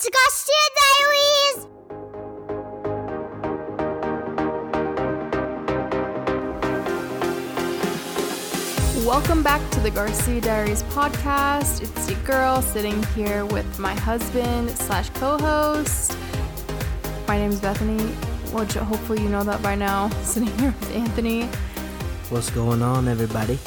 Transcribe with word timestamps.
It's 0.00 0.08
Garcia 0.10 0.66
Diaries! 0.78 1.66
Welcome 9.04 9.42
back 9.42 9.68
to 9.72 9.80
the 9.80 9.90
Garcia 9.90 10.40
Diaries 10.40 10.84
podcast. 10.84 11.82
It's 11.82 12.08
your 12.08 12.20
girl 12.20 12.62
sitting 12.62 13.02
here 13.14 13.44
with 13.46 13.80
my 13.80 13.94
husband 13.94 14.70
slash 14.70 15.10
co-host. 15.10 16.16
My 17.26 17.36
name 17.36 17.50
is 17.50 17.58
Bethanie, 17.60 18.14
which 18.52 18.74
hopefully 18.74 19.20
you 19.20 19.28
know 19.28 19.42
that 19.42 19.60
by 19.64 19.74
now. 19.74 20.10
Sitting 20.22 20.56
here 20.58 20.72
with 20.78 20.94
Anthony. 20.94 21.46
What's 22.30 22.50
going 22.50 22.82
on, 22.82 23.08
everybody? 23.08 23.58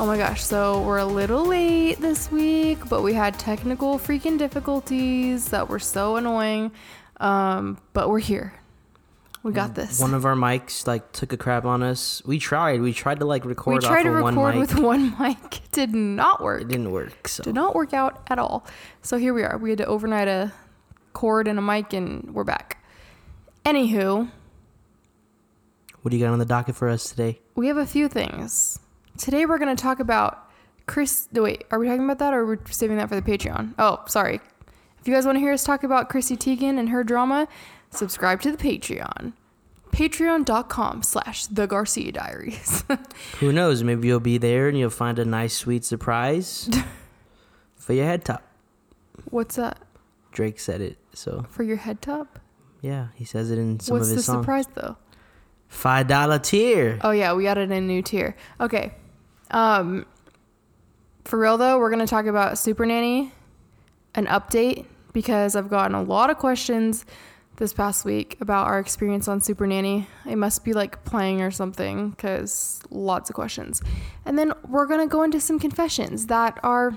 Oh 0.00 0.06
my 0.06 0.16
gosh, 0.16 0.44
so 0.44 0.80
we're 0.82 0.98
a 0.98 1.04
little 1.04 1.44
late 1.44 1.98
this 1.98 2.30
week, 2.30 2.88
but 2.88 3.02
we 3.02 3.14
had 3.14 3.36
technical 3.36 3.98
freaking 3.98 4.38
difficulties 4.38 5.48
that 5.48 5.68
were 5.68 5.80
so 5.80 6.14
annoying. 6.14 6.70
Um, 7.18 7.78
but 7.94 8.08
we're 8.08 8.20
here. 8.20 8.54
We 9.42 9.50
got 9.50 9.74
this. 9.74 9.98
One 9.98 10.14
of 10.14 10.24
our 10.24 10.36
mics 10.36 10.86
like 10.86 11.10
took 11.10 11.32
a 11.32 11.36
crap 11.36 11.64
on 11.64 11.82
us. 11.82 12.22
We 12.24 12.38
tried. 12.38 12.80
We 12.80 12.92
tried 12.92 13.18
to 13.18 13.24
like 13.24 13.44
record. 13.44 13.82
we 13.82 13.88
tried 13.88 14.06
off 14.06 14.12
to 14.12 14.14
of 14.18 14.22
one 14.22 14.36
record 14.36 14.54
mic. 14.54 14.60
with 14.60 14.78
one 14.78 15.16
mic. 15.18 15.56
It 15.56 15.72
did 15.72 15.92
not 15.92 16.44
work. 16.44 16.62
it 16.62 16.68
didn't 16.68 16.92
work. 16.92 17.26
So 17.26 17.42
did 17.42 17.56
not 17.56 17.74
work 17.74 17.92
out 17.92 18.22
at 18.28 18.38
all. 18.38 18.64
So 19.02 19.16
here 19.16 19.34
we 19.34 19.42
are. 19.42 19.58
We 19.58 19.70
had 19.70 19.78
to 19.78 19.86
overnight 19.86 20.28
a 20.28 20.52
cord 21.12 21.48
and 21.48 21.58
a 21.58 21.62
mic, 21.62 21.92
and 21.92 22.32
we're 22.32 22.44
back. 22.44 22.84
Anywho, 23.64 24.30
what 26.02 26.10
do 26.12 26.16
you 26.16 26.24
got 26.24 26.32
on 26.32 26.38
the 26.38 26.44
docket 26.44 26.76
for 26.76 26.88
us 26.88 27.10
today? 27.10 27.40
we 27.56 27.66
have 27.66 27.78
a 27.78 27.86
few 27.86 28.08
things. 28.08 28.78
Today 29.18 29.46
we're 29.46 29.58
going 29.58 29.74
to 29.74 29.80
talk 29.80 30.00
about 30.00 30.48
Chris. 30.86 31.28
no, 31.32 31.42
Wait, 31.42 31.64
are 31.70 31.78
we 31.78 31.86
talking 31.86 32.04
about 32.04 32.18
that 32.20 32.32
or 32.32 32.40
are 32.40 32.46
we 32.46 32.56
saving 32.70 32.96
that 32.96 33.08
for 33.08 33.20
the 33.20 33.22
Patreon? 33.22 33.74
Oh, 33.78 34.02
sorry. 34.06 34.40
If 35.00 35.06
you 35.06 35.14
guys 35.14 35.26
want 35.26 35.36
to 35.36 35.40
hear 35.40 35.52
us 35.52 35.64
talk 35.64 35.82
about 35.84 36.08
Chrissy 36.08 36.36
Teigen 36.36 36.78
and 36.78 36.88
her 36.90 37.04
drama, 37.04 37.48
subscribe 37.90 38.40
to 38.42 38.52
the 38.52 38.56
Patreon. 38.56 39.32
Patreon.com 39.92 41.02
slash 41.02 41.46
the 41.46 41.66
Garcia 41.66 42.12
Diaries. 42.12 42.84
Who 43.40 43.52
knows? 43.52 43.82
Maybe 43.82 44.06
you'll 44.08 44.20
be 44.20 44.38
there 44.38 44.68
and 44.68 44.78
you'll 44.78 44.90
find 44.90 45.18
a 45.18 45.24
nice, 45.24 45.54
sweet 45.54 45.84
surprise 45.84 46.70
for 47.76 47.92
your 47.94 48.04
head 48.04 48.24
top. 48.24 48.42
What's 49.30 49.56
that? 49.56 49.78
Drake 50.30 50.60
said 50.60 50.80
it. 50.80 50.98
So 51.12 51.46
For 51.48 51.62
your 51.64 51.76
head 51.78 52.00
top? 52.00 52.38
yeah, 52.80 53.08
he 53.16 53.24
says 53.24 53.50
it 53.50 53.58
in 53.58 53.80
some 53.80 53.96
What's 53.98 54.10
of 54.10 54.16
his 54.16 54.24
songs. 54.26 54.46
What's 54.46 54.46
the 54.46 54.62
surprise 54.62 54.66
though? 54.74 54.96
Five 55.68 56.06
dollar 56.06 56.38
tier. 56.38 56.98
Oh 57.02 57.10
yeah, 57.10 57.32
we 57.34 57.46
added 57.48 57.72
a 57.72 57.80
new 57.80 58.02
tier. 58.02 58.36
Okay. 58.60 58.94
Um 59.50 60.06
for 61.24 61.38
real 61.38 61.58
though, 61.58 61.78
we're 61.78 61.90
gonna 61.90 62.06
talk 62.06 62.26
about 62.26 62.54
Supernanny, 62.54 63.30
an 64.14 64.26
update, 64.26 64.86
because 65.12 65.56
I've 65.56 65.68
gotten 65.68 65.94
a 65.94 66.02
lot 66.02 66.30
of 66.30 66.38
questions 66.38 67.04
this 67.56 67.72
past 67.72 68.04
week 68.04 68.38
about 68.40 68.66
our 68.66 68.78
experience 68.78 69.28
on 69.28 69.40
Supernanny. 69.40 70.06
It 70.24 70.36
must 70.36 70.64
be 70.64 70.72
like 70.72 71.04
playing 71.04 71.42
or 71.42 71.50
something, 71.50 72.10
because 72.10 72.80
lots 72.88 73.28
of 73.28 73.34
questions. 73.34 73.82
And 74.24 74.38
then 74.38 74.52
we're 74.66 74.86
gonna 74.86 75.06
go 75.06 75.22
into 75.22 75.40
some 75.40 75.58
confessions 75.58 76.28
that 76.28 76.58
are 76.62 76.96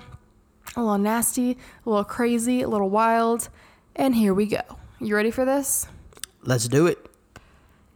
a 0.76 0.82
little 0.82 0.98
nasty, 0.98 1.58
a 1.86 1.90
little 1.90 2.06
crazy, 2.06 2.62
a 2.62 2.70
little 2.70 2.90
wild. 2.90 3.50
And 3.96 4.16
here 4.16 4.34
we 4.34 4.46
go. 4.46 4.62
You 5.00 5.16
ready 5.16 5.32
for 5.32 5.44
this? 5.44 5.88
Let's 6.44 6.70
do 6.70 6.88
it. 6.88 7.10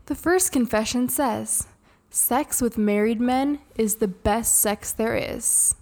The 0.08 0.16
first 0.16 0.52
confession 0.52 1.08
says, 1.08 1.68
Sex 2.16 2.62
with 2.62 2.78
married 2.78 3.20
men 3.20 3.60
is 3.76 3.96
the 3.96 4.08
best 4.08 4.62
sex 4.62 4.94
there 4.94 5.18
is. 5.18 5.76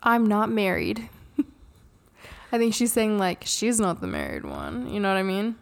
I'm 0.00 0.24
not 0.24 0.48
married. 0.48 1.08
I 2.52 2.58
think 2.58 2.72
she's 2.72 2.92
saying, 2.92 3.18
like, 3.18 3.42
she's 3.44 3.80
not 3.80 4.00
the 4.00 4.06
married 4.06 4.44
one. 4.44 4.88
You 4.88 5.00
know 5.00 5.08
what 5.08 5.16
I 5.16 5.24
mean? 5.24 5.56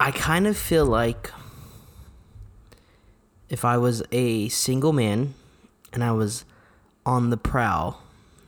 I 0.00 0.10
kind 0.10 0.46
of 0.46 0.56
feel 0.56 0.86
like 0.86 1.30
if 3.50 3.62
I 3.62 3.76
was 3.76 4.02
a 4.10 4.48
single 4.48 4.94
man 4.94 5.34
and 5.92 6.02
I 6.02 6.12
was 6.12 6.46
on 7.04 7.28
the 7.28 7.36
prowl 7.36 8.02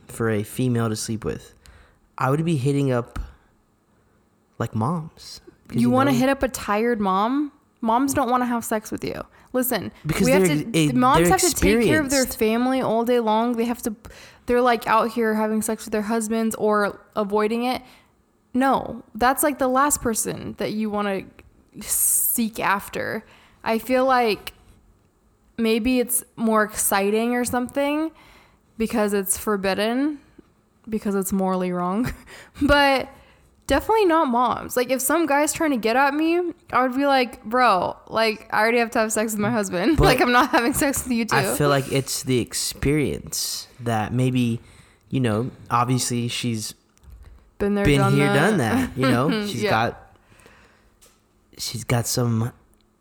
for 0.07 0.31
a 0.31 0.41
female 0.41 0.89
to 0.89 0.95
sleep 0.95 1.23
with, 1.23 1.53
I 2.17 2.31
would 2.31 2.43
be 2.43 2.55
hitting 2.55 2.91
up 2.91 3.19
like 4.57 4.73
moms. 4.73 5.41
You, 5.71 5.91
want 5.91 6.09
to 6.09 6.15
hit 6.15 6.29
up 6.29 6.41
a 6.41 6.47
tired 6.47 6.99
mom? 6.99 7.51
Moms 7.81 8.15
don't 8.15 8.31
want 8.31 8.41
to 8.41 8.47
have 8.47 8.65
sex 8.65 8.89
with 8.91 9.03
you. 9.03 9.23
Listen, 9.51 9.91
Because 10.05 10.25
we 10.25 10.31
have 10.31 10.43
to. 10.43 10.69
eh, 10.75 10.91
moms 10.93 11.27
have 11.27 11.41
to 11.41 11.53
take 11.53 11.83
care 11.83 12.01
of 12.01 12.09
their 12.11 12.25
family 12.25 12.81
all 12.81 13.03
day 13.03 13.19
long. 13.19 13.53
They 13.57 13.65
have 13.65 13.81
to. 13.83 13.95
They're 14.45 14.61
like 14.61 14.85
out 14.87 15.09
here 15.11 15.33
having 15.35 15.61
sex 15.61 15.85
with 15.85 15.91
their 15.91 16.03
husbands 16.03 16.55
or 16.55 16.99
avoiding 17.15 17.63
it. 17.63 17.81
No, 18.53 19.03
that's 19.15 19.43
like 19.43 19.59
the 19.59 19.67
last 19.67 20.01
person 20.01 20.55
that 20.57 20.71
you 20.73 20.89
want 20.89 21.07
to 21.07 21.81
seek 21.87 22.59
after. 22.59 23.25
I 23.63 23.77
feel 23.79 24.05
like 24.05 24.53
maybe 25.57 25.99
it's 25.99 26.23
more 26.35 26.63
exciting 26.63 27.35
or 27.35 27.43
something 27.45 28.11
because 28.77 29.13
it's 29.13 29.37
forbidden 29.37 30.19
because 30.87 31.13
it's 31.15 31.31
morally 31.31 31.71
wrong. 31.71 32.11
but 32.61 33.09
definitely 33.69 34.05
not 34.05 34.27
moms. 34.27 34.75
Like 34.75 34.89
if 34.89 34.99
some 34.99 35.25
guy's 35.27 35.53
trying 35.53 35.71
to 35.71 35.77
get 35.77 35.95
at 35.95 36.13
me, 36.13 36.41
I 36.73 36.81
would 36.83 36.95
be 36.97 37.05
like, 37.05 37.41
"Bro, 37.45 37.95
like 38.07 38.49
I 38.51 38.59
already 38.59 38.79
have 38.79 38.89
to 38.91 38.99
have 38.99 39.13
sex 39.13 39.31
with 39.33 39.39
my 39.39 39.51
husband. 39.51 39.95
But 39.97 40.03
like 40.05 40.21
I'm 40.21 40.31
not 40.33 40.49
having 40.49 40.73
sex 40.73 41.03
with 41.03 41.13
you 41.13 41.25
too." 41.25 41.35
I 41.37 41.55
feel 41.55 41.69
like 41.69 41.89
it's 41.91 42.23
the 42.23 42.39
experience 42.39 43.67
that 43.79 44.11
maybe, 44.11 44.59
you 45.09 45.19
know, 45.21 45.51
obviously 45.69 46.27
she's 46.27 46.73
been 47.59 47.75
there, 47.75 47.85
been 47.85 47.99
done 48.01 48.13
here, 48.13 48.27
that. 48.27 48.35
done 48.49 48.57
that. 48.57 48.97
You 48.97 49.07
know, 49.09 49.29
she's 49.47 49.63
Yeah. 49.63 49.69
got 49.69 49.89
she's 51.57 51.83
got 51.83 52.07
some 52.07 52.51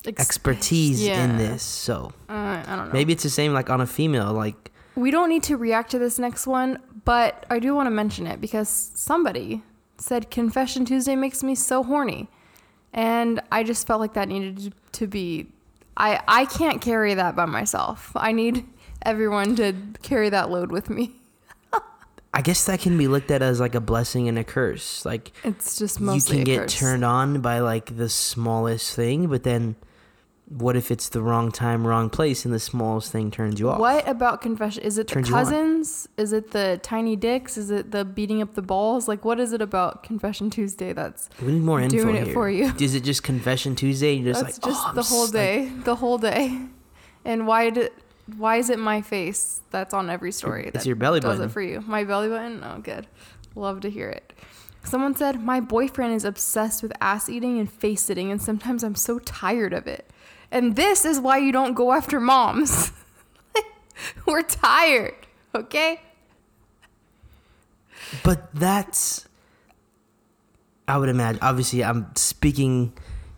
Ex- 0.05 0.21
expertise 0.21 1.03
Yeah. 1.03 1.25
in 1.25 1.39
this. 1.39 1.63
So 1.63 2.13
Uh, 2.29 2.33
I 2.33 2.77
don't 2.77 2.87
know. 2.89 2.93
maybe 2.93 3.13
it's 3.13 3.23
the 3.23 3.31
same 3.31 3.53
like 3.53 3.71
on 3.71 3.81
a 3.81 3.87
female. 3.87 4.33
Like 4.33 4.71
We 4.97 5.11
don't 5.11 5.29
need 5.29 5.43
to 5.45 5.57
react 5.57 5.91
to 5.93 5.99
this 5.99 6.19
next 6.19 6.47
one, 6.47 6.79
but 7.05 7.47
I 7.51 7.59
do 7.59 7.75
want 7.75 7.87
to 7.87 7.91
mention 7.91 8.27
it 8.27 8.41
because 8.41 8.69
somebody 8.95 9.63
said 9.99 10.31
Confession 10.31 10.85
Tuesday 10.85 11.17
makes 11.17 11.43
me 11.43 11.55
so 11.55 11.83
horny. 11.83 12.29
And 12.93 13.41
I 13.53 13.63
just 13.65 13.87
felt 13.87 14.01
like 14.01 14.15
that 14.15 14.29
needed 14.29 14.73
to 14.93 15.07
be 15.07 15.49
I 15.97 16.21
I 16.27 16.45
can't 16.47 16.81
carry 16.81 17.15
that 17.15 17.37
by 17.37 17.45
myself. 17.45 18.13
I 18.15 18.33
need 18.33 18.65
everyone 19.03 19.57
to 19.57 19.75
carry 20.03 20.31
that 20.31 20.51
load 20.51 20.71
with 20.73 20.89
me. 20.89 21.13
I 22.35 22.41
guess 22.41 22.65
that 22.67 22.81
can 22.81 22.97
be 22.97 23.09
looked 23.09 23.31
at 23.31 23.43
as 23.43 23.61
like 23.61 23.75
a 23.75 23.81
blessing 23.81 24.29
and 24.29 24.39
a 24.39 24.45
curse. 24.45 25.05
Like 25.05 25.33
It's 25.45 25.79
just 25.79 26.01
you 26.01 26.21
can 26.23 26.45
get 26.45 26.61
curse. 26.61 26.79
turned 26.79 27.05
on 27.05 27.41
by 27.41 27.59
like 27.59 27.97
the 27.97 28.09
smallest 28.09 28.95
thing, 28.95 29.27
but 29.27 29.43
then 29.43 29.77
what 30.49 30.77
if 30.77 30.91
it's 30.91 31.11
the 31.11 31.21
wrong 31.21 31.53
time, 31.53 31.87
wrong 31.87 32.09
place, 32.09 32.45
and 32.45 32.55
the 32.55 32.59
smallest 32.59 33.13
thing 33.13 33.31
turns 33.31 33.61
you 33.61 33.69
off? 33.69 33.79
What 33.81 34.09
about 34.09 34.41
confession? 34.41 34.83
Is 34.83 34.97
it 34.99 35.07
the 35.09 35.15
Turns 35.15 35.29
cousins? 35.31 36.09
Is 36.17 36.33
it 36.33 36.53
the 36.53 36.81
tiny 36.83 37.17
dicks? 37.17 37.59
Is 37.59 37.71
it 37.71 37.91
the 37.91 38.05
beating 38.05 38.41
up 38.41 38.55
the 38.55 38.63
balls? 38.63 39.09
Like, 39.09 39.25
what 39.25 39.39
is 39.39 39.53
it 39.53 39.61
about 39.61 40.03
Confession 40.03 40.49
Tuesday 40.49 40.93
that's 40.95 41.29
We 41.43 41.53
need 41.53 41.63
more 41.63 41.81
info 41.81 41.97
doing 41.99 42.17
it 42.17 42.25
here. 42.25 42.33
for 42.35 42.49
you? 42.49 42.73
Is 42.81 42.95
it 42.95 43.05
just 43.05 43.23
confession 43.23 43.77
Tuesday? 43.77 44.15
You're 44.15 44.33
just 44.33 44.45
That's 44.45 44.59
like, 44.65 44.73
just 44.73 44.85
oh, 44.87 44.89
I'm 44.89 44.95
the 44.95 45.03
whole 45.03 45.25
s- 45.25 45.35
like- 45.35 45.43
day, 45.43 45.73
the 45.85 45.95
whole 45.97 46.19
day. 46.19 46.61
And 47.25 47.47
why 47.47 47.71
did 47.71 47.93
why 48.37 48.57
is 48.57 48.69
it 48.71 48.79
my 48.79 49.01
face 49.03 49.61
that's 49.71 49.93
on 49.93 50.09
every 50.11 50.33
story? 50.33 50.65
It's 50.67 50.79
that 50.85 50.87
your 50.87 50.97
belly 50.97 51.21
does 51.21 51.37
button. 51.39 51.51
it 51.51 51.53
for 51.53 51.61
you. 51.63 51.81
My 51.83 52.05
belly 52.05 52.29
button. 52.29 52.63
Oh, 52.65 52.79
good. 52.79 53.07
Love 53.55 53.81
to 53.81 53.91
hear 53.91 54.09
it. 54.09 54.33
Someone 54.85 55.15
said 55.15 55.43
my 55.43 55.61
boyfriend 55.61 56.15
is 56.15 56.25
obsessed 56.25 56.83
with 56.83 56.93
ass 57.01 57.29
eating 57.29 57.59
and 57.59 57.71
face 57.71 58.01
sitting, 58.03 58.31
and 58.31 58.41
sometimes 58.41 58.83
I'm 58.83 58.95
so 58.95 59.19
tired 59.19 59.73
of 59.75 59.87
it. 59.87 60.09
And 60.51 60.77
this 60.77 61.05
is 61.05 61.21
why 61.21 61.39
you 61.39 61.53
don't 61.53 61.75
go 61.75 61.93
after 61.93 62.21
moms. 62.21 62.93
We're 64.27 64.43
tired, 64.43 65.15
okay? 65.55 66.01
But 68.25 68.55
that's, 68.55 69.29
I 70.87 70.97
would 70.97 71.09
imagine. 71.09 71.41
Obviously, 71.43 71.85
I'm 71.85 72.07
speaking 72.17 72.93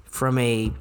from 0.04 0.38
a, 0.38 0.72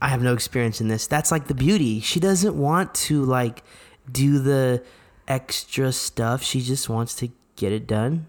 I 0.00 0.08
have 0.08 0.22
no 0.22 0.32
experience 0.32 0.80
in 0.80 0.88
this. 0.88 1.06
That's 1.06 1.32
like 1.32 1.48
the 1.48 1.54
beauty. 1.54 2.00
She 2.00 2.20
doesn't 2.20 2.56
want 2.56 2.94
to 2.94 3.24
like 3.24 3.64
do 4.10 4.38
the 4.38 4.84
extra 5.26 5.92
stuff. 5.92 6.42
She 6.42 6.60
just 6.60 6.88
wants 6.88 7.14
to 7.16 7.30
get 7.56 7.72
it 7.72 7.86
done, 7.86 8.26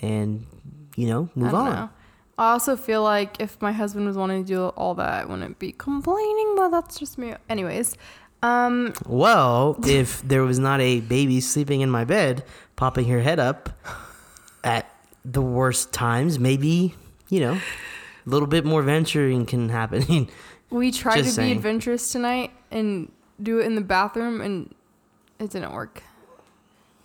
and 0.00 0.46
you 0.96 1.08
know, 1.08 1.28
move 1.34 1.54
on. 1.54 1.72
know. 1.72 1.90
I 2.36 2.52
also 2.52 2.76
feel 2.76 3.02
like 3.02 3.40
if 3.40 3.60
my 3.62 3.72
husband 3.72 4.06
was 4.06 4.16
wanting 4.16 4.44
to 4.44 4.48
do 4.48 4.66
all 4.68 4.94
that, 4.96 5.22
I 5.22 5.24
wouldn't 5.24 5.58
be 5.58 5.72
complaining, 5.72 6.54
but 6.56 6.70
that's 6.70 6.98
just 6.98 7.16
me. 7.16 7.34
Anyways, 7.48 7.96
um, 8.42 8.92
Well, 9.06 9.78
if 9.86 10.20
there 10.22 10.42
was 10.42 10.58
not 10.58 10.80
a 10.80 11.00
baby 11.00 11.40
sleeping 11.40 11.80
in 11.80 11.90
my 11.90 12.04
bed, 12.04 12.44
popping 12.76 13.08
her 13.08 13.20
head 13.22 13.38
up 13.38 13.70
at 14.64 14.90
the 15.24 15.42
worst 15.42 15.92
times, 15.92 16.38
maybe, 16.38 16.94
you 17.28 17.40
know, 17.40 17.54
a 17.54 18.30
little 18.30 18.48
bit 18.48 18.64
more 18.64 18.82
venturing 18.82 19.46
can 19.46 19.68
happen. 19.68 20.28
We 20.70 20.90
tried 20.90 21.22
Just 21.22 21.36
to 21.36 21.42
be 21.42 21.52
adventurous 21.52 22.10
tonight 22.10 22.50
and 22.72 23.12
do 23.40 23.60
it 23.60 23.66
in 23.66 23.76
the 23.76 23.80
bathroom, 23.80 24.40
and 24.40 24.74
it 25.38 25.50
didn't 25.50 25.72
work. 25.72 26.02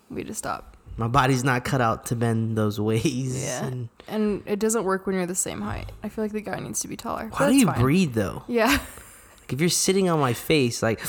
We 0.10 0.24
just 0.24 0.40
stopped. 0.40 0.76
My 1.00 1.08
body's 1.08 1.44
not 1.46 1.64
cut 1.64 1.80
out 1.82 2.06
to 2.08 2.16
bend 2.16 2.58
those 2.58 2.80
ways. 2.80 3.42
Yeah. 3.44 3.66
And 3.66 3.90
And 4.08 4.44
it 4.46 4.60
doesn't 4.60 4.84
work 4.84 5.06
when 5.08 5.16
you're 5.16 5.26
the 5.26 5.34
same 5.34 5.62
height. 5.62 5.92
I 6.04 6.10
feel 6.10 6.24
like 6.26 6.34
the 6.34 6.42
guy 6.42 6.60
needs 6.60 6.82
to 6.82 6.88
be 6.88 6.98
taller. 6.98 7.30
why 7.38 7.50
do 7.50 7.56
you 7.56 7.66
fine. 7.68 7.80
breathe 7.80 8.14
though? 8.14 8.44
Yeah. 8.48 8.80
Like, 9.42 9.54
if 9.54 9.62
you're 9.62 9.70
sitting 9.72 10.08
on 10.10 10.20
my 10.20 10.34
face, 10.34 10.84
like, 10.84 11.00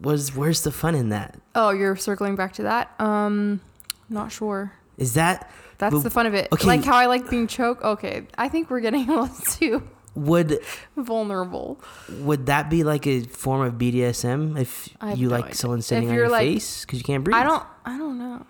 where's 0.00 0.34
where's 0.36 0.62
the 0.62 0.70
fun 0.72 0.94
in 0.94 1.08
that? 1.10 1.38
Oh, 1.54 1.70
you're 1.70 1.96
circling 1.96 2.36
back 2.36 2.52
to 2.54 2.64
that? 2.64 2.90
Um, 3.00 3.60
not 4.08 4.32
sure. 4.32 4.72
Is 4.98 5.14
that 5.14 5.50
That's 5.78 5.94
But- 5.94 6.02
the 6.02 6.10
fun 6.10 6.26
of 6.26 6.34
it. 6.34 6.48
okay. 6.52 6.66
Like 6.66 6.84
how 6.84 6.96
I 6.96 7.06
like 7.06 7.28
being 7.30 7.46
choked. 7.46 7.82
Okay, 7.82 8.26
I 8.36 8.48
think 8.48 8.68
we're 8.70 8.80
getting 8.80 9.08
a 9.10 9.20
little 9.22 9.36
too 9.52 9.82
would 10.14 10.60
vulnerable. 10.96 11.78
would 12.20 12.46
that 12.46 12.70
be 12.70 12.82
like 12.84 13.06
a 13.06 13.22
form 13.22 13.60
of 13.66 13.74
BDSM 13.74 14.58
if 14.58 14.88
you 15.14 15.28
no 15.28 15.34
like 15.36 15.44
idea. 15.44 15.54
someone 15.56 15.82
sitting 15.82 16.04
If 16.04 16.10
on 16.10 16.16
your 16.16 16.28
like- 16.28 16.46
face 16.48 16.84
because 16.84 16.98
you 16.98 17.04
can't 17.04 17.22
breathe? 17.24 17.36
I 17.36 17.42
don't. 17.44 17.62
I 17.84 17.96
don't 17.98 18.18
know. 18.18 18.44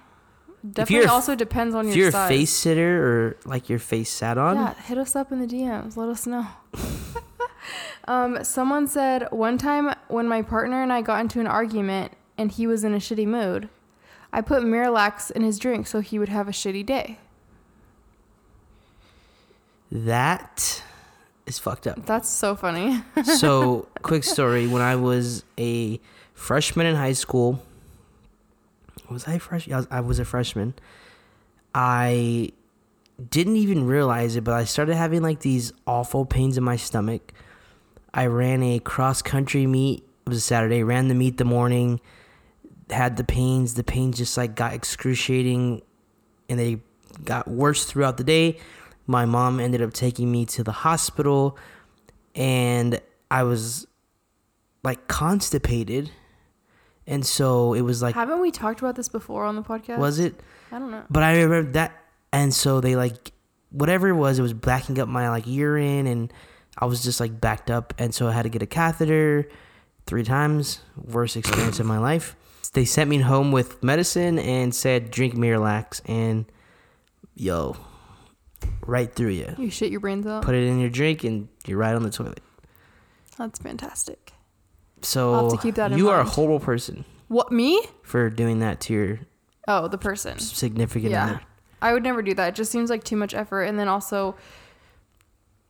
Definitely 0.73 1.07
also 1.09 1.35
depends 1.35 1.75
on 1.75 1.89
If 1.89 1.95
your 1.97 2.05
you're 2.05 2.13
size. 2.13 2.31
a 2.31 2.35
face 2.35 2.51
sitter 2.53 3.05
or 3.07 3.37
like 3.45 3.69
your 3.69 3.79
face 3.79 4.11
sat 4.11 4.39
on, 4.39 4.57
Yeah, 4.57 4.75
hit 4.75 4.99
us 4.99 5.15
up 5.17 5.31
in 5.33 5.41
the 5.41 5.47
DMs. 5.47 5.97
Let 5.97 6.09
us 6.09 6.27
know. 6.27 6.47
um, 8.09 8.43
someone 8.45 8.87
said 8.87 9.29
one 9.31 9.59
time 9.59 9.95
when 10.09 10.27
my 10.29 10.43
partner 10.43 10.83
and 10.83 10.93
I 10.93 11.03
got 11.03 11.21
into 11.21 11.41
an 11.41 11.47
argument 11.47 12.13
and 12.39 12.51
he 12.51 12.67
was 12.67 12.85
in 12.85 12.95
a 12.95 12.99
shitty 12.99 13.27
mood, 13.27 13.69
I 14.33 14.41
put 14.41 14.63
Miralax 14.63 15.31
in 15.31 15.43
his 15.43 15.59
drink 15.59 15.87
so 15.87 16.01
he 16.01 16.19
would 16.19 16.29
have 16.29 16.49
a 16.49 16.53
shitty 16.53 16.85
day. 16.85 17.19
that 19.91 20.83
is 21.47 21.59
fucked 21.59 21.87
up. 21.87 22.05
That's 22.07 22.29
so 22.29 22.57
funny. 22.57 23.03
so, 23.37 23.89
quick 24.03 24.25
story: 24.25 24.67
when 24.67 24.83
I 24.83 24.97
was 24.97 25.45
a 25.59 26.01
freshman 26.35 26.87
in 26.87 26.97
high 26.97 27.13
school, 27.13 27.63
was 29.11 29.27
I 29.27 29.39
fresh? 29.39 29.69
I 29.71 29.77
was, 29.77 29.89
I 29.91 30.01
was 30.01 30.19
a 30.19 30.25
freshman. 30.25 30.75
I 31.75 32.51
didn't 33.31 33.57
even 33.57 33.87
realize 33.87 34.37
it, 34.37 34.45
but 34.45 34.55
I 34.55 34.65
started 34.65 34.97
having 34.97 35.23
like 35.23 35.41
these 35.41 35.73
awful 35.87 36.27
pains 36.27 36.57
in 36.59 36.65
my 36.65 36.77
stomach. 36.77 37.33
I 38.13 38.27
ran 38.27 38.63
a 38.63 38.79
cross 38.79 39.23
country 39.23 39.67
meet. 39.67 40.05
It 40.27 40.29
was 40.29 40.39
a 40.39 40.43
Saturday. 40.43 40.83
Ran 40.83 41.09
the 41.09 41.15
meet 41.15 41.39
the 41.39 41.45
morning. 41.45 42.01
Had 42.91 43.17
the 43.17 43.25
pains. 43.25 43.75
The 43.75 43.85
pains 43.85 44.19
just 44.19 44.37
like 44.37 44.55
got 44.55 44.73
excruciating, 44.73 45.83
and 46.49 46.59
they 46.59 46.81
got 47.25 47.49
worse 47.49 47.85
throughout 47.85 48.17
the 48.17 48.25
day. 48.25 48.59
My 49.07 49.25
mom 49.25 49.61
ended 49.61 49.83
up 49.83 49.93
taking 49.93 50.33
me 50.33 50.47
to 50.47 50.65
the 50.65 50.73
hospital, 50.73 51.57
and 52.35 53.01
I 53.31 53.45
was 53.45 53.87
like 54.83 55.09
constipated, 55.09 56.11
and 57.07 57.25
so 57.25 57.73
it 57.75 57.83
was 57.83 58.03
like, 58.03 58.15
Haven't 58.15 58.41
we 58.41 58.51
talked 58.51 58.81
about 58.81 58.97
this 58.97 59.09
before 59.09 59.45
on 59.45 59.57
the 59.57 59.63
podcast? 59.63 59.99
was 59.99 60.19
it? 60.19 60.41
I 60.73 60.79
don't 60.79 60.91
know. 60.91 61.05
But 61.11 61.23
I 61.23 61.41
remember 61.41 61.73
that, 61.73 61.93
and 62.33 62.53
so 62.53 62.81
they 62.81 62.97
like 62.97 63.33
whatever 63.71 64.09
it 64.09 64.15
was, 64.15 64.39
it 64.39 64.43
was 64.43 64.53
backing 64.55 64.99
up 64.99 65.09
my 65.09 65.29
like 65.31 65.47
urine, 65.47 66.07
and 66.07 66.33
I 66.79 66.87
was 66.87 67.03
just 67.03 67.21
like 67.21 67.41
backed 67.41 67.71
up, 67.71 67.95
and 67.99 68.15
so 68.15 68.27
I 68.29 68.33
had 68.33 68.43
to 68.43 68.49
get 68.49 68.63
a 68.63 68.67
catheter 68.67 69.49
three 70.07 70.25
times. 70.25 70.81
Worst 70.97 71.37
experience 71.37 71.81
of 71.81 71.87
my 71.87 71.99
life. 71.99 72.37
They 72.73 72.85
sent 72.85 73.09
me 73.09 73.19
home 73.19 73.53
with 73.53 73.83
medicine 73.83 74.39
and 74.39 74.75
said 74.75 75.11
drink 75.11 75.35
Miralax, 75.35 76.03
and 76.05 76.45
yo, 77.35 77.77
right 78.85 79.13
through 79.15 79.31
you. 79.31 79.55
You 79.57 79.71
shit 79.71 79.91
your 79.91 80.01
brains 80.01 80.27
out. 80.27 80.43
Put 80.45 80.55
it 80.55 80.65
in 80.67 80.79
your 80.81 80.91
drink, 80.91 81.25
and 81.25 81.49
you're 81.67 81.79
right 81.79 81.95
on 81.95 82.03
the 82.03 82.11
toilet. 82.11 82.41
That's 83.39 83.59
fantastic. 83.59 84.33
So 85.03 85.51
to 85.51 85.57
keep 85.59 85.75
that 85.77 85.93
in 85.93 85.99
you 85.99 86.09
are 86.11 86.21
a 86.21 86.25
mind. 86.25 86.35
horrible 86.35 86.61
person 86.61 87.05
What 87.29 87.53
me? 87.53 87.81
for 88.03 88.29
doing 88.31 88.59
that 88.61 88.81
to 88.83 88.93
your 88.95 89.19
Oh, 89.69 89.89
the 89.89 89.99
person. 89.99 90.39
significant 90.39 91.11
Yeah. 91.13 91.25
other. 91.25 91.41
I 91.83 91.93
would 91.93 92.03
never 92.03 92.23
do 92.23 92.35
that. 92.35 92.49
It 92.51 92.55
just 92.55 92.73
seems 92.73 92.89
like 92.89 93.05
too 93.05 93.17
much 93.17 93.35
effort, 93.35 93.65
and 93.65 93.79
then 93.79 93.87
also, 93.89 94.37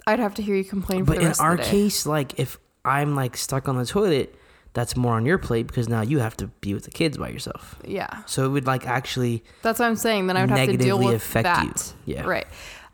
I'd 0.07 0.19
have 0.21 0.35
to 0.37 0.43
hear 0.43 0.55
you 0.55 0.65
complain 0.65 1.01
for 1.05 1.13
But 1.13 1.17
the 1.17 1.23
in 1.23 1.27
rest 1.29 1.41
our 1.41 1.53
of 1.53 1.59
the 1.59 1.65
day. 1.65 1.71
case, 1.71 2.07
like 2.07 2.39
if 2.39 2.59
I'm 2.85 3.15
like 3.17 3.37
stuck 3.37 3.69
on 3.69 3.77
the 3.77 3.85
toilet, 3.85 4.35
that's 4.73 4.97
more 4.97 5.15
on 5.15 5.27
your 5.27 5.39
plate 5.39 5.67
because 5.67 5.89
now 5.89 6.03
you 6.03 6.19
have 6.21 6.37
to 6.37 6.47
be 6.61 6.75
with 6.75 6.85
the 6.85 6.91
kids 6.91 7.17
by 7.19 7.31
yourself. 7.31 7.77
yeah, 7.85 8.23
So 8.27 8.45
it 8.45 8.49
would 8.51 8.67
like 8.67 8.87
actually 8.87 9.43
that's 9.63 9.79
what 9.81 9.87
I'm 9.87 9.97
saying. 9.97 10.27
Then 10.29 10.37
I 10.37 10.43
would 10.43 10.51
have 10.51 10.59
to 10.69 10.77
deal 10.77 10.99
Negatively 10.99 11.07
with 11.07 11.17
affect 11.17 11.45
that. 11.45 11.93
you. 12.07 12.15
Yeah. 12.15 12.23
right. 12.27 12.47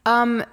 Um, 0.06 0.44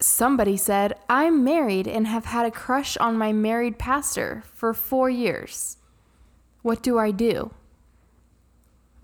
somebody 0.00 0.56
said 0.56 0.94
I'm 1.08 1.44
married 1.44 1.86
and 1.86 2.06
have 2.06 2.24
had 2.26 2.46
a 2.46 2.50
crush 2.50 2.96
on 2.96 3.16
my 3.16 3.32
married 3.32 3.78
pastor 3.78 4.42
for 4.54 4.74
four 4.74 5.10
years. 5.10 5.76
What 6.62 6.82
do 6.82 6.98
I 6.98 7.10
do? 7.10 7.52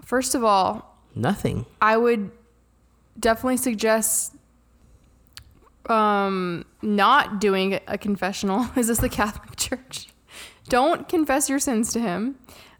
First 0.02 0.34
of 0.34 0.44
all, 0.44 0.98
nothing. 1.14 1.66
I 1.80 1.96
would 1.96 2.30
definitely 3.18 3.56
suggest 3.58 4.34
um 5.86 6.64
not 6.82 7.40
doing 7.40 7.78
a 7.86 7.96
confessional. 7.96 8.68
Is 8.76 8.88
this 8.88 8.98
the 8.98 9.08
Catholic 9.08 9.56
Church? 9.56 10.08
Don't 10.68 11.08
confess 11.08 11.48
your 11.48 11.58
sins 11.58 11.92
to 11.92 12.00
him. 12.00 12.36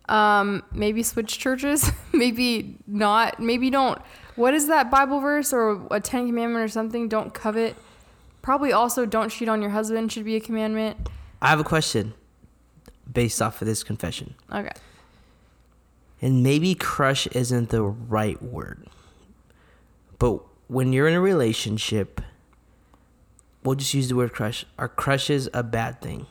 Um 0.09 0.63
maybe 0.73 1.03
switch 1.03 1.39
churches, 1.39 1.91
maybe 2.13 2.79
not, 2.87 3.41
maybe 3.41 3.71
don't 3.71 4.01
what 4.37 4.53
is 4.53 4.69
that 4.69 4.91
Bible 4.91 5.21
verse 5.21 5.53
or 5.53 5.87
a 5.91 5.99
10 5.99 6.27
commandment 6.27 6.63
or 6.63 6.69
something? 6.69 7.09
Don't 7.09 7.33
covet. 7.33 7.75
Probably 8.47 8.73
also 8.73 9.05
don't 9.07 9.29
cheat 9.29 9.49
on 9.49 9.61
your 9.61 9.73
husband 9.73 10.13
should 10.13 10.25
be 10.25 10.37
a 10.37 10.41
commandment. 10.41 11.09
I 11.43 11.49
have 11.49 11.59
a 11.59 11.65
question 11.65 12.15
based 13.13 13.43
off 13.43 13.61
of 13.61 13.67
this 13.67 13.83
confession. 13.83 14.37
Okay. 14.53 14.71
And 16.23 16.45
maybe 16.45 16.77
crush 16.77 17.27
isn't 17.27 17.71
the 17.71 17.83
right 17.83 18.41
word. 18.41 18.87
But 20.21 20.43
when 20.69 20.93
you're 20.93 21.09
in 21.09 21.15
a 21.15 21.21
relationship, 21.21 22.21
we'll 23.65 23.75
just 23.75 23.93
use 23.93 24.11
the 24.11 24.15
word 24.15 24.33
crush. 24.33 24.65
Are 24.79 24.89
crushes 24.89 25.49
a 25.53 25.65
bad 25.65 26.01
thing? 26.01 26.27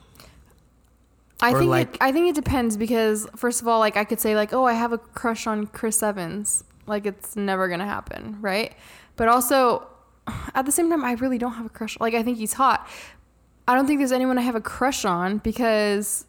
I 1.42 1.52
Or 1.52 1.58
think 1.58 1.68
like- 1.70 1.94
it, 1.96 1.98
I 2.00 2.12
think 2.12 2.30
it 2.30 2.34
depends 2.34 2.78
because 2.78 3.28
first 3.36 3.60
of 3.60 3.68
all, 3.68 3.78
like 3.78 3.98
I 3.98 4.04
could 4.04 4.20
say 4.20 4.34
like, 4.34 4.54
oh, 4.54 4.64
I 4.64 4.72
have 4.72 4.94
a 4.94 4.98
crush 4.98 5.46
on 5.46 5.66
Chris 5.66 6.02
Evans. 6.02 6.64
Like 6.86 7.04
it's 7.04 7.36
never 7.36 7.68
gonna 7.68 7.84
happen, 7.84 8.38
right? 8.40 8.72
But 9.16 9.28
also, 9.28 9.86
at 10.54 10.66
the 10.66 10.72
same 10.72 10.90
time, 10.90 11.04
I 11.04 11.12
really 11.12 11.38
don't 11.38 11.52
have 11.52 11.66
a 11.66 11.70
crush. 11.70 11.98
Like 12.00 12.14
I 12.14 12.22
think 12.22 12.38
he's 12.38 12.54
hot. 12.54 12.88
I 13.68 13.74
don't 13.74 13.86
think 13.86 14.00
there's 14.00 14.12
anyone 14.12 14.38
I 14.38 14.42
have 14.42 14.54
a 14.54 14.60
crush 14.60 15.04
on 15.04 15.38
because 15.38 16.26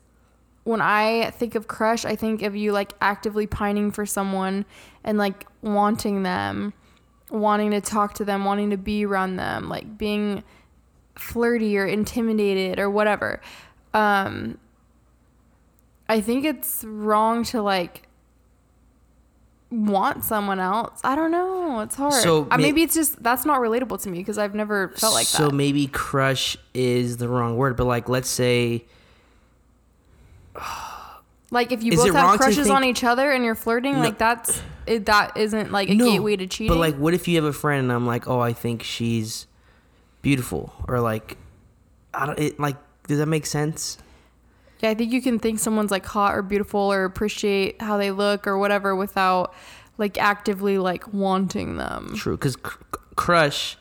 when 0.64 0.82
I 0.82 1.32
think 1.32 1.56
of 1.56 1.68
crush, 1.68 2.04
I 2.04 2.16
think 2.16 2.42
of 2.42 2.56
you 2.56 2.72
like 2.72 2.94
actively 3.00 3.48
pining 3.48 3.92
for 3.92 4.06
someone 4.06 4.66
and 5.04 5.18
like 5.18 5.46
wanting 5.62 6.24
them, 6.24 6.74
wanting 7.30 7.72
to 7.72 7.82
talk 7.82 8.16
to 8.16 8.26
them, 8.26 8.44
wanting 8.44 8.72
to 8.72 8.78
be 8.78 9.06
around 9.06 9.38
them, 9.38 9.70
like 9.70 9.98
being 9.98 10.44
flirty 11.16 11.78
or 11.78 11.86
intimidated 11.86 12.80
or 12.80 12.90
whatever. 12.90 13.42
Um, 13.94 14.58
I 16.10 16.22
think 16.22 16.46
it's 16.46 16.84
wrong 16.86 17.44
to 17.46 17.62
like 17.62 18.07
want 19.70 20.24
someone 20.24 20.60
else. 20.60 21.00
I 21.04 21.16
don't 21.16 21.32
know. 21.32 21.82
It's 21.82 21.96
hard. 21.96 22.14
So 22.14 22.48
Uh, 22.50 22.58
may- 22.58 22.64
maybe 22.64 22.84
it's 22.84 22.94
just 22.96 23.22
that's 23.22 23.46
not 23.46 23.60
relatable 23.62 24.02
to 24.04 24.10
me 24.10 24.20
because 24.20 24.38
I've 24.38 24.56
never 24.56 24.90
felt 24.90 25.14
like 25.14 25.26
so 25.28 25.44
that. 25.44 25.50
So 25.52 25.56
maybe 25.56 25.88
crush 25.88 26.56
is 26.74 27.18
the 27.18 27.28
wrong 27.28 27.58
word, 27.58 27.76
but 27.76 27.86
like 27.86 28.08
let's 28.10 28.30
say 28.30 28.86
Like 31.50 31.72
if 31.72 31.82
you 31.82 31.96
both 31.96 32.14
have 32.14 32.40
crushes 32.40 32.70
on 32.70 32.84
each 32.84 33.04
other 33.06 33.32
and 33.32 33.44
you're 33.46 33.56
flirting, 33.56 33.94
No. 33.94 34.00
like 34.02 34.18
that's 34.18 34.62
it, 34.86 35.06
that 35.06 35.38
isn't 35.38 35.72
like 35.72 35.88
a 35.90 35.96
No, 35.96 36.06
gateway 36.12 36.36
to 36.36 36.46
cheating. 36.46 36.68
But 36.68 36.78
like, 36.80 36.96
what 36.98 37.14
if 37.14 37.26
you 37.28 37.36
have 37.38 37.46
a 37.46 37.54
friend 37.54 37.84
and 37.84 37.92
I'm 37.92 38.06
like, 38.06 38.28
oh, 38.28 38.42
I 38.42 38.52
think 38.52 38.84
she's 38.84 39.48
beautiful, 40.22 40.74
or 40.90 41.00
like, 41.00 41.38
I 42.14 42.26
don't. 42.26 42.38
It 42.38 42.60
like, 42.60 42.76
does 43.08 43.20
that 43.20 43.28
make 43.28 43.46
sense? 43.46 43.98
Yeah, 44.80 44.90
I 44.90 44.94
think 44.94 45.12
you 45.12 45.22
can 45.22 45.40
think 45.40 45.60
someone's 45.60 45.92
like 45.92 46.06
hot 46.06 46.36
or 46.36 46.42
beautiful 46.42 46.80
or 46.80 47.04
appreciate 47.04 47.82
how 47.82 47.98
they 47.98 48.12
look 48.12 48.46
or 48.48 48.58
whatever 48.58 48.96
without 48.96 49.54
like 49.98 50.18
actively 50.18 50.78
like 50.78 51.12
wanting 51.14 51.78
them. 51.78 52.14
True, 52.16 52.38
because 52.38 52.56
cr- 52.56 52.78
crush 53.16 53.78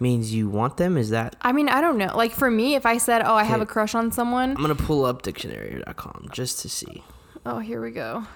means 0.00 0.34
you 0.34 0.48
want 0.48 0.76
them. 0.78 0.96
Is 0.96 1.10
that? 1.10 1.36
I 1.42 1.52
mean, 1.52 1.68
I 1.68 1.80
don't 1.80 1.98
know. 1.98 2.16
Like 2.16 2.32
for 2.32 2.50
me, 2.50 2.74
if 2.74 2.86
I 2.86 2.98
said, 2.98 3.22
"Oh, 3.24 3.34
I 3.34 3.44
have 3.44 3.60
a 3.60 3.66
crush 3.66 3.94
on 3.94 4.10
someone," 4.12 4.50
I'm 4.50 4.62
gonna 4.62 4.74
pull 4.74 5.04
up 5.04 5.22
dictionary.com 5.22 6.30
just 6.32 6.60
to 6.60 6.68
see 6.68 7.04
oh, 7.46 7.58
here 7.58 7.80
we 7.82 7.90
go. 7.90 8.26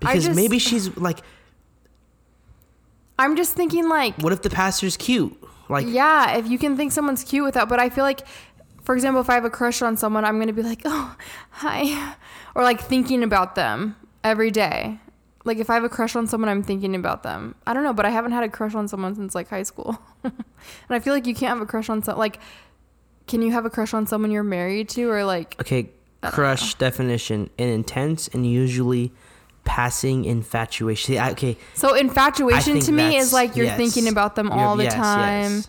because 0.00 0.24
just- 0.24 0.36
maybe 0.36 0.58
she's 0.58 0.96
like, 0.96 1.20
I'm 3.18 3.36
just 3.36 3.54
thinking 3.54 3.88
like 3.88 4.16
what 4.16 4.32
if 4.32 4.42
the 4.42 4.50
pastor's 4.50 4.96
cute? 4.96 5.36
Like, 5.68 5.86
Yeah, 5.88 6.36
if 6.36 6.48
you 6.48 6.58
can 6.58 6.76
think 6.76 6.92
someone's 6.92 7.24
cute 7.24 7.44
without, 7.44 7.68
but 7.68 7.78
I 7.78 7.88
feel 7.88 8.04
like, 8.04 8.20
for 8.82 8.94
example, 8.94 9.20
if 9.20 9.30
I 9.30 9.34
have 9.34 9.44
a 9.44 9.50
crush 9.50 9.82
on 9.82 9.96
someone, 9.96 10.24
I'm 10.24 10.38
gonna 10.38 10.52
be 10.52 10.62
like, 10.62 10.82
oh, 10.84 11.16
hi, 11.50 12.14
or 12.54 12.62
like 12.62 12.80
thinking 12.80 13.22
about 13.22 13.54
them 13.54 13.96
every 14.24 14.50
day. 14.50 14.98
Like 15.44 15.58
if 15.58 15.70
I 15.70 15.74
have 15.74 15.84
a 15.84 15.88
crush 15.88 16.14
on 16.14 16.26
someone, 16.28 16.48
I'm 16.48 16.62
thinking 16.62 16.94
about 16.94 17.22
them. 17.24 17.56
I 17.66 17.74
don't 17.74 17.82
know, 17.82 17.92
but 17.92 18.06
I 18.06 18.10
haven't 18.10 18.32
had 18.32 18.44
a 18.44 18.48
crush 18.48 18.74
on 18.74 18.86
someone 18.86 19.14
since 19.14 19.34
like 19.34 19.48
high 19.48 19.64
school, 19.64 19.98
and 20.24 20.32
I 20.90 21.00
feel 21.00 21.12
like 21.14 21.26
you 21.26 21.34
can't 21.34 21.50
have 21.58 21.60
a 21.62 21.66
crush 21.66 21.88
on 21.88 22.02
some 22.02 22.16
like. 22.18 22.38
Can 23.28 23.40
you 23.40 23.52
have 23.52 23.64
a 23.64 23.70
crush 23.70 23.94
on 23.94 24.06
someone 24.06 24.32
you're 24.32 24.42
married 24.42 24.88
to, 24.90 25.08
or 25.08 25.24
like? 25.24 25.56
okay, 25.60 25.90
crush 26.22 26.74
definition: 26.74 27.50
an 27.58 27.68
intense 27.68 28.26
and 28.28 28.44
usually 28.44 29.12
passing 29.64 30.24
infatuation. 30.24 31.18
I- 31.18 31.30
okay, 31.30 31.56
So 31.74 31.94
infatuation 31.94 32.80
to 32.80 32.92
me 32.92 33.16
is 33.16 33.32
like 33.32 33.54
you're 33.56 33.66
yes. 33.66 33.76
thinking 33.76 34.08
about 34.08 34.34
them 34.34 34.50
all 34.50 34.76
the 34.76 34.84
yes, 34.84 34.94
time. 34.94 35.52
yes. 35.52 35.68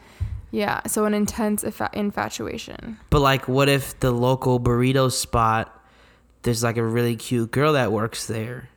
Yeah. 0.53 0.81
So 0.85 1.05
an 1.05 1.15
intense 1.15 1.63
infa- 1.63 1.91
infatuation. 1.93 2.99
but 3.09 3.19
like, 3.21 3.47
what 3.47 3.67
if 3.69 3.99
the 3.99 4.11
local 4.11 4.59
burrito 4.59 5.11
spot? 5.11 5.83
There's 6.43 6.61
like 6.61 6.77
a 6.77 6.83
really 6.83 7.15
cute 7.15 7.49
girl 7.51 7.73
that 7.73 7.91
works 7.91 8.27
there, 8.27 8.69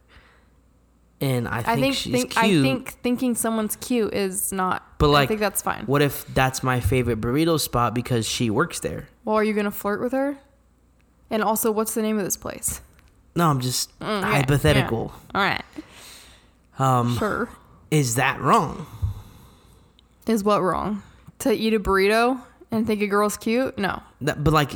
and 1.21 1.47
I 1.49 1.56
think, 1.62 1.68
I 1.68 1.80
think 1.80 1.95
she's 1.97 2.12
think, 2.12 2.30
cute. 2.30 2.61
I 2.61 2.62
think 2.62 2.90
thinking 3.02 3.35
someone's 3.35 3.76
cute 3.76 4.14
is 4.14 4.52
not. 4.52 4.85
But, 4.99 5.09
like, 5.09 5.25
I 5.25 5.26
think 5.26 5.40
that's 5.40 5.61
fine. 5.62 5.85
what 5.85 6.00
if 6.00 6.25
that's 6.33 6.62
my 6.62 6.80
favorite 6.80 7.21
burrito 7.21 7.59
spot 7.61 7.92
because 7.95 8.25
she 8.26 8.49
works 8.50 8.80
there? 8.80 9.09
Well, 9.25 9.37
are 9.37 9.45
you 9.45 9.52
gonna 9.52 9.71
flirt 9.71 10.00
with 10.00 10.12
her? 10.12 10.38
And 11.28 11.42
also, 11.42 11.71
what's 11.73 11.92
the 11.95 12.02
name 12.02 12.18
of 12.18 12.25
this 12.25 12.37
place? 12.37 12.80
No, 13.35 13.50
I'm 13.50 13.61
just 13.61 13.99
Mm, 13.99 14.21
okay, 14.23 14.30
hypothetical. 14.30 15.12
All 15.35 15.42
right. 15.42 15.62
Um, 16.78 17.16
Sure. 17.18 17.49
is 17.90 18.14
that 18.14 18.40
wrong? 18.40 18.87
Is 20.26 20.42
what 20.45 20.62
wrong? 20.62 21.02
To 21.40 21.52
eat 21.52 21.75
a 21.75 21.81
burrito 21.81 22.40
and 22.71 22.87
think 22.87 23.02
a 23.02 23.07
girl's 23.07 23.37
cute? 23.37 23.78
No. 23.78 24.02
That, 24.23 24.43
but 24.43 24.52
like, 24.52 24.73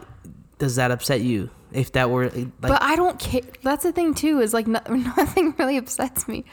does 0.59 0.77
that 0.77 0.91
upset 0.91 1.21
you? 1.23 1.51
If 1.73 1.93
that 1.93 2.11
were 2.11 2.29
like, 2.31 2.49
but 2.61 2.83
I 2.83 2.97
don't 2.97 3.19
care. 3.19 3.43
That's 3.63 3.85
the 3.85 3.93
thing 3.93 4.15
too. 4.15 4.41
Is 4.41 4.53
like 4.53 4.67
no, 4.67 4.81
nothing 4.89 5.55
really 5.59 5.77
upsets 5.77 6.27
me. 6.27 6.45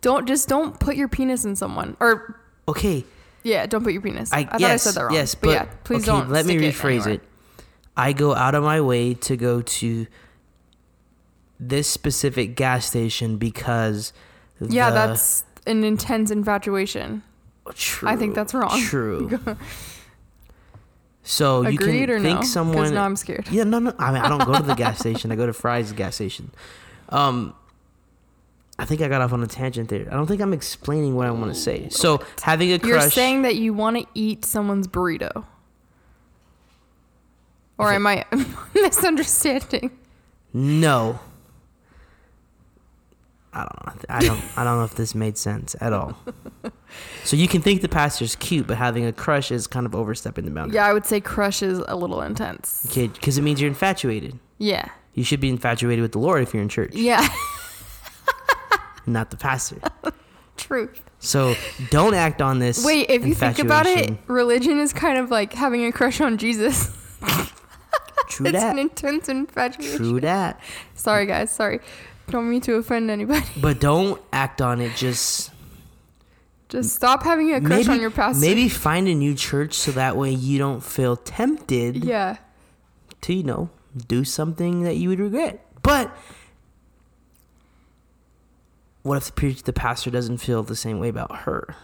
Don't 0.00 0.26
just 0.26 0.48
don't 0.48 0.78
put 0.80 0.96
your 0.96 1.08
penis 1.08 1.44
in 1.44 1.54
someone. 1.54 1.96
Or 2.00 2.40
okay, 2.68 3.04
yeah, 3.44 3.66
don't 3.66 3.84
put 3.84 3.92
your 3.92 4.02
penis. 4.02 4.32
I, 4.32 4.38
I, 4.38 4.44
thought 4.44 4.60
yes, 4.60 4.72
I 4.86 4.90
said 4.90 4.94
that 5.00 5.04
wrong. 5.04 5.14
yes, 5.14 5.34
but, 5.36 5.50
yeah, 5.50 5.64
please 5.84 6.08
okay, 6.08 6.18
don't. 6.18 6.30
Let 6.30 6.46
me 6.46 6.56
rephrase 6.56 7.02
anywhere. 7.02 7.12
it. 7.14 7.22
I 7.96 8.12
go 8.12 8.34
out 8.34 8.54
of 8.56 8.64
my 8.64 8.80
way 8.80 9.14
to 9.14 9.36
go 9.36 9.62
to 9.62 10.06
this 11.60 11.88
specific 11.88 12.56
gas 12.56 12.86
station 12.86 13.36
because 13.36 14.12
Yeah, 14.60 14.90
the- 14.90 14.96
that's 14.96 15.44
an 15.66 15.84
intense 15.84 16.30
infatuation. 16.30 17.22
True. 17.72 18.08
I 18.08 18.16
think 18.16 18.34
that's 18.34 18.52
wrong. 18.54 18.78
True. 18.80 19.38
so 21.22 21.62
you 21.62 21.78
Agreed 21.78 22.06
can 22.06 22.10
or 22.10 22.20
think 22.20 22.40
no? 22.40 22.46
someone. 22.46 22.92
Now 22.92 23.04
I'm 23.04 23.16
scared. 23.16 23.48
Yeah, 23.50 23.64
no, 23.64 23.78
no. 23.78 23.94
I 23.98 24.12
mean, 24.12 24.22
I 24.22 24.28
don't 24.28 24.44
go 24.44 24.56
to 24.56 24.62
the 24.62 24.74
gas 24.76 24.98
station. 24.98 25.32
I 25.32 25.36
go 25.36 25.46
to 25.46 25.52
Fry's 25.52 25.92
gas 25.92 26.16
station. 26.16 26.50
Um, 27.08 27.54
I 28.78 28.84
think 28.84 29.00
I 29.00 29.08
got 29.08 29.20
off 29.22 29.32
on 29.32 29.42
a 29.42 29.46
tangent 29.46 29.88
there. 29.88 30.06
I 30.10 30.14
don't 30.14 30.26
think 30.26 30.40
I'm 30.40 30.52
explaining 30.52 31.14
what 31.14 31.26
I 31.26 31.30
want 31.30 31.54
to 31.54 31.58
say. 31.58 31.88
So 31.90 32.20
having 32.42 32.72
a 32.72 32.78
crush. 32.78 32.90
You're 32.90 33.10
saying 33.10 33.42
that 33.42 33.56
you 33.56 33.72
want 33.72 33.98
to 33.98 34.06
eat 34.14 34.44
someone's 34.44 34.88
burrito. 34.88 35.44
Or 37.78 37.92
am 37.92 38.06
I 38.06 38.24
misunderstanding? 38.74 39.90
no. 40.52 41.20
I 43.54 43.60
don't 43.60 43.86
know. 43.86 44.02
I 44.08 44.20
don't. 44.20 44.58
I 44.58 44.64
don't 44.64 44.78
know 44.78 44.84
if 44.84 44.94
this 44.96 45.14
made 45.14 45.38
sense 45.38 45.76
at 45.80 45.92
all. 45.92 46.18
So 47.24 47.36
you 47.36 47.48
can 47.48 47.62
think 47.62 47.80
the 47.82 47.88
pastor's 47.88 48.36
cute, 48.36 48.66
but 48.66 48.76
having 48.76 49.06
a 49.06 49.12
crush 49.12 49.50
is 49.50 49.66
kind 49.66 49.86
of 49.86 49.94
overstepping 49.94 50.44
the 50.44 50.50
boundary. 50.50 50.74
Yeah, 50.76 50.86
I 50.86 50.92
would 50.92 51.06
say 51.06 51.20
crush 51.20 51.62
is 51.62 51.78
a 51.88 51.96
little 51.96 52.20
intense. 52.22 52.86
Okay, 52.90 53.06
because 53.08 53.38
it 53.38 53.42
means 53.42 53.60
you're 53.60 53.68
infatuated. 53.70 54.38
Yeah. 54.58 54.88
You 55.14 55.22
should 55.24 55.40
be 55.40 55.48
infatuated 55.48 56.02
with 56.02 56.12
the 56.12 56.18
Lord 56.18 56.42
if 56.42 56.52
you're 56.52 56.62
in 56.62 56.68
church, 56.68 56.94
Yeah. 56.94 57.26
not 59.06 59.30
the 59.30 59.36
pastor. 59.36 59.76
Truth. 60.56 61.02
So 61.18 61.54
don't 61.90 62.14
act 62.14 62.40
on 62.42 62.58
this. 62.58 62.84
Wait, 62.84 63.08
if 63.10 63.24
you 63.26 63.34
think 63.34 63.58
about 63.58 63.86
it, 63.86 64.16
religion 64.26 64.78
is 64.78 64.92
kind 64.92 65.18
of 65.18 65.30
like 65.30 65.52
having 65.52 65.84
a 65.84 65.92
crush 65.92 66.20
on 66.20 66.38
Jesus. 66.38 66.90
true 68.28 68.44
that. 68.44 68.54
it's 68.54 68.62
that. 68.64 68.72
an 68.72 68.78
intense 68.78 69.28
infatuation. 69.28 69.96
True 69.96 70.20
that. 70.20 70.60
Sorry, 70.94 71.26
guys. 71.26 71.50
Sorry. 71.50 71.80
Don't 72.30 72.48
mean 72.50 72.60
to 72.62 72.74
offend 72.74 73.10
anybody. 73.10 73.44
But 73.60 73.80
don't 73.80 74.20
act 74.32 74.60
on 74.62 74.80
it. 74.80 74.96
Just 74.96 75.50
Just 76.68 76.94
stop 76.94 77.22
having 77.22 77.52
a 77.52 77.60
crush 77.60 77.70
maybe 77.86 77.88
on 77.90 78.00
your 78.00 78.10
pastor. 78.10 78.40
maybe 78.40 78.68
find 78.68 79.06
a 79.08 79.14
new 79.14 79.34
church 79.34 79.74
so 79.74 79.92
that 79.92 80.16
way 80.16 80.30
you 80.32 80.58
don't 80.58 80.82
feel 80.82 81.16
tempted 81.16 82.04
Yeah. 82.04 82.36
to 83.22 83.34
you 83.34 83.42
know 83.42 83.68
do 84.08 84.24
something 84.24 84.82
that 84.82 84.96
you 84.96 85.08
would 85.10 85.20
regret. 85.20 85.64
But 85.82 86.16
what 89.02 89.18
if 89.18 89.34
the 89.34 89.52
the 89.64 89.72
pastor 89.72 90.10
doesn't 90.10 90.38
feel 90.38 90.62
the 90.62 90.76
same 90.76 90.98
way 90.98 91.08
about 91.08 91.36
her? 91.40 91.74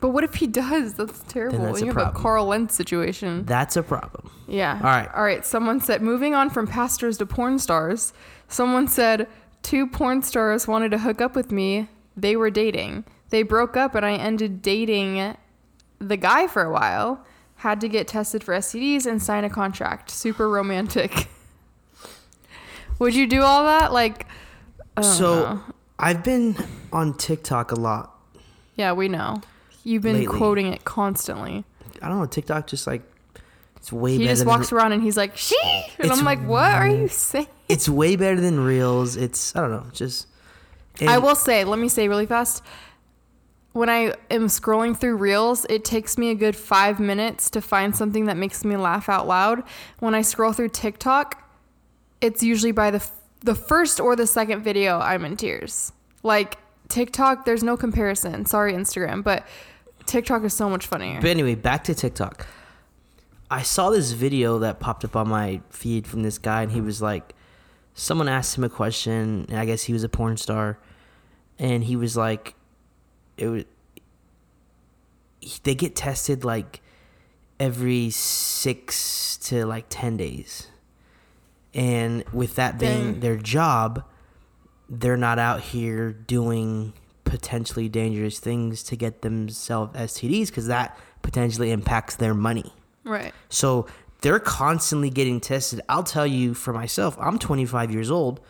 But 0.00 0.08
what 0.08 0.24
if 0.24 0.34
he 0.34 0.48
does? 0.48 0.94
That's 0.94 1.20
terrible. 1.28 1.58
that's 1.60 1.80
you 1.80 1.84
a 1.84 1.88
have 1.90 1.96
a 1.96 2.00
problem. 2.00 2.22
Carl 2.22 2.46
Lentz 2.46 2.74
situation. 2.74 3.44
That's 3.44 3.76
a 3.76 3.84
problem. 3.84 4.32
Yeah. 4.48 4.74
All 4.74 4.90
right. 4.90 5.08
All 5.14 5.22
right. 5.22 5.46
Someone 5.46 5.78
said, 5.80 6.02
moving 6.02 6.34
on 6.34 6.50
from 6.50 6.66
pastors 6.66 7.18
to 7.18 7.26
porn 7.26 7.60
stars, 7.60 8.12
someone 8.48 8.88
said, 8.88 9.28
two 9.62 9.86
porn 9.86 10.22
stars 10.22 10.66
wanted 10.68 10.90
to 10.92 10.98
hook 10.98 11.20
up 11.20 11.34
with 11.34 11.50
me. 11.52 11.88
They 12.16 12.36
were 12.36 12.50
dating. 12.50 13.04
They 13.30 13.42
broke 13.42 13.76
up, 13.76 13.94
and 13.94 14.04
I 14.04 14.12
ended 14.14 14.60
dating 14.62 15.36
the 15.98 16.16
guy 16.16 16.46
for 16.46 16.62
a 16.62 16.70
while. 16.72 17.24
Had 17.56 17.80
to 17.80 17.88
get 17.88 18.08
tested 18.08 18.42
for 18.42 18.54
STDs 18.54 19.06
and 19.06 19.22
sign 19.22 19.44
a 19.44 19.50
contract. 19.50 20.10
Super 20.10 20.48
romantic. 20.48 21.28
Would 22.98 23.14
you 23.14 23.26
do 23.26 23.42
all 23.42 23.64
that? 23.64 23.92
Like, 23.92 24.26
so 25.00 25.44
know. 25.54 25.62
I've 25.98 26.22
been 26.24 26.56
on 26.92 27.16
TikTok 27.16 27.70
a 27.72 27.76
lot. 27.76 28.14
yeah, 28.76 28.92
we 28.92 29.08
know. 29.08 29.40
You've 29.84 30.02
been 30.02 30.16
Lately. 30.20 30.38
quoting 30.38 30.66
it 30.72 30.84
constantly. 30.84 31.64
I 32.00 32.08
don't 32.08 32.18
know. 32.18 32.26
TikTok 32.26 32.66
just 32.66 32.86
like 32.86 33.02
it's 33.82 33.92
way 33.92 34.12
He 34.12 34.18
better. 34.18 34.28
just 34.30 34.38
than 34.42 34.48
walks 34.48 34.70
around 34.72 34.92
and 34.92 35.02
he's 35.02 35.16
like, 35.16 35.36
"She," 35.36 35.56
and 35.98 36.12
I'm 36.12 36.24
like, 36.24 36.40
"What 36.46 36.70
are 36.72 36.88
you 36.88 37.08
saying?" 37.26 37.48
It's 37.68 37.88
way 37.88 38.14
better 38.14 38.40
than 38.40 38.60
Reels. 38.60 39.16
It's 39.16 39.56
I 39.56 39.60
don't 39.60 39.72
know. 39.72 39.86
Just 39.92 40.28
I 41.04 41.18
will 41.18 41.34
say, 41.34 41.64
let 41.64 41.78
me 41.80 41.88
say 41.88 42.06
really 42.06 42.26
fast. 42.26 42.62
When 43.72 43.88
I 43.88 44.14
am 44.30 44.46
scrolling 44.48 44.96
through 44.96 45.16
Reels, 45.16 45.64
it 45.70 45.84
takes 45.84 46.16
me 46.18 46.30
a 46.30 46.34
good 46.34 46.54
five 46.54 47.00
minutes 47.00 47.50
to 47.50 47.60
find 47.62 47.96
something 47.96 48.26
that 48.26 48.36
makes 48.36 48.64
me 48.64 48.76
laugh 48.76 49.08
out 49.08 49.26
loud. 49.26 49.62
When 49.98 50.14
I 50.14 50.20
scroll 50.22 50.52
through 50.52 50.68
TikTok, 50.68 51.42
it's 52.20 52.42
usually 52.42 52.72
by 52.72 52.90
the 52.92 52.98
f- 52.98 53.12
the 53.40 53.54
first 53.56 53.98
or 53.98 54.14
the 54.14 54.26
second 54.26 54.62
video 54.62 54.98
I'm 55.00 55.24
in 55.24 55.36
tears. 55.36 55.90
Like 56.22 56.58
TikTok, 56.88 57.46
there's 57.46 57.62
no 57.64 57.76
comparison. 57.76 58.44
Sorry, 58.44 58.74
Instagram, 58.74 59.24
but 59.24 59.44
TikTok 60.06 60.44
is 60.44 60.52
so 60.52 60.68
much 60.68 60.86
funnier. 60.86 61.20
But 61.20 61.30
anyway, 61.30 61.54
back 61.56 61.82
to 61.84 61.94
TikTok. 61.94 62.46
I 63.52 63.60
saw 63.60 63.90
this 63.90 64.12
video 64.12 64.60
that 64.60 64.80
popped 64.80 65.04
up 65.04 65.14
on 65.14 65.28
my 65.28 65.60
feed 65.68 66.06
from 66.06 66.22
this 66.22 66.38
guy, 66.38 66.62
and 66.62 66.72
he 66.72 66.80
was 66.80 67.02
like, 67.02 67.34
someone 67.92 68.26
asked 68.26 68.56
him 68.56 68.64
a 68.64 68.70
question, 68.70 69.44
and 69.50 69.58
I 69.58 69.66
guess 69.66 69.82
he 69.82 69.92
was 69.92 70.02
a 70.02 70.08
porn 70.08 70.38
star, 70.38 70.78
and 71.58 71.84
he 71.84 71.94
was 71.94 72.16
like, 72.16 72.54
it 73.36 73.48
was, 73.48 73.64
they 75.64 75.74
get 75.74 75.94
tested 75.94 76.46
like 76.46 76.80
every 77.60 78.08
six 78.08 79.36
to 79.42 79.66
like 79.66 79.84
10 79.90 80.16
days. 80.16 80.68
And 81.74 82.24
with 82.32 82.54
that 82.54 82.78
being 82.78 83.12
Dang. 83.12 83.20
their 83.20 83.36
job, 83.36 84.02
they're 84.88 85.18
not 85.18 85.38
out 85.38 85.60
here 85.60 86.10
doing 86.10 86.94
potentially 87.24 87.90
dangerous 87.90 88.38
things 88.38 88.82
to 88.84 88.96
get 88.96 89.20
themselves 89.20 89.94
STDs 89.94 90.46
because 90.46 90.68
that 90.68 90.98
potentially 91.20 91.70
impacts 91.70 92.16
their 92.16 92.32
money. 92.32 92.72
Right. 93.04 93.34
So 93.48 93.86
they're 94.22 94.40
constantly 94.40 95.10
getting 95.10 95.40
tested. 95.40 95.80
I'll 95.88 96.04
tell 96.04 96.26
you 96.26 96.54
for 96.54 96.72
myself, 96.72 97.16
I'm 97.20 97.38
25 97.38 97.90
years 97.90 98.10
old. 98.10 98.40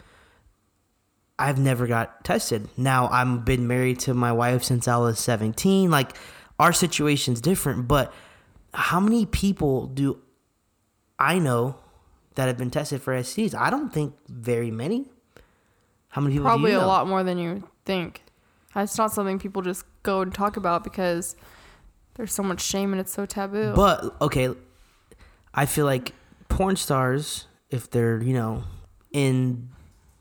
I've 1.39 1.59
never 1.59 1.87
got 1.87 2.25
tested. 2.25 2.69
Now 2.77 3.09
I've 3.09 3.45
been 3.45 3.67
married 3.67 3.99
to 4.01 4.15
my 4.15 4.33
wife 4.33 4.63
since 4.63 4.87
I 4.87 4.99
was 4.99 5.19
17. 5.19 5.91
Like 5.91 6.17
our 6.59 6.73
situation's 6.73 7.41
different, 7.41 7.89
but 7.89 8.13
how 8.75 9.01
many 9.01 9.27
people 9.27 9.87
do 9.87 10.21
I 11.19 11.39
know 11.39 11.77
that 12.35 12.47
have 12.47 12.59
been 12.59 12.71
tested 12.71 13.03
for 13.03 13.15
STDs? 13.15 13.55
I 13.55 13.71
don't 13.71 13.93
think 13.93 14.15
very 14.29 14.71
many. 14.71 15.11
How 16.09 16.21
many 16.21 16.35
people? 16.35 16.47
Probably 16.47 16.73
a 16.73 16.79
know? 16.79 16.87
lot 16.87 17.09
more 17.09 17.25
than 17.25 17.39
you 17.39 17.69
think. 17.85 18.23
It's 18.77 18.97
not 18.97 19.13
something 19.13 19.39
people 19.39 19.63
just 19.63 19.85
go 20.03 20.21
and 20.21 20.33
talk 20.33 20.57
about 20.57 20.85
because 20.85 21.37
there's 22.15 22.33
so 22.33 22.43
much 22.43 22.61
shame 22.61 22.93
and 22.93 23.01
it's 23.01 23.13
so 23.13 23.27
taboo. 23.27 23.73
But 23.75 24.15
okay, 24.21 24.51
I 25.55 25.67
feel 25.67 25.87
like 25.87 26.13
porn 26.49 26.77
stars, 26.77 27.47
if 27.71 27.91
they're 27.91 28.23
you 28.23 28.35
know 28.35 28.65
in 29.13 29.69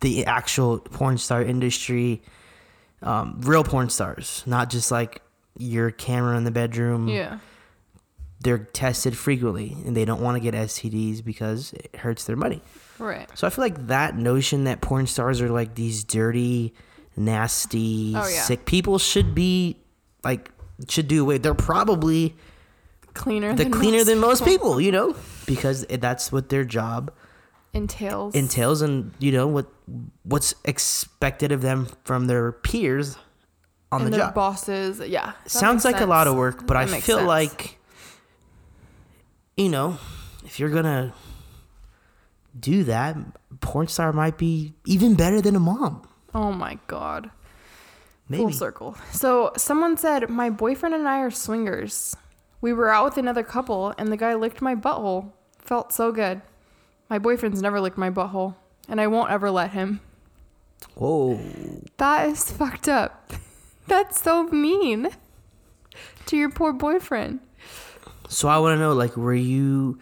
the 0.02 0.26
actual 0.26 0.80
porn 0.80 1.18
star 1.18 1.42
industry, 1.44 2.22
um, 3.02 3.40
real 3.42 3.64
porn 3.64 3.90
stars, 3.90 4.44
not 4.46 4.70
just 4.70 4.92
like 4.92 5.22
your 5.58 5.92
camera 5.92 6.38
in 6.38 6.44
the 6.44 6.52
bedroom. 6.52 7.08
yeah. 7.08 7.40
They're 8.44 8.58
tested 8.58 9.16
frequently, 9.16 9.78
and 9.86 9.96
they 9.96 10.04
don't 10.04 10.20
want 10.20 10.36
to 10.36 10.40
get 10.40 10.56
STDs 10.56 11.24
because 11.24 11.74
it 11.74 11.96
hurts 11.98 12.24
their 12.24 12.36
money. 12.36 12.64
Right. 12.98 13.30
So 13.38 13.46
I 13.46 13.52
feel 13.52 13.64
like 13.64 13.86
that 13.86 14.18
notion 14.18 14.64
that 14.64 14.82
porn 14.82 15.06
stars 15.06 15.42
are 15.42 15.50
like 15.50 15.76
these 15.76 16.04
dirty, 16.04 16.74
nasty, 17.16 18.14
Oh, 18.16 18.28
yeah. 18.28 18.42
sick 18.42 18.66
people 18.66 18.98
should 18.98 19.36
be 19.36 19.78
like 20.24 20.50
should 20.88 21.08
do 21.08 21.22
away. 21.24 21.38
They're 21.38 21.54
probably 21.54 22.36
Cleaner 23.14 23.54
the 23.54 23.64
than 23.64 23.72
cleaner 23.74 23.98
most 23.98 24.06
than 24.08 24.20
most 24.20 24.46
people. 24.46 24.68
people, 24.76 24.82
you 24.82 24.92
know, 24.92 25.16
because 25.46 25.86
that's 25.90 26.32
what 26.32 26.50
their 26.50 26.64
job 26.64 27.12
entails. 27.74 28.34
entails 28.36 28.82
and 28.82 29.12
you 29.20 29.32
know 29.34 29.48
what 29.48 29.68
what's 30.24 30.54
expected 30.66 31.52
of 31.52 31.62
them 31.62 31.88
from 32.06 32.28
their 32.28 32.52
peers 32.54 33.18
on 33.92 34.02
and 34.04 34.08
the 34.14 34.18
their 34.18 34.28
job. 34.28 34.34
bosses. 34.34 35.00
Yeah. 35.00 35.34
Sounds 35.46 35.84
like 35.84 36.00
a 36.00 36.06
lot 36.06 36.28
of 36.28 36.36
work, 36.36 36.66
but 36.66 36.76
That 36.76 36.90
I 36.96 37.00
feel 37.02 37.18
sense. 37.18 37.28
like 37.28 37.78
you 39.58 39.68
know, 39.70 39.98
if 40.46 40.60
you're 40.60 40.70
gonna 40.70 41.14
do 42.58 42.84
that, 42.86 43.18
porn 43.60 43.88
star 43.88 44.14
might 44.14 44.38
be 44.38 44.74
even 44.86 45.16
better 45.16 45.42
than 45.42 45.56
a 45.56 45.60
mom. 45.60 46.08
Oh 46.34 46.52
my 46.54 46.80
god. 46.88 47.30
Maybe. 48.32 48.44
Full 48.44 48.52
circle. 48.54 48.98
So 49.12 49.52
someone 49.58 49.98
said, 49.98 50.30
My 50.30 50.50
boyfriend 50.50 50.96
and 50.96 51.08
I 51.08 51.20
are 51.20 51.32
swingers. 51.32 52.16
We 52.62 52.74
were 52.74 52.90
out 52.90 53.06
with 53.06 53.18
another 53.18 53.44
couple 53.44 53.94
and 53.98 54.12
the 54.12 54.18
guy 54.18 54.34
licked 54.36 54.62
my 54.62 54.76
butthole. 54.76 55.32
Felt 55.60 55.92
so 55.92 56.12
good. 56.12 56.42
My 57.12 57.20
boyfriend's 57.20 57.62
never 57.62 57.82
licked 57.82 57.98
my 57.98 58.10
butthole, 58.10 58.56
and 58.88 59.02
I 59.02 59.08
won't 59.08 59.32
ever 59.32 59.52
let 59.52 59.72
him. 59.72 60.00
Whoa. 60.96 61.42
That 61.98 62.30
is 62.30 62.50
fucked 62.50 62.88
up. 62.88 63.34
That's 63.88 64.22
so 64.22 64.44
mean 64.44 65.10
to 66.28 66.38
your 66.38 66.50
poor 66.50 66.72
boyfriend. 66.72 67.42
So 68.30 68.48
I 68.48 68.60
want 68.60 68.78
to 68.78 68.80
know, 68.80 68.94
like, 68.94 69.18
were 69.18 69.34
you 69.34 70.00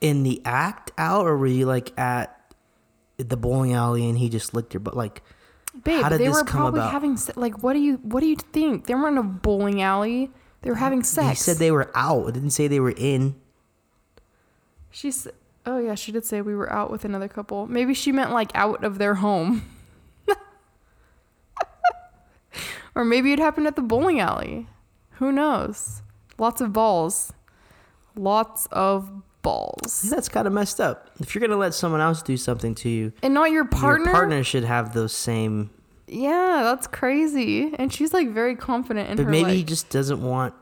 in 0.00 0.22
the 0.22 0.40
act 0.44 0.92
out, 0.96 1.26
or 1.26 1.36
were 1.36 1.48
you 1.48 1.66
like 1.66 1.98
at 1.98 2.54
the 3.16 3.36
bowling 3.36 3.72
alley 3.72 4.08
and 4.08 4.16
he 4.16 4.28
just 4.28 4.54
licked 4.54 4.72
your 4.72 4.80
butt? 4.80 4.96
Like, 4.96 5.20
Babe, 5.86 6.02
How 6.02 6.08
did 6.10 6.20
they 6.20 6.26
this 6.26 6.34
were 6.34 6.44
come 6.44 6.60
probably 6.62 6.80
about? 6.80 6.92
having 6.92 7.16
se- 7.16 7.32
like 7.36 7.62
what 7.62 7.72
do 7.72 7.78
you 7.78 7.94
what 8.02 8.20
do 8.20 8.26
you 8.26 8.36
think? 8.36 8.86
They 8.86 8.94
weren't 8.94 9.16
in 9.16 9.18
a 9.18 9.22
bowling 9.22 9.80
alley. 9.80 10.30
They 10.62 10.70
were 10.70 10.76
having 10.76 11.02
sex. 11.04 11.28
he 11.28 11.34
said 11.36 11.56
they 11.58 11.70
were 11.70 11.90
out. 11.94 12.28
It 12.28 12.32
didn't 12.32 12.50
say 12.50 12.66
they 12.68 12.80
were 12.80 12.94
in. 12.96 13.36
She 14.90 15.10
said, 15.12 15.32
"Oh 15.64 15.78
yeah, 15.78 15.94
she 15.94 16.10
did 16.12 16.24
say 16.24 16.40
we 16.42 16.54
were 16.56 16.70
out 16.72 16.90
with 16.90 17.04
another 17.04 17.28
couple. 17.28 17.66
Maybe 17.68 17.94
she 17.94 18.10
meant 18.12 18.32
like 18.32 18.50
out 18.54 18.82
of 18.82 18.98
their 18.98 19.14
home, 19.16 19.62
or 22.94 23.04
maybe 23.04 23.32
it 23.32 23.38
happened 23.38 23.66
at 23.66 23.76
the 23.76 23.82
bowling 23.82 24.20
alley. 24.20 24.66
Who 25.12 25.30
knows? 25.32 26.02
Lots 26.38 26.60
of 26.60 26.72
balls, 26.72 27.32
lots 28.16 28.66
of 28.72 29.10
balls, 29.42 30.02
That's 30.10 30.28
kind 30.28 30.46
of 30.48 30.52
messed 30.52 30.80
up. 30.80 31.10
If 31.20 31.34
you're 31.34 31.40
gonna 31.40 31.56
let 31.58 31.72
someone 31.74 32.00
else 32.00 32.20
do 32.22 32.36
something 32.36 32.74
to 32.76 32.88
you, 32.88 33.12
and 33.22 33.32
not 33.32 33.50
your 33.52 33.64
partner. 33.64 34.06
your 34.06 34.14
partner 34.14 34.42
should 34.44 34.64
have 34.64 34.92
those 34.94 35.12
same. 35.12 35.70
Yeah, 36.08 36.60
that's 36.62 36.86
crazy. 36.86 37.72
And 37.78 37.92
she's 37.92 38.12
like 38.12 38.30
very 38.30 38.54
confident 38.56 39.10
in 39.10 39.16
But 39.16 39.24
her. 39.24 39.30
maybe 39.30 39.54
he 39.56 39.64
just 39.64 39.90
doesn't 39.90 40.20
want 40.22 40.54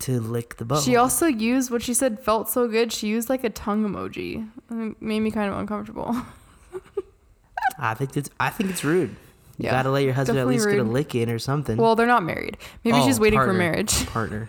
to 0.00 0.20
lick 0.20 0.56
the 0.56 0.64
butt. 0.64 0.82
She 0.82 0.96
also 0.96 1.26
used 1.26 1.70
what 1.70 1.82
she 1.82 1.94
said 1.94 2.18
felt 2.18 2.48
so 2.48 2.66
good. 2.66 2.92
She 2.92 3.08
used 3.08 3.28
like 3.28 3.44
a 3.44 3.50
tongue 3.50 3.84
emoji. 3.86 4.48
It 4.70 5.00
made 5.02 5.20
me 5.20 5.30
kind 5.30 5.52
of 5.52 5.58
uncomfortable. 5.58 6.16
I 7.78 7.94
think 7.94 8.16
it's. 8.16 8.30
I 8.40 8.50
think 8.50 8.70
it's 8.70 8.84
rude. 8.84 9.10
You 9.58 9.66
Yeah, 9.66 9.70
gotta 9.72 9.90
let 9.90 10.02
your 10.04 10.12
husband 10.14 10.38
at 10.38 10.46
least 10.46 10.68
get 10.68 10.78
a 10.78 10.82
lick 10.82 11.14
in 11.14 11.30
or 11.30 11.38
something. 11.38 11.76
Well, 11.76 11.94
they're 11.94 12.06
not 12.06 12.22
married. 12.22 12.56
Maybe 12.84 12.96
Oh, 12.98 13.06
she's 13.06 13.20
waiting 13.20 13.38
for 13.38 13.52
marriage. 13.52 14.06
partner. 14.08 14.48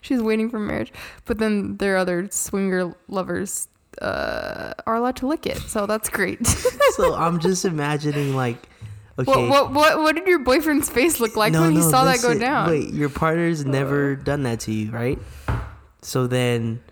she's 0.00 0.22
waiting 0.22 0.50
for 0.50 0.58
marriage. 0.58 0.92
But 1.24 1.38
then 1.38 1.78
their 1.78 1.96
other 1.96 2.28
swinger 2.30 2.94
lovers 3.08 3.68
uh, 4.00 4.74
are 4.86 4.94
allowed 4.96 5.16
to 5.16 5.26
lick 5.26 5.46
it. 5.46 5.58
So 5.58 5.86
that's 5.86 6.08
great. 6.08 6.46
so 6.96 7.14
I'm 7.14 7.40
just 7.40 7.64
imagining 7.64 8.36
like, 8.36 8.68
okay, 9.18 9.48
what, 9.48 9.48
what 9.48 9.72
what 9.72 9.98
what 9.98 10.14
did 10.16 10.26
your 10.26 10.38
boyfriend's 10.38 10.88
face 10.88 11.20
look 11.20 11.36
like 11.36 11.52
no, 11.52 11.62
when 11.62 11.72
he 11.72 11.78
no, 11.78 11.90
saw 11.90 12.04
that 12.04 12.22
go 12.22 12.38
down? 12.38 12.68
Uh. 12.68 12.72
Wait, 12.72 12.94
your 12.94 13.08
partner's 13.08 13.64
never 13.64 14.16
done 14.16 14.42
that 14.44 14.60
to 14.60 14.72
you, 14.72 14.90
right? 14.90 15.18
So 16.00 16.26
then, 16.26 16.82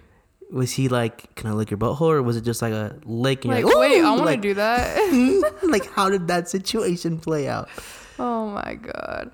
was 0.50 0.72
he 0.72 0.88
like, 0.88 1.34
"Can 1.34 1.50
I 1.50 1.52
lick 1.52 1.70
your 1.70 1.78
butthole?" 1.78 2.02
or 2.02 2.22
was 2.22 2.36
it 2.36 2.42
just 2.42 2.62
like 2.62 2.72
a 2.72 2.96
lick? 3.04 3.44
And 3.44 3.54
like, 3.54 3.60
you're 3.60 3.70
like, 3.70 3.90
wait, 3.90 4.02
I 4.02 4.10
want 4.10 4.20
to 4.20 4.24
like, 4.24 4.40
do 4.40 4.54
that. 4.54 5.58
like, 5.62 5.90
how 5.92 6.10
did 6.10 6.28
that 6.28 6.48
situation 6.48 7.18
play 7.18 7.48
out? 7.48 7.68
oh 8.18 8.46
my 8.46 8.74
god. 8.74 9.30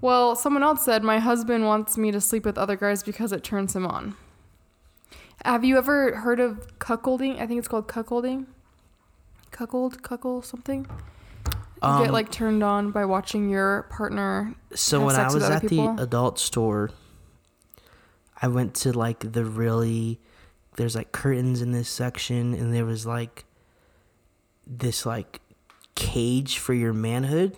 Well, 0.00 0.34
someone 0.34 0.62
else 0.62 0.84
said 0.84 1.02
my 1.02 1.18
husband 1.18 1.66
wants 1.66 1.98
me 1.98 2.10
to 2.10 2.20
sleep 2.20 2.44
with 2.44 2.56
other 2.56 2.76
guys 2.76 3.02
because 3.02 3.32
it 3.32 3.44
turns 3.44 3.76
him 3.76 3.86
on. 3.86 4.16
Have 5.44 5.64
you 5.64 5.78
ever 5.78 6.16
heard 6.16 6.40
of 6.40 6.78
cuckolding? 6.78 7.40
I 7.40 7.46
think 7.46 7.58
it's 7.58 7.68
called 7.68 7.88
cuckolding. 7.88 8.46
Cuckold, 9.50 10.02
cuckold, 10.02 10.44
something. 10.44 10.86
You 11.82 11.88
Um, 11.88 12.02
get 12.04 12.12
like 12.12 12.30
turned 12.30 12.62
on 12.62 12.90
by 12.90 13.04
watching 13.06 13.48
your 13.48 13.84
partner. 13.90 14.54
So 14.74 15.04
when 15.04 15.16
I 15.16 15.32
was 15.32 15.42
at 15.42 15.62
people? 15.62 15.94
the 15.94 16.02
adult 16.02 16.38
store, 16.38 16.90
I 18.42 18.48
went 18.48 18.74
to 18.76 18.92
like 18.92 19.32
the 19.32 19.44
really 19.44 20.20
there's 20.76 20.94
like 20.94 21.12
curtains 21.12 21.60
in 21.62 21.72
this 21.72 21.88
section 21.88 22.54
and 22.54 22.72
there 22.74 22.84
was 22.86 23.04
like 23.06 23.44
this 24.66 25.04
like 25.04 25.40
cage 25.94 26.58
for 26.58 26.72
your 26.74 26.92
manhood. 26.92 27.56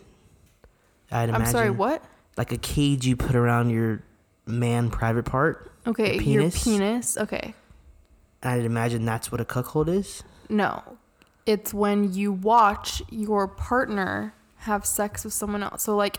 I'd 1.11 1.28
imagine 1.28 1.46
I'm 1.46 1.50
sorry, 1.52 1.70
what? 1.70 2.02
like 2.37 2.52
a 2.52 2.56
cage 2.58 3.06
you 3.06 3.16
put 3.16 3.37
around 3.37 3.70
your 3.70 4.02
man 4.46 4.90
private 4.90 5.24
part. 5.24 5.70
Okay, 5.87 6.14
your 6.14 6.20
penis? 6.22 6.64
penis. 6.64 7.16
Okay. 7.16 7.54
I'd 8.42 8.64
imagine 8.64 9.04
that's 9.04 9.30
what 9.30 9.40
a 9.40 9.44
cuckold 9.44 9.88
is. 9.88 10.22
No. 10.48 10.82
It's 11.46 11.74
when 11.74 12.12
you 12.12 12.33
watch 12.33 13.02
your 13.11 13.48
partner 13.48 14.35
have 14.59 14.87
sex 14.87 15.24
with 15.24 15.33
someone 15.33 15.62
else. 15.62 15.83
So 15.83 15.96
like 15.96 16.18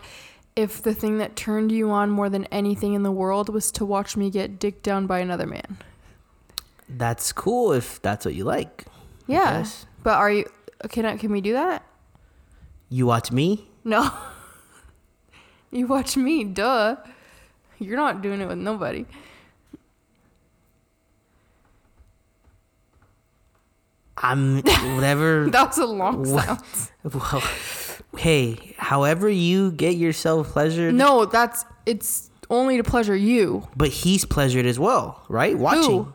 if 0.56 0.82
the 0.82 0.94
thing 0.94 1.18
that 1.18 1.34
turned 1.34 1.72
you 1.72 1.90
on 1.90 2.10
more 2.10 2.28
than 2.28 2.44
anything 2.46 2.94
in 2.94 3.02
the 3.02 3.12
world 3.12 3.48
was 3.48 3.70
to 3.72 3.84
watch 3.84 4.16
me 4.16 4.30
get 4.30 4.58
dicked 4.58 4.82
down 4.82 5.06
by 5.06 5.18
another 5.18 5.46
man. 5.46 5.78
That's 6.88 7.32
cool 7.32 7.72
if 7.72 8.00
that's 8.02 8.24
what 8.24 8.34
you 8.34 8.44
like. 8.44 8.84
Yeah. 9.26 9.64
But 10.02 10.18
are 10.18 10.30
you 10.30 10.50
can 10.90 11.06
I, 11.06 11.16
can 11.16 11.32
we 11.32 11.40
do 11.40 11.54
that? 11.54 11.84
You 12.90 13.06
watch 13.06 13.32
me? 13.32 13.68
No. 13.84 14.10
you 15.70 15.86
watch 15.86 16.16
me, 16.16 16.44
duh. 16.44 16.96
You're 17.78 17.96
not 17.96 18.22
doing 18.22 18.40
it 18.40 18.46
with 18.46 18.58
nobody. 18.58 19.06
I'm 24.18 24.62
whatever 24.94 25.48
That 25.50 25.68
was 25.68 25.78
a 25.78 25.86
long 25.86 26.30
What? 26.30 26.62
Well, 27.12 27.42
hey, 28.16 28.74
however 28.78 29.28
you 29.28 29.72
get 29.72 29.96
yourself 29.96 30.48
pleasured, 30.52 30.94
No, 30.94 31.24
that's 31.26 31.64
it's 31.84 32.30
only 32.50 32.76
to 32.76 32.84
pleasure 32.84 33.16
you. 33.16 33.68
but 33.76 33.88
he's 33.88 34.24
pleasured 34.24 34.66
as 34.66 34.78
well, 34.78 35.22
right? 35.28 35.56
Watching. 35.58 35.82
Who? 36.04 36.12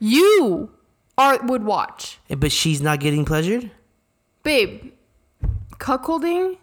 You 0.00 0.70
are 1.16 1.38
would 1.44 1.64
watch. 1.64 2.18
But 2.28 2.52
she's 2.52 2.80
not 2.82 3.00
getting 3.00 3.24
pleasured? 3.24 3.70
Babe, 4.42 4.92
cuckolding 5.78 6.56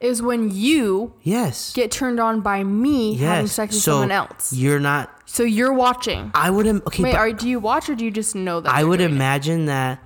is 0.00 0.20
when 0.22 0.50
you 0.50 1.14
Yes. 1.22 1.72
get 1.72 1.90
turned 1.90 2.20
on 2.20 2.40
by 2.40 2.62
me 2.64 3.14
having 3.16 3.46
sex 3.46 3.74
with 3.74 3.82
so 3.82 3.92
someone 3.92 4.10
else. 4.12 4.52
You're 4.52 4.78
not 4.80 5.10
So 5.24 5.42
you're 5.42 5.72
watching. 5.72 6.30
I 6.34 6.50
would 6.50 6.66
im- 6.66 6.82
okay, 6.86 7.02
Wait, 7.04 7.14
are, 7.14 7.32
do 7.32 7.48
you 7.48 7.58
watch 7.58 7.88
or 7.88 7.94
do 7.94 8.04
you 8.04 8.10
just 8.10 8.34
know 8.34 8.60
that? 8.60 8.72
I 8.72 8.84
would 8.84 8.98
doing 8.98 9.10
it? 9.10 9.14
imagine 9.14 9.66
that 9.66 10.00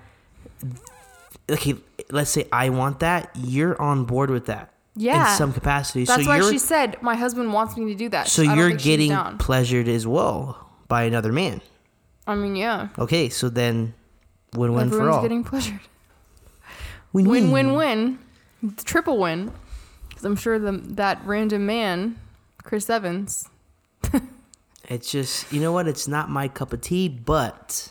okay, 1.51 1.75
let's 2.11 2.31
say 2.31 2.47
I 2.53 2.69
want 2.71 3.01
that, 3.01 3.31
you're 3.35 3.81
on 3.81 4.05
board 4.05 4.31
with 4.31 4.47
that. 4.47 4.73
Yeah. 4.97 5.33
In 5.33 5.37
some 5.37 5.53
capacity. 5.53 6.05
That's 6.05 6.25
so 6.25 6.29
why 6.29 6.41
she 6.51 6.59
said 6.59 6.97
my 7.03 7.15
husband 7.17 7.53
wants 7.53 7.77
me 7.77 7.87
to 7.93 7.95
do 7.95 8.09
that. 8.11 8.29
so 8.29 8.43
you're 8.43 8.71
getting 8.73 9.13
pleasured 9.39 9.89
as 9.89 10.07
well 10.07 10.71
by 10.89 11.05
another 11.05 11.33
man. 11.33 11.61
I 12.27 12.35
mean, 12.35 12.55
yeah. 12.55 12.89
Okay, 12.99 13.29
so 13.29 13.49
then 13.49 13.95
win-win 14.55 14.89
for 14.89 14.97
Everyone's 14.97 15.17
all. 15.17 15.23
getting 15.23 15.43
pleasured. 15.45 15.81
Win-win. 17.13 17.51
Win, 17.51 17.73
win, 17.75 18.19
win. 18.63 18.75
Triple 18.85 19.19
win. 19.19 19.51
Because 20.21 20.27
I'm 20.33 20.37
sure 20.37 20.59
the, 20.59 20.73
that 20.97 21.19
random 21.25 21.65
man, 21.65 22.19
Chris 22.63 22.91
Evans, 22.91 23.49
It's 24.85 25.11
just, 25.11 25.51
you 25.51 25.61
know 25.63 25.73
what? 25.73 25.89
It's 25.89 26.07
not 26.09 26.29
my 26.29 26.47
cup 26.49 26.75
of 26.75 26.83
tea, 26.83 27.09
but 27.09 27.91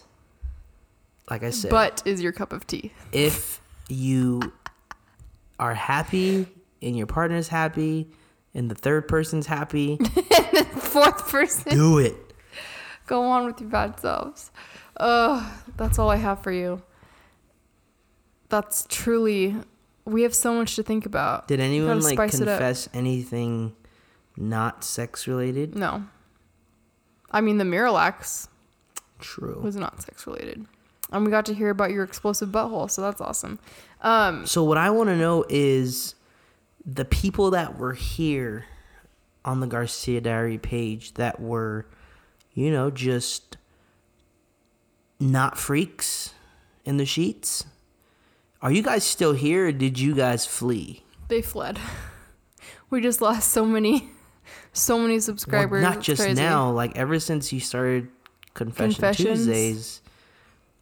like 1.30 1.42
I 1.44 1.50
said, 1.50 1.72
but 1.72 2.04
is 2.06 2.22
your 2.22 2.32
cup 2.32 2.52
of 2.54 2.68
tea. 2.68 2.92
if 3.12 3.62
you 3.88 4.52
are 5.60 5.74
happy 5.74 6.46
and 6.84 6.96
your 6.98 7.08
partner's 7.08 7.48
happy 7.48 8.10
and 8.54 8.70
the 8.70 8.76
third 8.76 9.08
person's 9.08 9.48
happy, 9.48 9.98
Fourth 10.76 11.30
person. 11.30 11.72
do 11.72 11.98
it. 12.00 12.16
Go 13.08 13.24
on 13.24 13.46
with 13.46 13.60
your 13.62 13.70
bad 13.72 14.00
selves. 14.00 14.52
Ugh, 14.98 15.52
that's 15.78 15.98
all 15.98 16.10
I 16.12 16.18
have 16.18 16.44
for 16.44 16.52
you. 16.52 16.82
That's 18.50 18.86
truly. 18.90 19.56
We 20.10 20.24
have 20.24 20.34
so 20.36 20.54
much 20.54 20.76
to 20.76 20.84
think 20.84 21.06
about. 21.06 21.48
Did 21.48 21.60
anyone 21.60 22.02
like 22.02 22.14
spice 22.14 22.38
confess 22.38 22.90
anything 22.94 23.76
not 24.36 24.84
sex 24.84 25.28
related? 25.28 25.76
No. 25.76 26.04
I 27.32 27.42
mean, 27.42 27.58
the 27.58 27.64
Miralax 27.64 28.48
True. 29.20 29.60
was 29.62 29.76
not 29.76 30.02
sex 30.02 30.26
related. 30.26 30.66
And 31.12 31.26
we 31.26 31.32
got 31.32 31.46
to 31.48 31.54
hear 31.54 31.70
about 31.70 31.92
your 31.92 32.04
explosive 32.04 32.50
butthole, 32.50 32.90
so 32.90 33.02
that's 33.02 33.22
awesome. 33.22 33.60
Um, 34.02 34.46
So 34.46 34.64
what 34.64 34.78
I 34.78 34.90
want 34.90 35.10
to 35.10 35.16
know 35.16 35.46
is 35.50 36.16
the 36.86 37.06
people 37.06 37.52
that 37.52 37.78
were 37.78 37.94
here 37.94 38.66
on 39.44 39.60
the 39.60 39.68
Garcia 39.68 40.22
Diary 40.22 40.58
page 40.58 41.14
that 41.16 41.40
were, 41.40 41.86
you 42.54 42.72
know, 42.72 42.90
just 42.92 43.58
not 45.20 45.58
freaks 45.58 46.34
in 46.86 46.98
the 46.98 47.06
sheets. 47.06 47.66
Are 48.62 48.72
you 48.72 48.82
guys 48.82 49.04
still 49.04 49.34
here 49.34 49.68
or 49.68 49.72
did 49.72 50.00
you 50.00 50.14
guys 50.16 50.46
flee? 50.46 51.04
They 51.28 51.42
fled. 51.42 51.80
We 52.92 53.02
just 53.02 53.22
lost 53.22 53.52
so 53.52 53.66
many, 53.66 54.10
so 54.74 54.98
many 54.98 55.14
Well, 55.14 55.22
subscribers. 55.22 55.84
not 55.84 56.02
just 56.02 56.28
now, 56.36 56.72
like 56.72 56.98
ever 56.98 57.20
since 57.20 57.54
you 57.54 57.60
started 57.60 58.08
Confession 58.56 58.94
Confessions? 58.96 59.38
Tuesdays, 59.46 60.02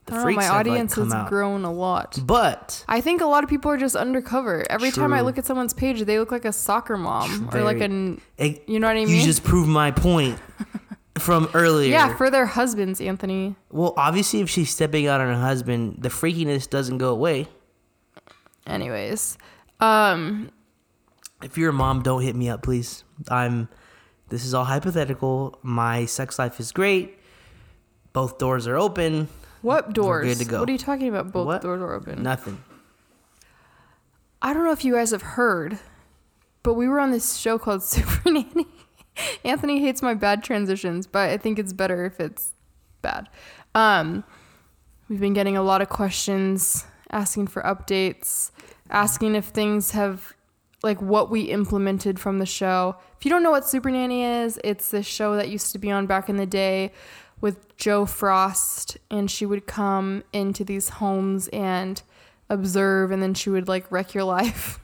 the 0.05 0.13
I 0.13 0.15
don't 0.23 0.25
know, 0.29 0.35
my 0.37 0.47
audience 0.47 0.95
like 0.95 1.03
has 1.07 1.13
out. 1.13 1.27
grown 1.27 1.65
a 1.65 1.71
lot. 1.73 2.17
But 2.23 2.85
I 2.87 3.01
think 3.01 3.19
a 3.19 3.25
lot 3.25 3.43
of 3.43 3.49
people 3.49 3.69
are 3.71 3.77
just 3.77 3.97
undercover. 3.97 4.63
Every 4.69 4.89
time 4.89 5.11
I 5.11 5.19
look 5.19 5.37
at 5.37 5.45
someone's 5.45 5.73
page, 5.73 5.99
they 6.05 6.17
look 6.17 6.31
like 6.31 6.45
a 6.45 6.53
soccer 6.53 6.95
mom 6.95 7.49
or 7.53 7.61
like 7.61 7.79
Very- 7.79 7.91
an, 7.91 8.21
it, 8.37 8.63
you 8.69 8.79
know 8.79 8.87
what 8.87 8.95
I 8.95 9.03
mean? 9.03 9.17
you 9.17 9.23
just 9.25 9.43
proved 9.43 9.67
my 9.67 9.91
point 9.91 10.39
from 11.19 11.49
earlier. 11.53 11.91
yeah, 11.91 12.15
for 12.15 12.29
their 12.29 12.45
husbands, 12.45 13.01
Anthony. 13.01 13.57
well, 13.69 13.93
obviously, 13.97 14.39
if 14.39 14.49
she's 14.49 14.69
stepping 14.69 15.07
out 15.07 15.19
on 15.19 15.27
her 15.27 15.41
husband, 15.41 15.97
the 15.99 16.07
freakiness 16.09 16.69
doesn't 16.69 16.99
go 16.99 17.09
away. 17.09 17.49
Anyways, 18.67 19.37
um, 19.79 20.51
If 21.41 21.57
you're 21.57 21.69
a 21.69 21.73
mom, 21.73 22.03
don't 22.03 22.21
hit 22.21 22.35
me 22.35 22.49
up, 22.49 22.61
please. 22.61 23.03
I'm. 23.29 23.69
This 24.29 24.43
is 24.45 24.53
all 24.53 24.65
hypothetical. 24.65 25.57
My 25.63 26.05
sex 26.05 26.37
life 26.37 26.59
is 26.59 26.71
great. 26.73 27.17
Both 28.11 28.37
doors 28.39 28.67
are 28.67 28.75
open. 28.77 29.29
what 29.61 29.93
doors? 29.93 30.25
good 30.37 30.43
to 30.45 30.49
go. 30.51 30.59
What 30.59 30.69
are 30.69 30.71
you 30.73 30.77
talking 30.77 31.07
about? 31.07 31.31
Both 31.31 31.45
What? 31.47 31.61
doors 31.61 31.81
are 31.81 31.93
open. 31.93 32.23
Nothing. 32.23 32.61
I 34.41 34.53
don't 34.53 34.65
know 34.65 34.71
if 34.71 34.83
you 34.83 34.93
guys 34.93 35.11
have 35.11 35.21
heard, 35.21 35.79
but 36.63 36.73
we 36.73 36.87
were 36.87 36.99
on 36.99 37.11
this 37.11 37.37
show 37.37 37.57
called 37.57 37.81
Supernanny. 37.93 38.65
Anthony 39.43 39.79
hates 39.79 40.01
my 40.01 40.13
bad 40.13 40.43
transitions, 40.43 41.07
but 41.07 41.29
I 41.29 41.37
think 41.37 41.57
it's 41.57 41.73
better 41.73 42.05
if 42.05 42.19
it's 42.19 42.53
bad. 43.01 43.29
Um, 43.73 44.23
we've 45.09 45.19
been 45.19 45.33
getting 45.33 45.57
a 45.57 45.63
lot 45.63 45.81
of 45.81 45.89
questions, 45.89 46.85
asking 47.11 47.47
for 47.47 47.63
updates, 47.63 48.51
asking 48.89 49.35
if 49.35 49.45
things 49.45 49.91
have, 49.91 50.33
like, 50.83 51.01
what 51.01 51.29
we 51.29 51.41
implemented 51.43 52.19
from 52.19 52.39
the 52.39 52.45
show. 52.45 52.95
If 53.19 53.25
you 53.25 53.31
don't 53.31 53.43
know 53.43 53.51
what 53.51 53.63
Supernanny 53.63 54.43
is, 54.45 54.59
it's 54.63 54.89
this 54.89 55.05
show 55.05 55.35
that 55.35 55.49
used 55.49 55.71
to 55.73 55.79
be 55.79 55.91
on 55.91 56.05
back 56.05 56.29
in 56.29 56.37
the 56.37 56.45
day 56.45 56.91
with 57.41 57.75
Jo 57.77 58.05
Frost, 58.05 58.97
and 59.11 59.29
she 59.29 59.45
would 59.45 59.67
come 59.67 60.23
into 60.33 60.63
these 60.63 60.89
homes 60.89 61.47
and 61.49 62.01
observe, 62.49 63.11
and 63.11 63.21
then 63.21 63.33
she 63.33 63.49
would 63.49 63.67
like 63.67 63.91
wreck 63.91 64.13
your 64.13 64.23
life 64.37 64.79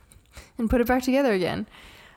and 0.57 0.69
put 0.69 0.81
it 0.81 0.87
back 0.87 1.03
together 1.03 1.33
again. 1.33 1.67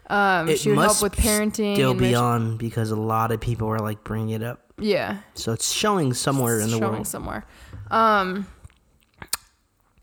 Um, 0.08 0.48
It 0.48 0.58
she 0.60 0.70
would 0.70 0.78
help 0.78 1.02
with 1.02 1.16
parenting. 1.16 1.74
Still 1.74 1.94
be 1.94 2.14
on 2.14 2.56
because 2.58 2.90
a 2.90 2.96
lot 2.96 3.32
of 3.32 3.40
people 3.40 3.68
are 3.68 3.78
like 3.78 4.04
bringing 4.04 4.30
it 4.30 4.42
up. 4.42 4.60
Yeah, 4.78 5.18
So 5.34 5.52
it's 5.52 5.72
showing 5.72 6.12
somewhere 6.12 6.60
in 6.60 6.70
the 6.70 6.78
showing 6.78 6.92
world. 6.92 7.06
somewhere. 7.06 7.44
Um. 7.90 8.46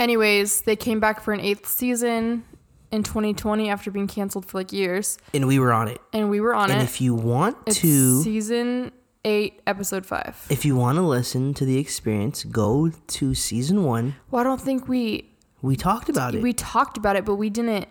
Anyways, 0.04 0.62
they 0.62 0.76
came 0.76 1.00
back 1.00 1.22
for 1.22 1.32
an 1.34 1.40
eighth 1.40 1.66
season 1.68 2.44
in 2.92 3.04
2020 3.04 3.70
after 3.70 3.90
being 3.90 4.08
canceled 4.08 4.46
for 4.46 4.58
like 4.60 4.74
years, 4.74 5.18
And 5.34 5.48
we 5.48 5.60
were 5.60 5.72
on 5.72 5.88
it. 5.88 6.00
and 6.12 6.30
we 6.30 6.42
were 6.42 6.54
on 6.54 6.64
and 6.66 6.72
it. 6.72 6.76
And 6.76 6.84
if 6.84 7.00
you 7.00 7.16
want 7.16 7.56
it's 7.66 7.80
to 7.80 8.22
season 8.22 8.92
eight, 9.24 9.62
episode 9.66 10.06
five. 10.06 10.46
if 10.50 10.66
you 10.66 10.76
want 10.76 10.98
to 10.98 11.02
listen 11.02 11.54
to 11.54 11.66
the 11.66 11.78
experience, 11.78 12.44
go 12.44 12.92
to 13.08 13.34
season 13.34 13.84
1. 13.86 14.16
Well, 14.30 14.42
I 14.42 14.44
don't 14.44 14.60
think 14.62 14.88
we 14.90 15.32
We 15.62 15.76
talked 15.78 16.10
about 16.10 16.36
it. 16.36 16.44
we 16.44 16.52
talked 16.54 16.98
about 16.98 17.16
it, 17.16 17.24
but 17.24 17.36
we 17.36 17.50
didn't 17.50 17.88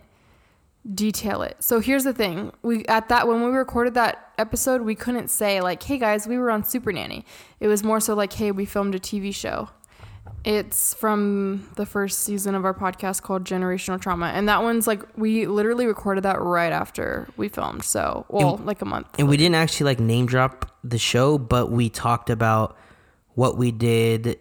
detail 0.95 1.41
it. 1.43 1.57
So 1.61 1.81
here's 1.81 2.05
the 2.05 2.13
thing: 2.13 2.53
we 2.63 2.85
at 2.87 3.09
that 3.09 3.27
when 3.27 3.43
we 3.43 3.51
recorded 3.57 3.95
that 3.95 4.33
episode, 4.37 4.83
we 4.83 4.95
couldn't 4.95 5.29
say 5.29 5.61
like, 5.63 5.83
"Hey 5.83 5.97
guys, 5.97 6.27
we 6.29 6.37
were 6.39 6.51
on 6.51 6.63
Supernanny." 6.65 7.25
It 7.61 7.69
was 7.69 7.83
more 7.83 8.01
so 8.01 8.15
like, 8.15 8.33
"Hey, 8.35 8.51
we 8.53 8.65
filmed 8.67 8.95
a 8.95 8.99
TV 8.99 9.33
show." 9.33 9.71
It's 10.45 10.93
from 10.95 11.69
the 11.77 11.87
first 11.87 12.21
season 12.21 12.55
of 12.57 12.65
our 12.65 12.75
podcast 12.75 13.23
called 13.23 13.45
Generational 13.45 14.01
Trauma, 14.01 14.27
and 14.27 14.49
that 14.49 14.63
one's 14.63 14.87
like 14.89 15.03
we 15.17 15.47
literally 15.47 15.87
recorded 15.87 16.25
that 16.25 16.41
right 16.41 16.73
after 16.73 17.29
we 17.37 17.49
filmed. 17.49 17.85
So, 17.85 18.27
well, 18.29 18.57
like 18.65 18.83
a 18.83 18.85
month. 18.85 19.07
and 19.19 19.29
we 19.29 19.37
didn't 19.37 19.55
actually 19.55 19.85
like 19.85 20.01
name 20.01 20.27
drop 20.27 20.71
the 20.83 20.99
show, 20.99 21.39
but 21.39 21.71
we 21.71 21.89
talked 21.89 22.29
about 22.29 22.77
what 23.35 23.57
we 23.57 23.71
did, 23.71 24.39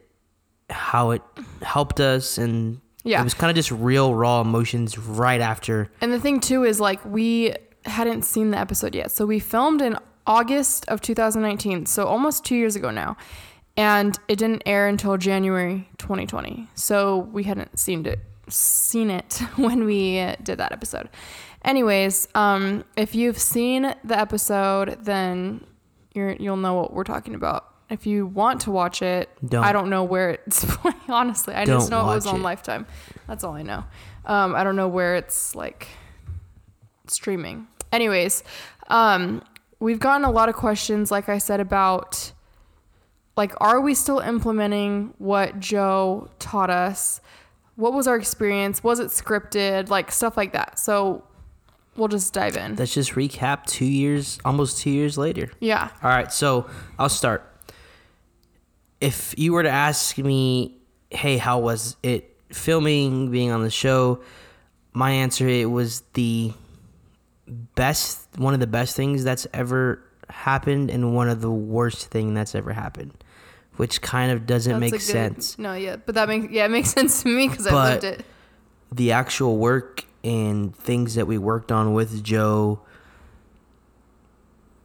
how 0.71 1.11
it 1.11 1.21
helped 1.61 1.99
us, 1.99 2.39
and 2.39 2.81
Yeah. 3.03 3.21
it 3.21 3.23
was 3.23 3.35
kind 3.35 3.51
of 3.51 3.55
just 3.55 3.69
real 3.71 4.15
raw 4.15 4.41
emotions 4.41 4.97
right 4.97 5.39
after. 5.41 5.91
And 6.01 6.11
the 6.11 6.19
thing 6.19 6.39
too 6.39 6.63
is 6.63 6.79
like 6.79 6.99
we 7.05 7.53
hadn't 7.85 8.23
seen 8.23 8.49
the 8.51 8.57
episode 8.57 8.95
yet. 8.95 9.11
So 9.11 9.25
we 9.27 9.37
filmed 9.39 9.81
in 9.83 9.97
August 10.25 10.85
of 10.87 10.99
2019, 11.01 11.85
so 11.85 12.05
almost 12.07 12.43
2 12.45 12.55
years 12.55 12.75
ago 12.75 12.89
now. 12.89 13.17
And 13.77 14.17
it 14.27 14.38
didn't 14.38 14.63
air 14.65 14.88
until 14.88 15.17
January 15.17 15.89
2020. 15.97 16.67
So 16.75 17.17
we 17.17 17.43
hadn't 17.43 17.79
seen 17.79 18.05
it 18.05 18.19
seen 18.49 19.10
it 19.10 19.36
when 19.55 19.86
we 19.86 20.15
did 20.43 20.57
that 20.57 20.71
episode. 20.71 21.10
Anyways, 21.63 22.27
um 22.36 22.84
if 22.97 23.15
you've 23.15 23.38
seen 23.38 23.93
the 24.03 24.19
episode, 24.19 24.97
then 25.03 25.65
you're 26.13 26.34
you'll 26.34 26.57
know 26.57 26.73
what 26.73 26.93
we're 26.93 27.03
talking 27.03 27.36
about. 27.36 27.67
If 27.89 28.05
you 28.07 28.25
want 28.25 28.62
to 28.62 28.71
watch 28.71 29.01
it, 29.01 29.29
Don't. 29.45 29.63
I 29.63 29.73
don't 29.73 29.89
know 29.89 30.03
where 30.05 30.31
it's 30.31 30.63
playing. 30.65 30.97
honestly. 31.10 31.53
I 31.53 31.65
Don't 31.65 31.79
just 31.79 31.91
know 31.91 32.01
it 32.10 32.15
was 32.15 32.25
on 32.25 32.39
it. 32.39 32.43
Lifetime. 32.43 32.88
That's 33.27 33.43
all 33.43 33.53
I 33.53 33.63
know. 33.63 33.84
Um, 34.25 34.55
I 34.55 34.63
don't 34.63 34.75
know 34.75 34.88
where 34.88 35.15
it's 35.15 35.55
like 35.55 35.88
streaming. 37.07 37.67
Anyways, 37.91 38.43
um, 38.88 39.43
we've 39.79 39.99
gotten 39.99 40.23
a 40.23 40.31
lot 40.31 40.47
of 40.47 40.55
questions, 40.55 41.12
like 41.12 41.27
I 41.27 41.38
said, 41.38 41.60
about 41.60 42.31
like, 43.37 43.53
are 43.61 43.79
we 43.81 43.93
still 43.93 44.19
implementing 44.19 45.13
what 45.17 45.59
Jo 45.59 46.29
taught 46.39 46.69
us? 46.69 47.21
What 47.75 47.93
was 47.93 48.07
our 48.07 48.15
experience? 48.15 48.83
Was 48.83 48.99
it 48.99 49.07
scripted? 49.07 49.89
Like 49.89 50.11
stuff 50.11 50.37
like 50.37 50.53
that. 50.53 50.77
So 50.77 51.23
we'll 51.95 52.07
just 52.07 52.33
dive 52.33 52.57
in. 52.57 52.75
Let's 52.75 52.93
just 52.93 53.13
recap 53.13 53.65
two 53.65 53.85
years, 53.85 54.39
almost 54.45 54.79
two 54.79 54.91
years 54.91 55.17
later. 55.17 55.51
Yeah. 55.59 55.89
All 56.03 56.09
right, 56.09 56.31
so 56.31 56.69
I'll 56.99 57.09
start. 57.09 57.47
If 58.99 59.33
you 59.37 59.53
were 59.53 59.63
to 59.63 59.69
ask 59.69 60.17
me, 60.17 60.77
hey, 61.09 61.37
how 61.37 61.59
was 61.59 61.95
it 62.03 62.37
filming, 62.51 63.31
being 63.31 63.51
on 63.51 63.63
the 63.63 63.71
show? 63.71 64.21
My 64.93 65.11
answer 65.11 65.47
it 65.47 65.71
was 65.71 66.01
the 66.13 66.53
best, 67.75 68.27
one 68.37 68.53
of 68.53 68.59
the 68.59 68.67
best 68.67 68.95
things 68.95 69.23
that's 69.23 69.47
ever 69.53 70.03
happened, 70.29 70.91
and 70.91 71.15
one 71.15 71.29
of 71.29 71.41
the 71.41 71.51
worst 71.51 72.07
thing 72.11 72.33
that's 72.33 72.55
ever 72.55 72.71
happened, 72.73 73.20
which 73.77 74.01
kind 74.01 74.31
of 74.31 74.45
doesn't 74.45 74.71
That's 74.79 74.81
make 74.81 74.91
good- 74.91 75.01
sense. 75.01 75.57
No, 75.57 75.73
yeah, 75.73 75.95
but 75.97 76.15
that 76.15 76.27
makes 76.27 76.51
yeah, 76.51 76.65
it 76.65 76.71
makes 76.71 76.89
sense 76.93 77.23
to 77.23 77.29
me 77.29 77.47
because 77.47 77.67
I 77.67 77.91
lived 77.91 78.03
it. 78.03 78.25
The 78.91 79.12
actual 79.12 79.57
work 79.57 80.05
and 80.23 80.75
things 80.75 81.15
that 81.15 81.25
we 81.25 81.38
worked 81.38 81.71
on 81.71 81.93
with 81.93 82.23
Jo, 82.23 82.81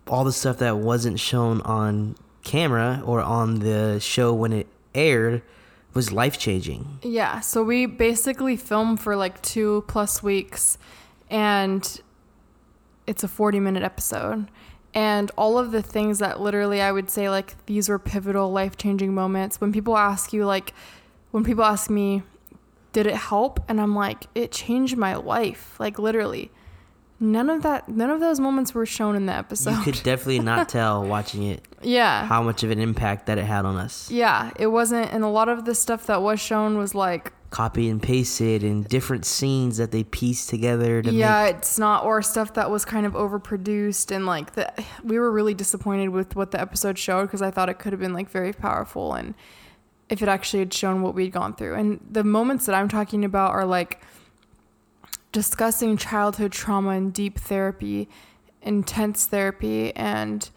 all 0.07 0.25
the 0.25 0.33
stuff 0.33 0.59
that 0.59 0.79
wasn't 0.79 1.19
shown 1.19 1.61
on 1.63 2.17
camera 2.45 3.03
or 3.05 3.21
on 3.21 3.59
the 3.59 3.99
show 4.01 4.33
when 4.33 4.53
it 4.53 4.69
aired 4.95 5.43
was 5.95 6.13
life 6.13 6.39
changing. 6.39 6.99
Yeah, 7.03 7.41
so 7.41 7.63
we 7.65 7.87
basically 7.87 8.57
filmed 8.57 9.01
for 9.01 9.17
like 9.17 9.43
two 9.43 9.85
plus 9.89 10.23
weeks, 10.23 10.79
and 11.29 12.01
it's 13.07 13.25
a 13.25 13.29
40 13.29 13.61
minute 13.61 13.83
episode. 13.83 14.49
And 14.97 15.31
all 15.37 15.59
of 15.59 15.73
the 15.73 15.83
things 15.83 16.21
that 16.21 16.41
literally 16.41 16.81
I 16.81 16.91
would 16.91 17.11
say, 17.11 17.29
like, 17.29 17.67
these 17.67 17.91
were 17.91 17.99
pivotal, 17.99 18.51
life 18.51 18.79
changing 18.79 19.15
moments. 19.15 19.61
When 19.61 19.71
people 19.71 19.95
ask 19.95 20.33
you, 20.33 20.47
like, 20.47 20.73
when 21.33 21.45
people 21.45 21.65
ask 21.65 21.91
me, 21.91 22.23
did 22.95 23.07
it 23.07 23.15
help? 23.15 23.63
And 23.69 23.79
I'm 23.79 23.95
like, 23.95 24.25
it 24.35 24.51
changed 24.53 24.97
my 24.97 25.15
life, 25.17 25.79
like, 25.79 25.99
literally. 25.99 26.51
None 27.21 27.51
of 27.51 27.63
that, 27.63 27.91
none 27.91 28.09
of 28.09 28.21
those 28.21 28.41
moments 28.41 28.73
were 28.73 28.87
shown 28.87 29.17
in 29.17 29.27
the 29.27 29.35
episode. 29.35 29.73
You 29.73 29.83
could 29.83 30.03
definitely 30.03 30.39
not 30.39 30.69
tell 30.71 31.05
watching 31.05 31.43
it 31.43 31.63
yeah. 31.83 32.25
how 32.25 32.43
much 32.43 32.63
of 32.63 32.71
an 32.71 32.79
impact 32.79 33.27
that 33.27 33.37
it 33.37 33.45
had 33.45 33.67
on 33.67 33.77
us. 33.77 34.11
yeah, 34.11 34.51
it 34.59 34.69
wasn't, 34.69 35.13
and 35.13 35.23
a 35.25 35.29
lot 35.29 35.51
of 35.51 35.67
the 35.67 35.75
stuff 35.75 36.07
that 36.07 36.23
was 36.23 36.41
shown 36.41 36.79
was 36.79 36.95
like, 36.95 37.35
Copy 37.57 37.89
and 37.89 38.03
pasted 38.03 38.63
and 38.63 38.87
different 38.87 39.25
scenes 39.25 39.79
that 39.79 39.91
they 39.91 40.05
pieced 40.05 40.51
together 40.51 41.01
to 41.01 41.11
yeah 41.11 41.45
make. 41.45 41.57
it's 41.57 41.79
not 41.79 42.05
or 42.05 42.21
stuff 42.21 42.53
that 42.53 42.71
was 42.71 42.85
kind 42.85 43.07
of 43.07 43.15
overproduced 43.15 44.15
and 44.15 44.27
like 44.27 44.53
the 44.53 44.71
we 45.03 45.19
were 45.19 45.31
really 45.31 45.55
disappointed 45.55 46.11
with 46.11 46.37
what 46.37 46.51
the 46.51 46.61
episode 46.61 46.99
showed 46.99 47.23
because 47.23 47.41
i 47.41 47.51
thought 47.51 47.71
it 47.71 47.79
could 47.79 47.95
have 47.95 48.01
been 48.01 48.13
like 48.13 48.29
very 48.29 48.53
powerful 48.53 49.15
and 49.15 49.35
if 50.11 50.21
it 50.21 50.29
actually 50.29 50.59
had 50.59 50.75
shown 50.75 51.01
what 51.01 51.15
we'd 51.15 51.33
gone 51.33 51.55
through 51.55 51.75
and 51.75 51.99
the 52.11 52.23
moments 52.23 52.67
that 52.67 52.75
i'm 52.75 52.91
talking 52.91 53.25
about 53.25 53.53
are 53.53 53.65
like 53.65 54.03
discussing 55.33 55.97
childhood 55.97 56.53
trauma 56.53 56.91
and 56.91 57.15
deep 57.15 57.39
therapy 57.39 58.07
intense 58.61 59.29
therapy 59.29 59.97
and 59.97 60.51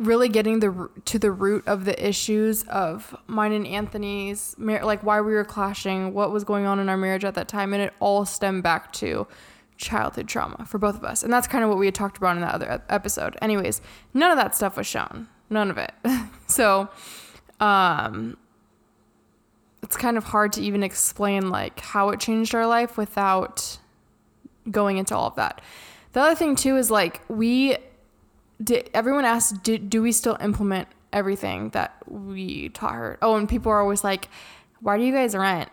really 0.00 0.30
getting 0.30 0.60
the 0.60 0.88
to 1.04 1.18
the 1.18 1.30
root 1.30 1.62
of 1.66 1.84
the 1.84 2.08
issues 2.08 2.62
of 2.64 3.14
mine 3.26 3.52
and 3.52 3.66
Anthony's 3.66 4.56
like 4.58 5.04
why 5.04 5.20
we 5.20 5.32
were 5.32 5.44
clashing, 5.44 6.14
what 6.14 6.32
was 6.32 6.42
going 6.42 6.64
on 6.64 6.80
in 6.80 6.88
our 6.88 6.96
marriage 6.96 7.24
at 7.24 7.34
that 7.34 7.48
time, 7.48 7.74
and 7.74 7.82
it 7.82 7.92
all 8.00 8.24
stemmed 8.24 8.62
back 8.62 8.92
to 8.94 9.26
childhood 9.76 10.26
trauma 10.26 10.64
for 10.66 10.78
both 10.78 10.96
of 10.96 11.04
us, 11.04 11.22
and 11.22 11.32
that's 11.32 11.46
kind 11.46 11.62
of 11.62 11.68
what 11.68 11.78
we 11.78 11.86
had 11.86 11.94
talked 11.94 12.16
about 12.16 12.34
in 12.34 12.40
that 12.40 12.54
other 12.54 12.82
episode. 12.88 13.36
Anyways, 13.42 13.82
none 14.14 14.30
of 14.30 14.38
that 14.38 14.56
stuff 14.56 14.78
was 14.78 14.86
shown, 14.86 15.28
none 15.50 15.70
of 15.70 15.76
it. 15.78 15.92
so, 16.46 16.88
um 17.60 18.36
it's 19.82 19.96
kind 19.96 20.18
of 20.18 20.24
hard 20.24 20.52
to 20.52 20.62
even 20.62 20.82
explain 20.82 21.48
like 21.48 21.80
how 21.80 22.10
it 22.10 22.20
changed 22.20 22.54
our 22.54 22.66
life 22.66 22.96
without 22.98 23.78
going 24.70 24.98
into 24.98 25.16
all 25.16 25.26
of 25.26 25.34
that. 25.36 25.60
The 26.12 26.20
other 26.20 26.34
thing 26.34 26.54
too 26.54 26.76
is 26.76 26.90
like 26.90 27.22
we 27.28 27.76
did 28.62 28.90
everyone 28.94 29.24
asked 29.24 29.62
do, 29.62 29.78
do 29.78 30.02
we 30.02 30.12
still 30.12 30.36
implement 30.40 30.88
everything 31.12 31.70
that 31.70 31.96
we 32.06 32.68
taught 32.70 32.94
her? 32.94 33.18
Oh, 33.22 33.36
and 33.36 33.48
people 33.48 33.72
are 33.72 33.80
always 33.80 34.04
like 34.04 34.28
why 34.80 34.96
do 34.96 35.04
you 35.04 35.12
guys 35.12 35.34
rent 35.34 35.68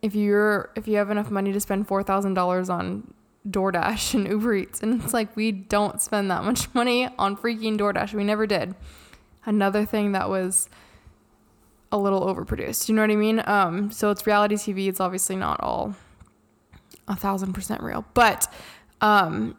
if 0.00 0.14
you're 0.14 0.70
if 0.76 0.88
you 0.88 0.96
have 0.96 1.10
enough 1.10 1.30
money 1.30 1.52
to 1.52 1.60
spend 1.60 1.88
$4,000 1.88 2.70
on 2.70 3.14
DoorDash 3.48 4.14
and 4.14 4.28
Uber 4.28 4.54
Eats 4.54 4.82
and 4.82 5.02
it's 5.02 5.12
like 5.14 5.34
we 5.36 5.52
don't 5.52 6.00
spend 6.00 6.30
that 6.30 6.44
much 6.44 6.72
money 6.74 7.08
on 7.18 7.36
freaking 7.36 7.78
DoorDash. 7.78 8.14
We 8.14 8.24
never 8.24 8.46
did. 8.46 8.74
Another 9.44 9.84
thing 9.84 10.12
that 10.12 10.28
was 10.28 10.68
a 11.90 11.98
little 11.98 12.22
overproduced. 12.22 12.88
You 12.88 12.94
know 12.94 13.02
what 13.02 13.10
I 13.10 13.16
mean? 13.16 13.42
Um, 13.44 13.90
so 13.90 14.10
it's 14.10 14.26
reality 14.26 14.54
TV. 14.54 14.88
It's 14.88 15.00
obviously 15.00 15.36
not 15.36 15.60
all 15.60 15.94
a 17.08 17.16
thousand 17.16 17.52
percent 17.52 17.82
real, 17.82 18.04
but 18.14 18.52
um, 19.00 19.56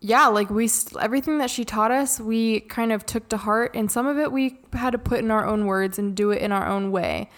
yeah, 0.00 0.28
like 0.28 0.48
we 0.48 0.68
everything 0.98 1.38
that 1.38 1.50
she 1.50 1.64
taught 1.64 1.90
us, 1.90 2.18
we 2.18 2.60
kind 2.60 2.92
of 2.92 3.04
took 3.04 3.28
to 3.28 3.36
heart, 3.36 3.74
and 3.74 3.90
some 3.90 4.06
of 4.06 4.18
it 4.18 4.32
we 4.32 4.58
had 4.72 4.90
to 4.90 4.98
put 4.98 5.18
in 5.18 5.30
our 5.30 5.46
own 5.46 5.66
words 5.66 5.98
and 5.98 6.14
do 6.14 6.30
it 6.30 6.40
in 6.40 6.52
our 6.52 6.66
own 6.66 6.90
way. 6.90 7.28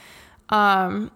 Um, 0.48 1.10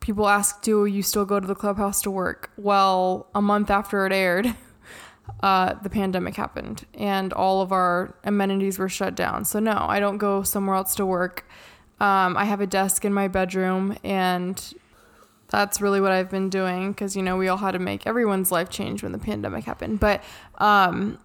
people 0.00 0.28
ask, 0.28 0.62
"Do 0.62 0.86
you 0.86 1.02
still 1.02 1.24
go 1.24 1.40
to 1.40 1.46
the 1.46 1.56
clubhouse 1.56 2.00
to 2.02 2.10
work?" 2.10 2.50
Well, 2.56 3.26
a 3.34 3.42
month 3.42 3.70
after 3.70 4.06
it 4.06 4.12
aired. 4.12 4.54
uh, 5.42 5.74
the 5.74 5.90
pandemic 5.90 6.36
happened 6.36 6.84
and 6.94 7.32
all 7.32 7.62
of 7.62 7.72
our 7.72 8.14
amenities 8.24 8.78
were 8.78 8.88
shut 8.88 9.14
down. 9.14 9.44
So, 9.44 9.60
no, 9.60 9.86
I 9.88 10.00
don't 10.00 10.18
go 10.18 10.42
somewhere 10.42 10.76
else 10.76 10.94
to 10.96 11.06
work. 11.06 11.46
Um, 12.00 12.36
I 12.36 12.44
have 12.44 12.60
a 12.60 12.66
desk 12.66 13.04
in 13.04 13.12
my 13.12 13.28
bedroom, 13.28 13.96
and 14.02 14.72
that's 15.50 15.80
really 15.80 16.00
what 16.00 16.12
I've 16.12 16.30
been 16.30 16.48
doing 16.48 16.92
because, 16.92 17.16
you 17.16 17.22
know, 17.22 17.36
we 17.36 17.48
all 17.48 17.58
had 17.58 17.72
to 17.72 17.78
make 17.78 18.06
everyone's 18.06 18.50
life 18.50 18.70
change 18.70 19.02
when 19.02 19.12
the 19.12 19.18
pandemic 19.18 19.64
happened. 19.64 20.00
But 20.00 20.22
um, 20.58 21.18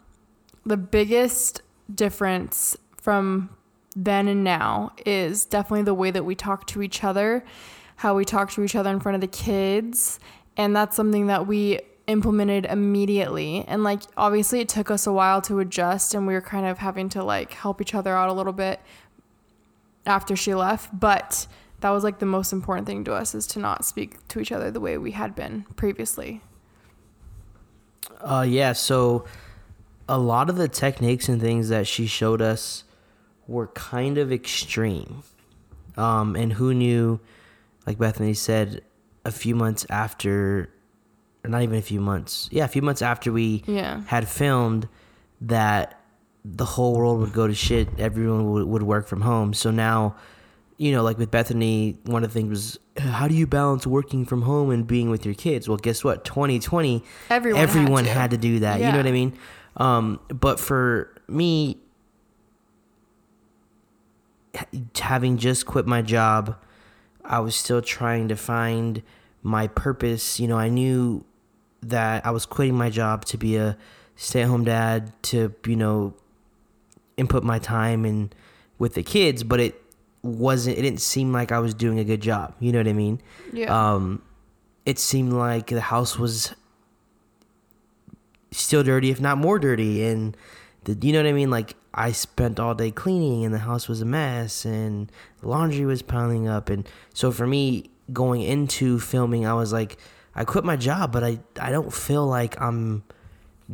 the 0.65 0.77
biggest 0.77 1.61
difference 1.93 2.75
from 2.97 3.49
then 3.95 4.27
and 4.27 4.43
now 4.43 4.91
is 5.05 5.45
definitely 5.45 5.83
the 5.83 5.93
way 5.93 6.11
that 6.11 6.23
we 6.23 6.35
talk 6.35 6.67
to 6.67 6.81
each 6.81 7.03
other, 7.03 7.45
how 7.97 8.15
we 8.15 8.25
talk 8.25 8.51
to 8.51 8.63
each 8.63 8.75
other 8.75 8.89
in 8.89 8.99
front 8.99 9.15
of 9.15 9.21
the 9.21 9.27
kids. 9.27 10.19
And 10.57 10.75
that's 10.75 10.95
something 10.95 11.27
that 11.27 11.47
we 11.47 11.79
implemented 12.07 12.65
immediately. 12.65 13.63
And 13.67 13.83
like 13.83 14.01
obviously 14.17 14.59
it 14.59 14.69
took 14.69 14.91
us 14.91 15.07
a 15.07 15.13
while 15.13 15.41
to 15.43 15.59
adjust 15.59 16.13
and 16.13 16.27
we 16.27 16.33
were 16.33 16.41
kind 16.41 16.65
of 16.65 16.77
having 16.79 17.09
to 17.09 17.23
like 17.23 17.53
help 17.53 17.81
each 17.81 17.95
other 17.95 18.15
out 18.15 18.29
a 18.29 18.33
little 18.33 18.53
bit 18.53 18.79
after 20.05 20.35
she 20.35 20.53
left, 20.53 20.97
but 20.97 21.47
that 21.85 21.91
was 21.91 22.03
like 22.03 22.17
the 22.17 22.25
most 22.25 22.51
important 22.51 22.87
thing 22.87 23.03
to 23.03 23.13
us 23.13 23.35
is 23.35 23.45
to 23.45 23.59
not 23.59 23.85
speak 23.85 24.27
to 24.27 24.39
each 24.39 24.51
other 24.51 24.71
the 24.71 24.79
way 24.79 24.97
we 24.97 25.11
had 25.11 25.35
been 25.35 25.63
previously. 25.75 26.41
Uh 28.19 28.43
yeah, 28.47 28.73
so 28.73 29.25
a 30.09 30.17
lot 30.17 30.49
of 30.49 30.55
the 30.55 30.67
techniques 30.67 31.29
and 31.29 31.39
things 31.39 31.69
that 31.69 31.85
she 31.85 32.07
showed 32.07 32.41
us 32.41 32.85
were 33.47 33.67
kind 33.67 34.17
of 34.17 34.31
extreme. 34.31 35.21
Um 35.95 36.35
and 36.35 36.53
who 36.53 36.73
knew 36.73 37.19
like 37.85 37.99
Bethanie 37.99 38.35
said 38.35 38.81
a 39.23 39.31
few 39.31 39.53
months 39.55 39.85
after 39.87 40.71
or 41.43 41.49
not 41.51 41.61
even 41.61 41.77
a 41.77 41.83
few 41.83 42.01
months. 42.01 42.49
Yeah, 42.51 42.65
a 42.65 42.67
few 42.67 42.81
months 42.81 43.03
after 43.03 43.31
we 43.31 43.63
Yeah. 43.67 44.01
had 44.07 44.27
filmed 44.27 44.87
that 45.39 46.01
the 46.43 46.65
whole 46.65 46.95
world 46.95 47.19
would 47.19 47.33
go 47.33 47.45
to 47.45 47.53
shit. 47.53 47.89
Everyone 47.99 48.49
would, 48.53 48.65
would 48.65 48.81
work 48.81 49.05
from 49.05 49.21
home. 49.21 49.53
So 49.53 49.69
now, 49.69 50.15
you 50.77 50.91
know, 50.91 51.03
like 51.03 51.17
with 51.17 51.31
Bethanie, 51.31 51.97
one 52.07 52.23
of 52.23 52.33
the 52.33 52.33
things 52.33 52.49
was 52.49 52.79
how 52.97 53.27
do 53.27 53.35
you 53.35 53.47
balance 53.47 53.87
working 53.87 54.25
from 54.25 54.41
home 54.41 54.69
and 54.69 54.85
being 54.85 55.09
with 55.09 55.25
your 55.25 55.35
kids? 55.35 55.67
Well, 55.67 55.77
guess 55.77 56.03
what? 56.03 56.25
2020, 56.25 57.03
Everyone 57.29 58.05
had 58.05 58.13
to. 58.13 58.19
had 58.19 58.31
to 58.31 58.37
do 58.37 58.59
that. 58.59 58.79
You 58.79 58.91
know 58.91 58.97
what 58.97 59.07
I 59.07 59.11
mean? 59.11 59.37
Um, 59.77 60.19
but 60.29 60.59
for 60.59 61.13
me, 61.27 61.77
having 64.99 65.37
just 65.37 65.65
quit 65.65 65.85
my 65.85 66.01
job, 66.01 66.55
I 67.23 67.39
was 67.39 67.55
still 67.55 67.81
trying 67.81 68.27
to 68.29 68.35
find 68.35 69.01
my 69.43 69.67
purpose. 69.67 70.39
You 70.39 70.47
know, 70.47 70.57
I 70.57 70.69
knew 70.69 71.25
that 71.81 72.25
I 72.25 72.31
was 72.31 72.45
quitting 72.45 72.75
my 72.75 72.89
job 72.89 73.25
to 73.25 73.37
be 73.37 73.57
a 73.57 73.77
stay-at-home 74.15 74.63
dad 74.63 75.11
to, 75.23 75.53
you 75.65 75.75
know, 75.75 76.13
input 77.17 77.43
my 77.43 77.59
time 77.59 78.05
and 78.05 78.33
with 78.77 78.93
the 78.93 79.03
kids, 79.03 79.43
but 79.43 79.59
it 79.59 79.81
wasn't 80.25 80.77
it 80.77 80.81
didn't 80.81 81.01
seem 81.01 81.31
like 81.31 81.51
I 81.51 81.59
was 81.59 81.73
doing 81.73 81.99
a 81.99 82.03
good 82.03 82.21
job. 82.21 82.55
You 82.59 82.71
know 82.71 82.79
what 82.79 82.87
I 82.87 82.93
mean? 82.93 83.21
Yeah. 83.53 83.93
Um 83.93 84.21
it 84.85 84.99
seemed 84.99 85.33
like 85.33 85.67
the 85.67 85.81
house 85.81 86.17
was 86.17 86.53
still 88.51 88.83
dirty, 88.83 89.09
if 89.09 89.19
not 89.19 89.37
more 89.37 89.59
dirty, 89.59 90.03
and 90.05 90.35
the 90.83 90.97
you 91.05 91.13
know 91.13 91.19
what 91.19 91.29
I 91.29 91.33
mean. 91.33 91.49
Like 91.49 91.75
I 91.93 92.11
spent 92.11 92.59
all 92.59 92.75
day 92.75 92.91
cleaning, 92.91 93.45
and 93.45 93.53
the 93.53 93.59
house 93.59 93.87
was 93.87 94.01
a 94.01 94.05
mess, 94.05 94.65
and 94.65 95.11
laundry 95.41 95.85
was 95.85 96.01
piling 96.01 96.47
up, 96.47 96.69
and 96.69 96.87
so 97.13 97.31
for 97.31 97.47
me 97.47 97.89
going 98.13 98.41
into 98.41 98.99
filming, 98.99 99.45
I 99.45 99.53
was 99.53 99.73
like, 99.73 99.97
I 100.35 100.43
quit 100.45 100.63
my 100.63 100.75
job, 100.75 101.11
but 101.11 101.23
I 101.23 101.39
I 101.59 101.71
don't 101.71 101.93
feel 101.93 102.25
like 102.25 102.59
I'm 102.61 103.03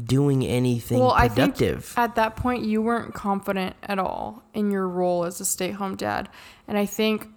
doing 0.06 0.46
anything 0.46 1.00
well, 1.00 1.12
I 1.12 1.28
productive. 1.28 1.86
think 1.86 1.98
at 1.98 2.16
that 2.16 2.36
point 2.36 2.64
you 2.64 2.82
weren't 2.82 3.14
confident 3.14 3.76
at 3.84 4.00
all 4.00 4.44
in 4.54 4.72
your 4.72 4.88
role 4.88 5.26
as 5.26 5.42
a 5.42 5.46
stay-at-home 5.46 5.96
dad, 5.96 6.30
and 6.68 6.78
I 6.78 6.86
think 6.86 7.28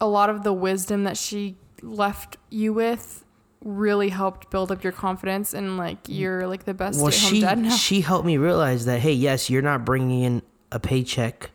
a 0.00 0.06
lot 0.06 0.28
of 0.28 0.42
the 0.42 0.52
wisdom 0.52 1.04
that 1.04 1.16
she 1.16 1.56
left 1.82 2.36
you 2.50 2.72
with 2.72 3.24
really 3.64 4.08
helped 4.08 4.50
build 4.50 4.72
up 4.72 4.82
your 4.82 4.92
confidence 4.92 5.54
and 5.54 5.76
like 5.76 6.02
mm. 6.04 6.18
you're 6.18 6.46
like 6.48 6.64
the 6.64 6.74
best 6.74 7.00
well, 7.00 7.10
stay-at-home 7.10 7.34
she 7.34 7.40
dad 7.40 7.58
now. 7.58 7.70
she 7.70 8.00
helped 8.00 8.26
me 8.26 8.36
realize 8.36 8.84
that 8.84 9.00
hey, 9.00 9.12
yes, 9.12 9.48
you're 9.48 9.62
not 9.62 9.84
bringing 9.84 10.22
in 10.22 10.42
a 10.70 10.80
paycheck, 10.80 11.50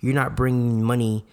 you're 0.00 0.14
not 0.14 0.36
bringing 0.36 0.82
money, 0.82 1.24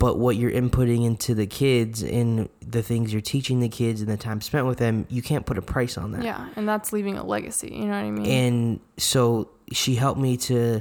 but 0.00 0.18
what 0.18 0.34
you're 0.34 0.50
inputting 0.50 1.04
into 1.04 1.34
the 1.34 1.46
kids 1.46 2.02
and 2.02 2.48
the 2.66 2.82
things 2.82 3.12
you're 3.12 3.20
teaching 3.20 3.60
the 3.60 3.68
kids 3.68 4.00
and 4.00 4.08
the 4.10 4.16
time 4.16 4.40
spent 4.40 4.66
with 4.66 4.78
them, 4.78 5.06
you 5.10 5.20
can't 5.20 5.44
put 5.44 5.58
a 5.58 5.62
price 5.62 5.98
on 5.98 6.12
that. 6.12 6.24
yeah, 6.24 6.48
and 6.56 6.66
that's 6.66 6.90
leaving 6.90 7.18
a 7.18 7.24
legacy. 7.24 7.68
You 7.74 7.84
know 7.84 7.90
what 7.90 8.06
I 8.06 8.10
mean? 8.10 8.26
And 8.26 8.80
so 8.96 9.50
she 9.72 9.96
helped 9.96 10.18
me 10.18 10.38
to 10.38 10.80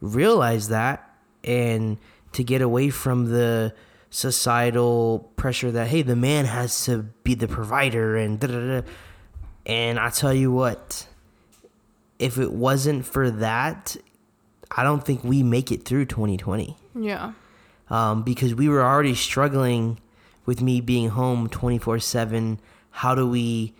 realize 0.00 0.68
that 0.68 1.10
and 1.42 1.98
to 2.32 2.44
get 2.44 2.62
away 2.62 2.90
from 2.90 3.26
the 3.26 3.74
societal 4.10 5.32
pressure 5.34 5.72
that 5.72 5.88
hey, 5.88 6.02
the 6.02 6.16
man 6.16 6.44
has 6.44 6.84
to 6.84 7.02
be 7.24 7.34
the 7.34 7.48
provider 7.48 8.16
and 8.16 8.38
da 8.38 8.46
da 8.46 8.80
da. 8.80 8.86
And 9.66 9.98
I 9.98 10.10
tell 10.10 10.32
you 10.32 10.52
what, 10.52 11.08
if 12.20 12.38
it 12.38 12.52
wasn't 12.52 13.04
for 13.04 13.32
that, 13.32 13.96
I 14.70 14.84
don't 14.84 15.04
think 15.04 15.24
we 15.24 15.42
make 15.42 15.72
it 15.72 15.84
through 15.84 16.04
2020 16.04 16.76
yeah. 16.94 17.32
Um, 17.90 18.22
because 18.22 18.54
we 18.54 18.68
were 18.68 18.82
already 18.82 19.14
struggling 19.14 19.98
with 20.46 20.60
me 20.62 20.80
being 20.80 21.10
home 21.10 21.48
24 21.48 21.98
7 21.98 22.58
how 22.90 23.14
do 23.14 23.28
we 23.28 23.74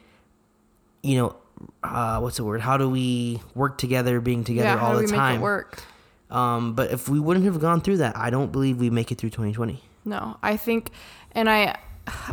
you 1.03 1.17
know 1.17 1.37
uh, 1.83 2.19
what's 2.21 2.37
the 2.37 2.45
word 2.45 2.61
how 2.61 2.77
do 2.77 2.89
we 2.89 3.41
work 3.55 3.79
together 3.79 4.21
being 4.21 4.45
together 4.45 4.69
yeah, 4.69 4.77
how 4.79 4.87
all 4.89 5.01
do 5.01 5.07
the 5.07 5.13
we 5.13 5.17
time 5.19 5.35
make 5.35 5.41
it 5.41 5.43
work? 5.43 5.83
um, 6.31 6.75
but 6.75 6.91
if 6.91 7.09
we 7.09 7.19
wouldn't 7.21 7.45
have 7.47 7.61
gone 7.61 7.81
through 7.81 7.97
that 7.99 8.17
i 8.17 8.31
don't 8.31 8.53
believe 8.53 8.79
we 8.79 8.89
make 8.91 9.11
it 9.13 9.19
through 9.19 9.31
2020 9.31 9.81
No, 10.05 10.39
I 10.43 10.57
think, 10.57 10.91
and 11.33 11.51
I, 11.51 11.77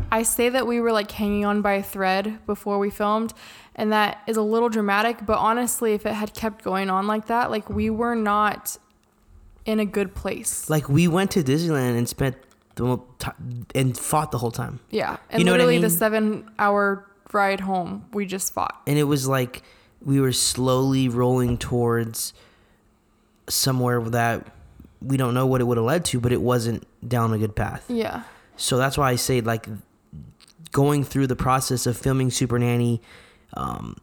I 0.09 0.23
say 0.23 0.47
that 0.49 0.65
we 0.65 0.79
were 0.79 0.93
like 0.93 1.11
hanging 1.11 1.43
on 1.45 1.61
by 1.61 1.73
a 1.73 1.83
thread 1.83 2.39
before 2.45 2.79
we 2.79 2.89
filmed, 2.89 3.33
and 3.75 3.91
that 3.91 4.21
is 4.25 4.37
a 4.37 4.41
little 4.41 4.69
dramatic. 4.69 5.25
But 5.25 5.37
honestly, 5.39 5.93
if 5.93 6.05
it 6.05 6.13
had 6.13 6.33
kept 6.33 6.63
going 6.63 6.89
on 6.89 7.07
like 7.07 7.25
that, 7.27 7.51
like 7.51 7.69
we 7.69 7.89
were 7.89 8.15
not 8.15 8.77
in 9.67 9.79
a 9.79 9.85
good 9.85 10.15
place. 10.15 10.67
like 10.69 10.87
we 10.89 11.07
went 11.07 11.29
to 11.31 11.43
disneyland 11.43 11.95
and 11.97 12.07
spent 12.09 12.35
the 12.75 12.83
mo- 12.83 13.03
ti 13.19 13.29
and 13.75 13.95
fought 13.97 14.31
the 14.31 14.37
whole 14.39 14.51
time 14.51 14.79
yeah, 14.89 15.17
and 15.29 15.39
You 15.39 15.45
know 15.45 15.51
what 15.51 15.61
I 15.61 15.65
literally 15.65 15.81
the 15.87 15.89
seven-hour 15.89 17.05
ride 17.33 17.59
home, 17.59 18.05
we 18.13 18.25
just 18.25 18.53
fought. 18.53 18.81
and 18.87 18.97
it 18.97 19.03
was 19.03 19.27
like 19.27 19.61
we 20.01 20.21
were 20.21 20.31
slowly 20.31 21.09
rolling 21.09 21.57
towards 21.57 22.33
somewhere 23.49 23.99
that 24.01 24.47
we 25.01 25.17
don't 25.17 25.33
know 25.33 25.45
what 25.45 25.61
it 25.61 25.65
would 25.65 25.77
have 25.77 25.85
led 25.85 26.05
to 26.05 26.19
but 26.19 26.31
it 26.31 26.41
wasn't 26.41 26.85
down 27.07 27.33
a 27.33 27.37
good 27.37 27.55
path 27.55 27.83
Yeah, 27.89 28.23
So 28.55 28.77
that's 28.77 28.97
why 28.97 29.11
I 29.11 29.15
say 29.15 29.41
like 29.41 29.67
going 30.71 31.03
through 31.03 31.27
the 31.27 31.35
process 31.35 31.85
of 31.87 31.97
filming 31.97 32.29
Supernanny, 32.29 32.99
um, 33.55 33.95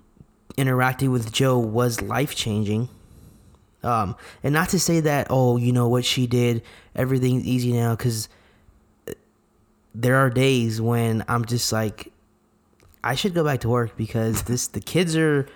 interacting 0.57 1.11
with 1.11 1.31
Jo 1.33 1.59
was 1.59 2.01
life 2.01 2.35
changing. 2.35 2.89
Um, 3.85 4.17
and 4.43 4.55
not 4.55 4.71
to 4.71 4.81
say 4.81 5.01
that 5.01 5.27
oh 5.31 5.57
you 5.59 5.71
know 5.73 5.89
what 5.89 6.05
she 6.05 6.27
did 6.27 6.63
everything's 6.97 7.45
easy 7.45 7.73
now 7.73 7.95
because 7.95 8.29
there 9.95 10.17
are 10.17 10.31
days 10.31 10.81
when 10.81 11.23
I'm 11.29 11.45
just 11.45 11.71
like 11.73 12.11
I 13.03 13.15
should 13.15 13.35
go 13.35 13.45
back 13.45 13.61
to 13.61 13.69
work 13.69 13.97
because 13.97 14.43
this 14.51 14.67
the 14.69 14.81
kids 14.81 15.17
are 15.17 15.47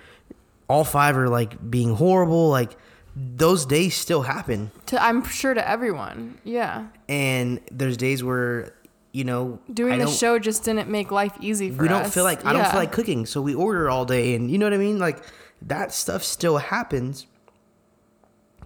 all 0.67 0.83
five 0.83 1.17
are 1.17 1.27
like 1.27 1.69
being 1.69 1.95
horrible 1.95 2.49
like 2.49 2.77
those 3.15 3.65
days 3.65 3.95
still 3.95 4.21
happen. 4.21 4.71
To 4.87 5.03
I'm 5.03 5.23
sure 5.25 5.53
to 5.53 5.67
everyone. 5.67 6.37
Yeah. 6.43 6.87
And 7.07 7.59
there's 7.71 7.97
days 7.97 8.23
where, 8.23 8.73
you 9.11 9.23
know, 9.23 9.59
Doing 9.73 9.99
the 9.99 10.07
show 10.07 10.39
just 10.39 10.63
didn't 10.63 10.89
make 10.89 11.11
life 11.11 11.33
easy 11.41 11.71
for 11.71 11.81
we 11.81 11.89
us. 11.89 12.03
don't 12.03 12.13
feel 12.13 12.23
like 12.23 12.45
I 12.45 12.53
don't 12.53 12.65
feel 12.65 12.79
like 12.79 12.91
cooking, 12.91 13.25
so 13.25 13.41
we 13.41 13.53
order 13.53 13.89
all 13.89 14.05
day, 14.05 14.35
and 14.35 14.49
you 14.49 14.57
know 14.57 14.65
what 14.67 14.73
I 14.73 14.77
mean. 14.77 14.99
Like 14.99 15.23
that 15.63 15.91
stuff 15.91 16.23
still 16.23 16.57
happens, 16.57 17.25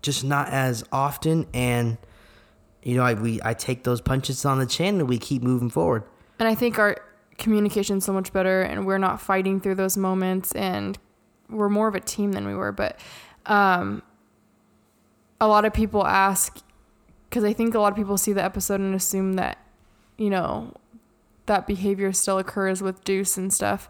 just 0.04 0.24
not 0.24 0.50
as 0.50 0.84
often. 0.92 1.48
And 1.54 1.98
you 2.84 2.96
know, 2.96 3.04
I 3.04 3.16
we 3.16 3.39
I 3.44 3.56
take 3.56 3.84
those 3.84 4.02
punches 4.02 4.46
on 4.46 4.60
the 4.60 4.68
chin, 4.68 5.00
and 5.00 5.10
we 5.10 5.18
keep 5.18 5.42
moving 5.42 5.70
forward. 5.72 6.04
And 6.38 6.48
I 6.48 6.56
think 6.56 6.78
our 6.78 6.98
communication's 7.38 8.06
so 8.06 8.13
much 8.13 8.32
better 8.32 8.62
and 8.62 8.86
we're 8.86 8.98
not 8.98 9.20
fighting 9.20 9.60
through 9.60 9.76
those 9.76 9.98
moments 9.98 10.52
and 10.54 10.98
we're 11.50 11.70
more 11.70 11.88
of 11.88 11.96
a 11.96 12.00
team 12.00 12.32
than 12.32 12.46
we 12.46 12.56
were. 12.56 12.72
But 12.72 13.00
um, 13.46 14.04
a 15.42 15.48
lot 15.48 15.66
of 15.66 15.74
people 15.74 16.06
ask, 16.06 16.60
because 17.30 17.44
I 17.44 17.54
think 17.54 17.76
a 17.76 17.80
lot 17.80 17.92
of 17.92 17.98
people 17.98 18.18
see 18.18 18.34
the 18.34 18.44
episode 18.44 18.80
and 18.80 18.96
assume 18.96 19.34
that, 19.34 19.58
you 20.18 20.30
know, 20.30 20.74
that 21.46 21.68
behavior 21.68 22.13
still 22.13 22.39
occurs 22.39 22.82
with 22.82 23.04
Deuce 23.04 23.38
and 23.38 23.54
stuff. 23.54 23.89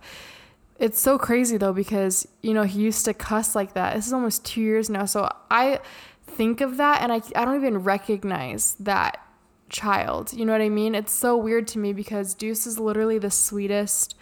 It's 0.84 1.00
so 1.00 1.17
crazy 1.17 1.56
though 1.56 1.72
because 1.72 2.28
you 2.41 2.54
know 2.54 2.63
he 2.63 2.82
used 2.82 3.06
to 3.06 3.13
cuss 3.13 3.56
like 3.56 3.72
that. 3.72 3.96
This 3.96 4.06
is 4.06 4.12
almost 4.12 4.43
two 4.43 4.60
years 4.60 4.89
now, 4.89 5.06
so 5.06 5.30
I 5.50 5.80
think 6.28 6.60
of 6.60 6.76
that 6.76 7.02
and 7.02 7.10
I 7.10 7.22
I 7.38 7.46
don't 7.46 7.56
even 7.56 7.78
recognize 7.86 8.76
that 8.82 9.26
child. 9.69 10.34
You 10.34 10.43
know 10.43 10.52
what 10.52 10.60
I 10.60 10.67
mean? 10.67 10.93
It's 10.93 11.13
so 11.13 11.38
weird 11.38 11.69
to 11.69 11.80
me 11.80 11.93
because 11.93 12.34
Deuce 12.34 12.67
is 12.67 12.80
literally 12.80 13.17
the 13.17 13.32
sweetest, 13.32 14.17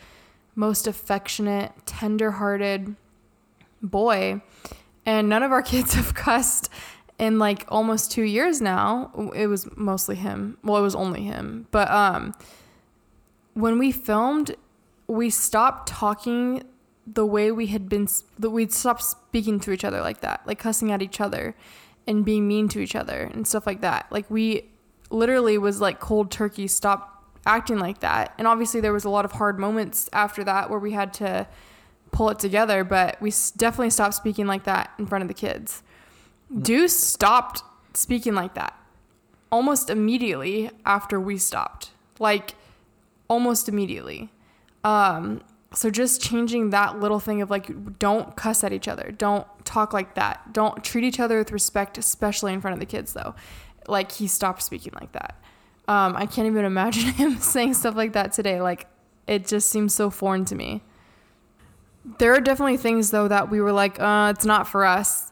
most 0.54 0.86
affectionate, 0.86 1.72
tender-hearted 1.88 2.96
boy, 3.82 4.44
and 5.04 5.28
none 5.28 5.42
of 5.42 5.52
our 5.52 5.64
kids 5.74 5.96
have 5.96 6.14
cussed 6.14 6.70
in 7.18 7.40
like 7.40 7.66
almost 7.70 8.12
two 8.12 8.22
years 8.22 8.62
now. 8.62 9.32
It 9.36 9.48
was 9.48 9.68
mostly 9.76 10.16
him. 10.16 10.60
Well, 10.64 10.78
it 10.78 10.84
was 10.84 10.94
only 10.94 11.24
him, 11.24 11.66
but 11.72 11.90
um 11.90 12.36
when 13.56 13.80
we 13.80 13.92
filmed, 13.92 14.56
we 15.12 15.30
stopped 15.30 15.90
talking 15.90 16.64
the 17.06 17.26
way 17.26 17.52
we 17.52 17.68
had 17.68 17.90
been 17.90 18.08
that 18.40 18.50
we'd 18.50 18.72
stopped 18.72 19.04
speaking 19.04 19.60
to 19.60 19.74
each 19.74 19.84
other 19.84 20.00
like 20.00 20.22
that, 20.22 20.42
like 20.46 20.58
cussing 20.58 20.90
at 20.90 21.02
each 21.02 21.20
other 21.20 21.54
and 22.08 22.24
being 22.24 22.48
mean 22.48 22.70
to 22.70 22.80
each 22.80 22.96
other 22.96 23.30
and 23.34 23.46
stuff 23.46 23.68
like 23.68 23.82
that. 23.82 24.08
Like 24.10 24.32
we 24.32 24.70
literally 25.10 25.58
was 25.58 25.82
like 25.82 26.00
cold 26.00 26.32
turkey 26.32 26.66
stopped 26.66 27.26
acting 27.46 27.78
like 27.78 28.00
that. 28.00 28.34
And 28.38 28.48
obviously 28.48 28.80
there 28.80 28.94
was 28.94 29.04
a 29.04 29.10
lot 29.10 29.26
of 29.26 29.34
hard 29.34 29.60
moments 29.60 30.10
after 30.14 30.46
that 30.46 30.70
where 30.70 30.80
we 30.80 30.94
had 30.94 31.14
to 31.16 31.46
pull 32.12 32.30
it 32.30 32.40
together, 32.40 32.86
but 32.86 33.22
we 33.22 33.34
definitely 33.58 33.90
stopped 33.90 34.14
speaking 34.14 34.48
like 34.48 34.64
that 34.64 34.92
in 34.98 35.08
front 35.08 35.24
of 35.24 35.28
the 35.28 35.34
kids. 35.34 35.84
Mm. 36.54 36.64
Deuce 36.64 36.96
stopped 36.96 37.64
speaking 37.94 38.34
like 38.34 38.54
that 38.54 38.74
almost 39.52 39.90
immediately 39.90 40.72
after 40.86 41.20
we 41.20 41.38
stopped. 41.38 41.90
Like 42.18 42.56
almost 43.28 43.68
immediately. 43.68 44.30
Um, 44.84 45.42
so 45.74 45.90
just 45.90 46.22
changing 46.22 46.72
that 46.72 47.00
little 47.00 47.20
thing 47.20 47.42
of 47.42 47.50
like, 47.50 48.00
don't 48.00 48.36
cuss 48.36 48.64
at 48.64 48.74
each 48.74 48.88
other, 48.88 49.14
don't 49.18 49.48
talk 49.66 49.94
like 49.94 50.16
that, 50.16 50.54
don't 50.54 50.84
treat 50.84 51.04
each 51.04 51.20
other 51.20 51.38
with 51.38 51.52
respect, 51.52 51.98
especially 51.98 52.54
in 52.54 52.60
front 52.60 52.74
of 52.74 52.80
the 52.80 52.86
kids. 52.86 53.14
Though, 53.14 53.36
like 53.88 54.12
he 54.12 54.28
stopped 54.28 54.64
speaking 54.64 54.94
like 55.00 55.14
that. 55.14 55.42
Um, 55.88 56.16
I 56.16 56.26
can't 56.26 56.48
even 56.48 56.66
imagine 56.74 57.14
him 57.14 57.38
saying 57.40 57.76
stuff 57.76 57.96
like 57.96 58.14
that 58.14 58.34
today. 58.34 58.62
Like 58.62 58.88
it 59.28 59.48
just 59.48 59.70
seems 59.70 59.94
so 59.94 60.10
foreign 60.10 60.46
to 60.46 60.56
me. 60.56 60.84
There 62.18 62.34
are 62.34 62.42
definitely 62.42 62.78
things 62.78 63.12
though 63.12 63.28
that 63.28 63.50
we 63.50 63.62
were 63.62 63.72
like, 63.72 64.00
uh, 64.00 64.34
it's 64.36 64.46
not 64.46 64.68
for 64.68 64.84
us 64.86 65.32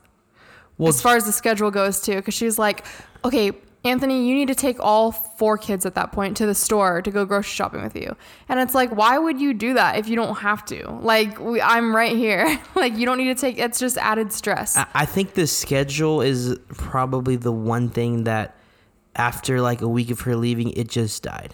Well, 0.78 0.90
as 0.90 1.02
far 1.02 1.16
as 1.16 1.26
the 1.26 1.32
schedule 1.32 1.72
goes 1.72 2.00
too 2.00 2.16
because 2.16 2.36
she's 2.36 2.60
like 2.60 2.86
okay 3.26 3.52
anthony 3.86 4.28
you 4.28 4.36
need 4.36 4.48
to 4.50 4.56
take 4.56 4.78
all 4.80 5.12
four 5.12 5.58
kids 5.58 5.86
at 5.86 5.96
that 5.96 6.12
point 6.12 6.36
to 6.36 6.46
the 6.46 6.54
store 6.56 7.02
to 7.02 7.10
go 7.12 7.24
grocery 7.26 7.50
shopping 7.50 7.82
with 7.82 7.96
you 7.96 8.16
and 8.50 8.60
it's 8.60 8.76
like 8.76 8.90
why 8.94 9.18
would 9.18 9.40
you 9.40 9.54
do 9.54 9.74
that 9.74 9.96
if 9.98 10.08
you 10.10 10.16
don't 10.18 10.36
have 10.40 10.66
to 10.66 10.90
like 11.02 11.40
we, 11.40 11.62
i'm 11.62 11.96
right 11.96 12.16
here 12.18 12.60
like 12.76 12.96
you 12.98 13.06
don't 13.06 13.18
need 13.18 13.34
to 13.36 13.40
take 13.40 13.58
it's 13.58 13.80
just 13.80 13.98
added 13.98 14.34
stress 14.34 14.78
I- 14.94 15.06
think 15.06 15.34
the 15.34 15.48
schedule 15.48 16.22
is 16.22 16.58
probably 16.76 17.36
the 17.38 17.52
one 17.54 17.90
thing 17.90 18.26
that 18.26 18.56
after 19.16 19.60
like 19.62 19.82
a 19.82 19.88
week 19.88 20.12
of 20.12 20.22
her 20.22 20.36
leaving, 20.36 20.70
it 20.72 20.88
just 20.88 21.24
died. 21.24 21.54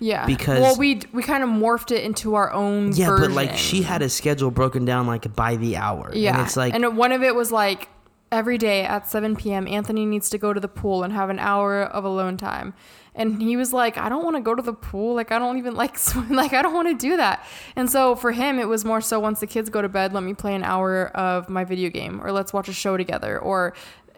yeah 0.00 0.26
because- 0.26 0.60
well 0.60 0.76
we 0.76 1.00
we 1.12 1.22
kind 1.22 1.42
of 1.44 1.48
morphed 1.48 1.90
it 1.90 2.04
into 2.04 2.34
our 2.34 2.52
own 2.52 2.92
Yeah, 2.94 3.06
version. 3.08 3.28
but 3.28 3.34
like 3.34 3.56
she 3.56 3.82
had 3.82 4.02
a 4.02 4.08
schedule 4.08 4.50
broken 4.50 4.84
down 4.84 5.06
like 5.06 5.34
by 5.34 5.56
the 5.56 5.76
hour. 5.76 6.10
Yeah. 6.14 6.32
and 6.38 6.46
it's 6.46 6.56
like 6.56 6.74
and 6.74 6.96
one 6.96 7.12
of 7.12 7.22
it 7.22 7.34
was 7.34 7.52
like 7.52 7.88
every 8.36 8.58
day 8.58 8.84
at 8.84 9.08
7 9.08 9.34
p.m. 9.34 9.66
Anthony 9.66 10.04
needs 10.04 10.28
to 10.30 10.38
go 10.38 10.52
to 10.52 10.60
the 10.60 10.68
pool 10.68 11.02
and 11.02 11.12
have 11.12 11.30
an 11.30 11.38
hour 11.38 11.82
of 11.82 12.04
alone 12.04 12.36
time. 12.36 12.74
And 13.14 13.40
he 13.40 13.56
was 13.56 13.72
like, 13.72 13.96
I 13.96 14.10
don't 14.10 14.22
want 14.22 14.36
to 14.36 14.42
go 14.42 14.54
to 14.54 14.60
the 14.60 14.74
pool. 14.74 15.14
Like, 15.14 15.32
I 15.32 15.38
don't 15.38 15.56
even 15.56 15.74
like 15.82 15.96
swim. 15.98 16.30
Like, 16.30 16.52
I 16.52 16.60
don't 16.60 16.74
want 16.74 16.88
to 16.88 16.94
do 16.94 17.16
that. 17.16 17.44
And 17.74 17.90
so 17.90 18.14
for 18.14 18.32
him, 18.32 18.58
it 18.58 18.68
was 18.68 18.84
more 18.84 19.00
so 19.00 19.18
once 19.18 19.40
the 19.40 19.46
kids 19.46 19.70
go 19.70 19.80
to 19.80 19.88
bed, 19.88 20.12
let 20.12 20.22
me 20.22 20.34
play 20.34 20.54
an 20.54 20.64
hour 20.64 21.08
of 21.16 21.48
my 21.48 21.64
video 21.64 21.88
game 21.88 22.20
or 22.22 22.30
let's 22.30 22.52
watch 22.52 22.68
a 22.68 22.74
show 22.74 22.96
together. 22.96 23.38
Or 23.38 23.74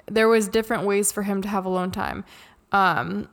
there 0.06 0.28
was 0.28 0.48
different 0.48 0.84
ways 0.84 1.12
for 1.12 1.22
him 1.22 1.40
to 1.42 1.48
have 1.48 1.64
alone 1.64 1.92
time. 1.92 2.24
Um, 2.72 3.28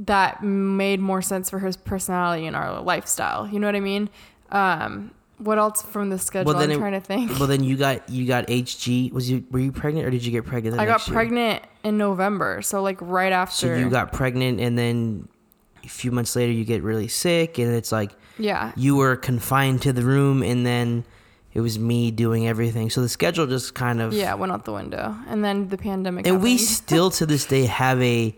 that 0.00 0.42
made 0.42 0.98
more 0.98 1.22
sense 1.22 1.48
for 1.48 1.60
his 1.60 1.76
personality 1.76 2.46
and 2.46 2.56
our 2.56 2.80
lifestyle. 2.80 3.46
You 3.46 3.60
know 3.60 3.68
what 3.68 3.76
I 3.76 3.80
mean? 3.80 4.10
Um, 4.50 5.12
what 5.38 5.58
else 5.58 5.82
from 5.82 6.10
the 6.10 6.18
schedule? 6.18 6.56
I'm 6.56 6.70
it- 6.70 6.78
trying 6.78 6.92
to 6.92 7.00
think. 7.00 7.38
Well, 7.38 7.48
then 7.48 7.64
you 7.64 7.76
got 7.76 8.08
you 8.08 8.26
got 8.26 8.46
HG. 8.46 9.12
Was 9.12 9.30
you 9.30 9.44
were 9.50 9.58
you 9.58 9.72
pregnant 9.72 10.06
or 10.06 10.10
did 10.10 10.24
you 10.24 10.32
get 10.32 10.44
pregnant? 10.44 10.78
I 10.78 10.86
got 10.86 11.06
year? 11.06 11.14
pregnant 11.14 11.64
in 11.82 11.98
November, 11.98 12.62
so 12.62 12.82
like 12.82 12.98
right 13.00 13.32
after. 13.32 13.54
So 13.54 13.74
you 13.74 13.90
got 13.90 14.12
pregnant, 14.12 14.60
and 14.60 14.78
then 14.78 15.28
a 15.84 15.88
few 15.88 16.10
months 16.10 16.34
later 16.36 16.52
you 16.52 16.64
get 16.64 16.82
really 16.82 17.08
sick, 17.08 17.58
and 17.58 17.74
it's 17.74 17.92
like 17.92 18.12
yeah, 18.38 18.72
you 18.76 18.96
were 18.96 19.16
confined 19.16 19.82
to 19.82 19.92
the 19.92 20.02
room, 20.02 20.42
and 20.42 20.64
then 20.64 21.04
it 21.52 21.60
was 21.60 21.78
me 21.78 22.10
doing 22.10 22.46
everything. 22.48 22.90
So 22.90 23.00
the 23.00 23.08
schedule 23.08 23.46
just 23.46 23.74
kind 23.74 24.00
of 24.00 24.12
yeah, 24.12 24.34
went 24.34 24.52
out 24.52 24.64
the 24.64 24.72
window, 24.72 25.16
and 25.28 25.44
then 25.44 25.68
the 25.68 25.78
pandemic. 25.78 26.26
and 26.26 26.42
we 26.42 26.58
still 26.78 27.10
to 27.12 27.26
this 27.26 27.46
day 27.46 27.66
have 27.66 28.00
a 28.02 28.36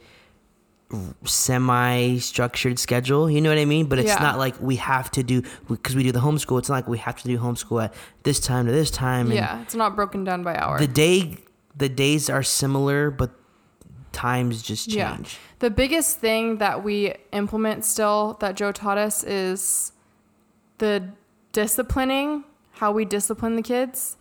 semi-structured 1.24 2.78
schedule 2.78 3.28
you 3.30 3.40
know 3.40 3.48
what 3.48 3.58
i 3.58 3.64
mean 3.64 3.86
but 3.86 3.98
it's 3.98 4.08
Yeah. 4.08 4.22
not 4.22 4.38
like 4.38 4.54
we 4.60 4.76
have 4.76 5.10
to 5.12 5.22
do 5.22 5.42
because 5.68 5.96
we 5.96 6.02
do 6.02 6.12
the 6.12 6.20
homeschool 6.20 6.58
it's 6.58 6.68
not 6.68 6.76
like 6.76 6.88
we 6.88 6.98
have 6.98 7.16
to 7.22 7.28
do 7.28 7.38
homeschool 7.38 7.84
at 7.84 7.94
this 8.22 8.38
time 8.40 8.66
to 8.66 8.72
this 8.72 8.90
time 8.90 9.26
and 9.26 9.34
yeah, 9.34 9.60
it's 9.62 9.74
not 9.74 9.96
broken 9.96 10.24
down 10.24 10.42
by 10.42 10.54
hour. 10.56 10.78
the 10.78 10.86
day 10.86 11.38
the 11.76 11.88
days 11.88 12.30
are 12.30 12.42
similar 12.42 13.10
but 13.10 13.30
times 14.12 14.62
just 14.62 14.88
change 14.88 15.34
Yeah. 15.34 15.40
The 15.58 15.70
biggest 15.70 16.18
thing 16.18 16.58
that 16.58 16.84
we 16.84 17.14
implement 17.32 17.84
still 17.84 18.36
that 18.40 18.56
Jo 18.56 18.72
taught 18.72 18.98
us 18.98 19.24
is 19.24 19.92
the 20.78 21.08
disciplining, 21.52 22.44
how 22.72 22.92
we 22.92 23.06
discipline 23.06 23.56
the 23.56 23.62
kids 23.62 24.15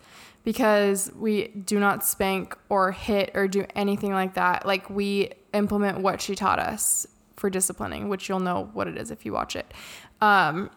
because 0.46 1.10
we 1.16 1.48
do 1.48 1.80
not 1.80 2.04
spank 2.04 2.56
or 2.68 2.92
hit 2.92 3.32
or 3.34 3.48
do 3.48 3.66
anything 3.74 4.12
like 4.12 4.34
that. 4.34 4.64
Like 4.64 4.88
we 4.88 5.32
implement 5.52 5.98
what 5.98 6.20
she 6.20 6.36
taught 6.36 6.60
us 6.60 7.04
for 7.34 7.50
disciplining, 7.50 8.08
which 8.08 8.28
you'll 8.28 8.38
know 8.38 8.70
what 8.72 8.86
it 8.86 8.96
is 8.96 9.10
if 9.10 9.26
you 9.26 9.32
watch 9.32 9.56
it. 9.56 9.74
Um, 10.20 10.70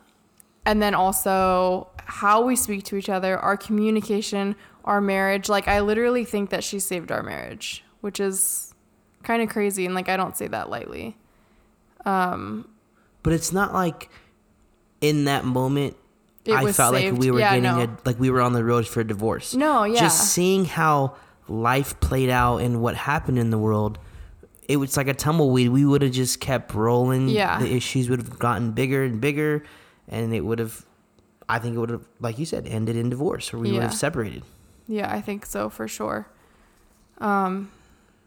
and 0.65 0.81
then 0.81 0.95
also 0.95 1.87
how 1.99 2.43
we 2.43 2.55
speak 2.55 2.83
to 2.85 2.95
each 2.95 3.09
other, 3.09 3.37
our 3.37 3.55
communication, 3.55 4.55
our 4.85 5.01
marriage. 5.01 5.49
Like 5.49 5.67
I 5.67 5.81
literally 5.81 6.25
think 6.25 6.49
that 6.49 6.63
she 6.63 6.79
saved 6.79 7.11
our 7.11 7.21
marriage, 7.21 7.83
which 8.01 8.19
is 8.19 8.73
kind 9.21 9.43
of 9.43 9.49
crazy 9.49 9.85
and 9.85 9.93
like 9.93 10.09
I 10.09 10.17
don't 10.17 10.35
say 10.35 10.47
that 10.47 10.71
lightly. 10.71 11.15
Um 12.05 12.67
but 13.21 13.33
it's 13.33 13.53
not 13.53 13.71
like 13.71 14.09
in 14.99 15.25
that 15.25 15.45
moment 15.45 15.95
It 16.45 16.53
i 16.53 16.71
felt 16.71 16.95
saved. 16.95 17.13
like 17.13 17.21
we 17.21 17.31
were 17.31 17.39
Yeah, 17.39 17.49
getting 17.59 17.63
no. 17.63 17.81
a 17.83 17.97
like 18.05 18.19
we 18.19 18.29
were 18.29 18.41
on 18.41 18.53
the 18.53 18.63
road 18.63 18.87
for 18.87 19.01
a 19.01 19.03
divorce 19.03 19.53
no, 19.53 19.83
yeah. 19.83 19.99
just 19.99 20.33
seeing 20.33 20.65
how 20.65 21.15
life 21.47 21.99
played 21.99 22.29
out 22.29 22.57
and 22.61 22.81
what 22.81 22.95
happened 22.95 23.37
in 23.39 23.49
the 23.49 23.57
world 23.57 23.99
it 24.67 24.77
was 24.77 24.95
like 24.97 25.07
a 25.07 25.13
tumbleweed 25.13 25.69
we 25.69 25.83
would 25.85 26.01
have 26.01 26.11
just 26.11 26.39
kept 26.39 26.73
rolling 26.73 27.27
Yeah. 27.29 27.59
the 27.59 27.73
issues 27.75 28.09
would 28.09 28.19
have 28.19 28.37
gotten 28.39 28.71
bigger 28.71 29.03
and 29.03 29.19
bigger 29.19 29.63
and 30.07 30.33
it 30.33 30.41
would 30.41 30.59
have 30.59 30.85
i 31.47 31.59
think 31.59 31.75
it 31.75 31.79
would 31.79 31.89
have 31.89 32.05
like 32.19 32.37
you 32.39 32.45
said 32.45 32.67
ended 32.67 32.95
in 32.95 33.09
divorce 33.09 33.53
or 33.53 33.57
we 33.59 33.71
would 33.73 33.81
have 33.81 33.93
separated 33.93 34.43
Yeah, 34.87 35.13
I 35.13 35.21
think 35.21 35.45
so 35.45 35.69
for 35.69 35.87
sure. 35.87 36.25
Um, 37.19 37.71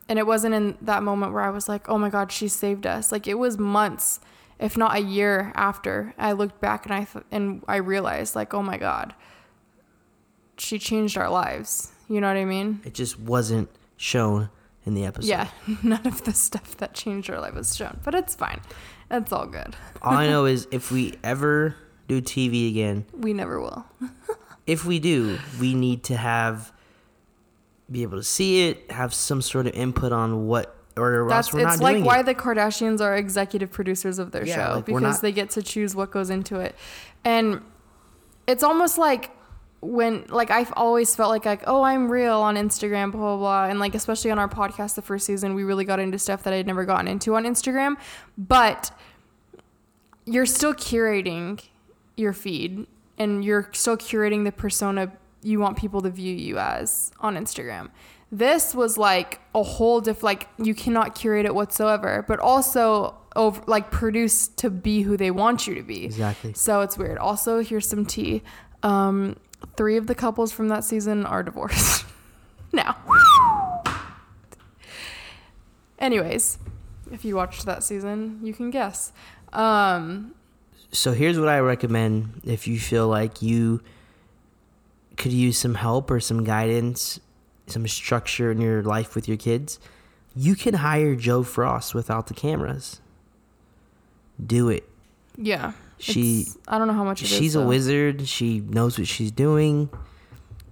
and 0.09 0.18
it 0.18 0.26
wasn't 0.26 0.55
in 0.55 0.76
that 0.82 1.03
moment 1.03 1.32
where 1.32 1.43
I 1.43 1.51
was 1.51 1.68
like, 1.68 1.89
"Oh 1.89 1.99
my 1.99 2.11
God, 2.11 2.30
she 2.30 2.47
saved 2.49 2.86
us!" 2.86 3.11
Like 3.11 3.26
it 3.26 3.34
was 3.39 3.59
months, 3.59 4.20
if 4.62 4.76
not 4.76 4.96
a 4.96 5.00
year 5.00 5.52
after 5.54 6.14
I 6.16 6.32
looked 6.32 6.60
back 6.60 6.86
and 6.86 6.94
I 6.94 7.04
th- 7.04 7.24
and 7.30 7.62
I 7.68 7.76
realized, 7.76 8.34
like, 8.36 8.54
"Oh 8.54 8.62
my 8.62 8.78
God, 8.78 9.14
she 10.56 10.78
changed 10.78 11.16
our 11.18 11.28
lives." 11.28 11.90
You 12.08 12.20
know 12.20 12.28
what 12.28 12.36
I 12.36 12.44
mean? 12.44 12.80
it 12.84 12.94
just 12.94 13.18
wasn't 13.18 13.68
shown 13.96 14.50
in 14.84 14.94
the 14.94 15.04
episode 15.06 15.28
Yeah, 15.28 15.48
none 15.82 16.06
of 16.06 16.24
the 16.24 16.32
stuff 16.32 16.76
that 16.78 16.92
changed 16.94 17.30
our 17.30 17.40
life 17.40 17.54
was 17.54 17.74
shown, 17.76 18.00
but 18.04 18.14
it's 18.14 18.34
fine. 18.34 18.60
It's 19.10 19.32
all 19.32 19.46
good. 19.46 19.76
all 20.02 20.14
i 20.14 20.26
know 20.32 20.44
is 20.46 20.66
if 20.70 20.90
we 20.90 21.14
ever 21.22 21.76
do 22.08 22.20
tv 22.20 22.68
again 22.70 23.04
We 23.12 23.32
never 23.32 23.60
will. 23.60 23.84
if 24.66 24.84
we 24.84 24.98
do 24.98 25.38
we 25.60 25.74
need 25.74 26.02
to 26.04 26.16
have 26.16 26.72
be 27.90 28.02
able 28.02 28.16
to 28.18 28.24
see 28.24 28.68
it, 28.68 28.90
have 28.90 29.12
some 29.14 29.42
sort 29.42 29.66
of 29.66 29.74
input 29.74 30.12
on 30.12 30.46
what, 30.46 30.74
or 30.97 31.26
That's 31.28 31.49
else 31.49 31.55
we're 31.55 31.61
it's 31.68 31.78
not 31.78 31.84
like 31.84 31.95
doing 31.97 32.05
why 32.05 32.20
it. 32.20 32.26
the 32.26 32.34
Kardashians 32.34 33.01
are 33.01 33.16
executive 33.16 33.70
producers 33.70 34.18
of 34.18 34.30
their 34.32 34.47
Yeah, 34.47 34.55
show 34.68 34.74
like, 34.76 34.88
we're 34.88 35.01
because 35.01 35.16
not- 35.16 35.22
they 35.22 35.32
get 35.32 35.51
to 35.51 35.62
choose 35.62 35.95
what 35.95 36.11
goes 36.11 36.30
into 36.30 36.61
it. 36.61 36.74
And 37.24 37.62
it's 38.47 38.62
almost 38.62 38.99
like 38.99 39.30
when 39.80 40.24
like 40.28 40.51
I've 40.51 40.72
always 40.76 41.16
felt 41.16 41.30
like 41.30 41.45
like 41.45 41.64
oh 41.66 41.82
I'm 41.82 42.09
real 42.11 42.40
on 42.40 42.55
Instagram 42.57 43.11
blah 43.11 43.20
blah 43.20 43.36
blah 43.36 43.64
and 43.64 43.80
like 43.80 43.95
especially 43.97 44.30
on 44.30 44.38
our 44.38 44.49
podcast 44.49 44.95
the 44.95 45.03
first 45.03 45.26
season 45.26 45.55
we 45.55 45.64
really 45.64 45.84
got 45.84 45.99
into 45.99 46.20
stuff 46.20 46.45
that 46.45 46.53
I'd 46.53 46.68
never 46.68 46.84
gotten 46.84 47.09
into 47.09 47.34
on 47.34 47.43
Instagram 47.45 47.97
but 48.38 48.97
you're 50.24 50.47
still 50.47 50.72
curating 50.72 51.61
your 52.16 52.32
feed 52.32 52.86
and 53.18 53.45
you're 53.45 53.68
still 53.72 53.97
curating 53.97 54.45
the 54.45 54.53
persona 54.53 55.11
you 55.43 55.59
want 55.59 55.76
people 55.76 56.01
to 56.03 56.11
view 56.11 56.32
you 56.34 56.59
as 56.59 57.11
on 57.18 57.34
Instagram. 57.36 57.90
This 58.35 58.74
was 58.74 58.97
like 58.97 59.41
a 59.55 59.62
whole 59.62 60.01
diff 60.01 60.22
like 60.22 60.49
you 60.57 60.74
cannot 60.74 61.14
curate 61.14 61.45
it 61.45 61.55
whatsoever, 61.55 62.24
but 62.26 62.39
also 62.41 63.14
over 63.37 63.62
like 63.66 63.91
produced 63.91 64.57
to 64.59 64.70
be 64.70 65.03
who 65.03 65.18
they 65.18 65.30
want 65.30 65.66
you 65.66 65.74
to 65.74 65.83
be. 65.83 66.07
Exactly. 66.07 66.55
So 66.55 66.80
it's 66.80 66.97
weird. 66.97 67.18
Also, 67.18 67.62
here's 67.62 67.87
some 67.87 68.07
tea. 68.07 68.43
Um, 68.83 69.37
three 69.76 69.99
of 69.99 70.07
the 70.07 70.14
couples 70.14 70.51
from 70.51 70.68
that 70.68 70.83
season 70.83 71.26
are 71.26 71.43
divorced 71.43 72.07
now. 72.72 72.97
Anyways, 75.99 76.59
if 77.12 77.24
you 77.24 77.37
watched 77.37 77.64
that 77.66 77.85
season, 77.85 78.41
you 78.43 78.53
can 78.55 78.70
guess. 78.70 79.12
Um, 79.53 80.35
So 80.91 81.12
here's 81.12 81.39
what 81.39 81.49
I 81.49 81.61
recommend 81.61 82.41
if 82.45 82.66
you 82.66 82.78
feel 82.80 83.09
like 83.09 83.41
you 83.43 83.83
could 85.16 85.33
use 85.33 85.59
some 85.59 85.74
help 85.74 86.11
or 86.11 86.18
some 86.18 86.43
guidance, 86.45 87.20
some 87.66 87.86
structure 87.88 88.50
in 88.50 88.60
your 88.60 88.82
life 88.82 89.14
with 89.14 89.28
your 89.28 89.36
kids. 89.36 89.78
You 90.34 90.54
can 90.54 90.74
hire 90.74 91.14
Jo 91.14 91.42
Frost 91.42 91.94
without 91.94 92.26
the 92.26 92.34
cameras. 92.34 93.00
Do 94.44 94.68
it. 94.68 94.88
yeah. 95.36 95.72
She- 95.98 96.46
I 96.66 96.78
don't 96.78 96.88
know 96.88 96.94
how 96.94 97.04
much 97.04 97.22
it 97.22 97.26
is, 97.30 97.30
She's 97.38 97.54
a 97.54 97.60
though. 97.60 97.66
wizard. 97.68 98.26
She 98.26 98.58
knows 98.60 98.98
what 98.98 99.06
she's 99.06 99.30
doing. 99.30 99.88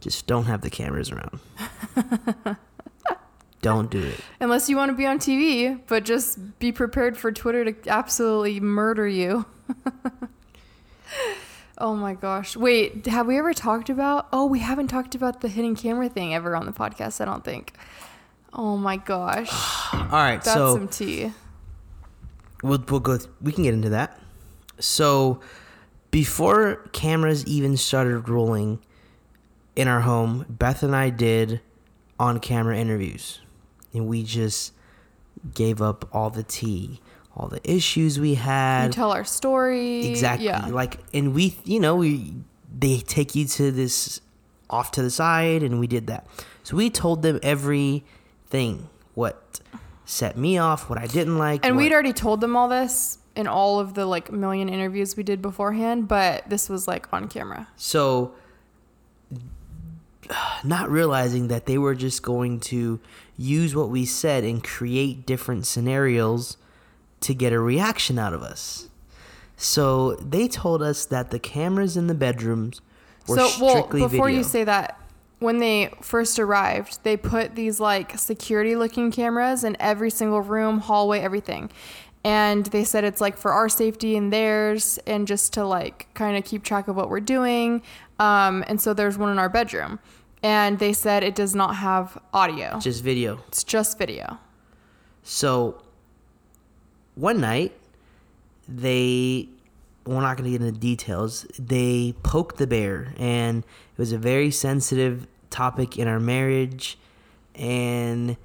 Just 0.00 0.26
don't 0.26 0.46
have 0.46 0.62
the 0.62 0.70
cameras 0.70 1.12
around. 1.12 1.38
don't 3.62 3.90
do 3.90 4.02
it. 4.02 4.18
Unless 4.40 4.68
you 4.68 4.76
want 4.76 4.90
to 4.90 4.96
be 4.96 5.06
on 5.06 5.18
TV, 5.20 5.78
but 5.86 6.04
just 6.04 6.58
be 6.58 6.72
prepared 6.72 7.16
for 7.16 7.30
Twitter 7.30 7.70
to 7.70 7.88
absolutely 7.88 8.58
murder 8.58 9.06
you. 9.06 9.44
oh 11.80 11.94
my 11.96 12.14
gosh. 12.14 12.56
Wait, 12.56 13.06
have 13.06 13.26
we 13.26 13.38
ever 13.38 13.52
talked 13.54 13.88
about? 13.90 14.28
Oh, 14.32 14.46
we 14.46 14.58
haven't 14.60 14.88
talked 14.88 15.14
about 15.14 15.40
the 15.40 15.48
hidden 15.48 15.74
camera 15.74 16.08
thing 16.08 16.34
ever 16.34 16.54
on 16.54 16.66
the 16.66 16.72
podcast, 16.72 17.20
I 17.20 17.24
don't 17.24 17.44
think. 17.44 17.74
Oh 18.52 18.76
my 18.76 18.96
gosh. 18.96 19.48
All 19.92 20.00
right, 20.10 20.42
That's 20.42 20.52
so 20.52 20.74
some 20.74 20.88
tea. 20.88 21.32
we'll 22.62 22.82
we'll 22.88 23.00
go. 23.00 23.18
we 23.40 23.52
can 23.52 23.64
get 23.64 23.74
into 23.74 23.90
that. 23.90 24.18
So, 24.78 25.40
before 26.10 26.88
cameras 26.92 27.44
even 27.46 27.76
started 27.76 28.28
rolling 28.28 28.80
in 29.76 29.88
our 29.88 30.00
home, 30.00 30.46
Beth 30.48 30.82
and 30.82 30.96
I 30.96 31.10
did 31.10 31.60
on-camera 32.18 32.76
interviews, 32.78 33.40
and 33.94 34.06
we 34.06 34.22
just 34.22 34.72
gave 35.54 35.80
up 35.80 36.08
all 36.14 36.30
the 36.30 36.42
tea, 36.42 37.00
all 37.36 37.48
the 37.48 37.60
issues 37.70 38.18
we 38.18 38.34
had. 38.34 38.88
We 38.88 38.92
tell 38.92 39.12
our 39.12 39.24
story. 39.24 40.06
exactly. 40.06 40.46
Yeah. 40.46 40.66
Like, 40.66 40.98
and 41.14 41.34
we, 41.34 41.56
you 41.64 41.80
know, 41.80 41.96
we 41.96 42.34
they 42.76 42.98
take 43.00 43.34
you 43.34 43.46
to 43.46 43.70
this 43.70 44.20
off 44.68 44.90
to 44.92 45.02
the 45.02 45.10
side, 45.10 45.62
and 45.62 45.80
we 45.80 45.86
did 45.86 46.06
that. 46.08 46.26
So 46.62 46.76
we 46.76 46.90
told 46.90 47.22
them 47.22 47.38
everything. 47.42 48.88
What 49.14 49.60
set 50.04 50.36
me 50.36 50.56
off, 50.58 50.88
what 50.88 50.98
I 50.98 51.06
didn't 51.06 51.38
like, 51.38 51.64
and 51.64 51.76
what- 51.76 51.82
we'd 51.82 51.92
already 51.92 52.12
told 52.12 52.40
them 52.40 52.56
all 52.56 52.68
this 52.68 53.18
in 53.36 53.46
all 53.46 53.78
of 53.80 53.94
the 53.94 54.06
like 54.06 54.30
million 54.32 54.68
interviews 54.68 55.16
we 55.16 55.22
did 55.22 55.40
beforehand, 55.40 56.08
but 56.08 56.48
this 56.50 56.68
was 56.68 56.86
like 56.88 57.12
on 57.12 57.28
camera. 57.28 57.68
So, 57.76 58.34
not 60.64 60.90
realizing 60.90 61.48
that 61.48 61.66
they 61.66 61.78
were 61.78 61.94
just 61.94 62.22
going 62.22 62.60
to 62.60 63.00
use 63.36 63.74
what 63.74 63.88
we 63.88 64.04
said 64.04 64.44
and 64.44 64.62
create 64.62 65.26
different 65.26 65.66
scenarios 65.66 66.56
to 67.20 67.34
get 67.34 67.52
a 67.52 67.60
reaction 67.60 68.18
out 68.18 68.32
of 68.32 68.42
us. 68.42 68.88
So, 69.56 70.14
they 70.14 70.48
told 70.48 70.82
us 70.82 71.04
that 71.06 71.30
the 71.30 71.38
cameras 71.38 71.96
in 71.96 72.06
the 72.06 72.14
bedrooms 72.14 72.80
were 73.26 73.36
so 73.36 73.64
well 73.64 73.86
before 73.86 74.08
video. 74.26 74.38
you 74.38 74.42
say 74.42 74.64
that 74.64 74.98
when 75.38 75.58
they 75.58 75.90
first 76.00 76.38
arrived 76.38 77.02
they 77.02 77.16
put 77.16 77.54
these 77.54 77.80
like 77.80 78.18
security 78.18 78.76
looking 78.76 79.10
cameras 79.10 79.64
in 79.64 79.76
every 79.80 80.10
single 80.10 80.40
room 80.40 80.78
hallway 80.78 81.20
everything 81.20 81.70
and 82.24 82.66
they 82.66 82.84
said 82.84 83.04
it's 83.04 83.20
like 83.20 83.36
for 83.36 83.52
our 83.52 83.68
safety 83.68 84.16
and 84.16 84.32
theirs 84.32 84.98
and 85.06 85.26
just 85.26 85.52
to 85.54 85.64
like 85.64 86.08
kind 86.14 86.36
of 86.36 86.44
keep 86.44 86.62
track 86.62 86.88
of 86.88 86.96
what 86.96 87.08
we're 87.08 87.20
doing 87.20 87.82
um, 88.18 88.62
and 88.68 88.80
so 88.80 88.92
there's 88.92 89.16
one 89.16 89.30
in 89.30 89.38
our 89.38 89.48
bedroom 89.48 89.98
and 90.42 90.78
they 90.78 90.92
said 90.92 91.22
it 91.22 91.34
does 91.34 91.54
not 91.54 91.76
have 91.76 92.18
audio 92.34 92.78
just 92.78 93.02
video. 93.02 93.40
it's 93.48 93.64
just 93.64 93.98
video 93.98 94.38
So, 95.22 95.82
one 97.20 97.40
night, 97.40 97.72
they, 98.68 99.48
we're 100.06 100.20
not 100.20 100.36
going 100.36 100.50
to 100.52 100.58
get 100.58 100.66
into 100.66 100.78
details, 100.78 101.46
they 101.58 102.14
poked 102.22 102.56
the 102.56 102.66
bear, 102.66 103.14
and 103.18 103.58
it 103.64 103.98
was 103.98 104.12
a 104.12 104.18
very 104.18 104.50
sensitive 104.50 105.26
topic 105.50 105.98
in 105.98 106.08
our 106.08 106.20
marriage, 106.20 106.98
and 107.54 108.36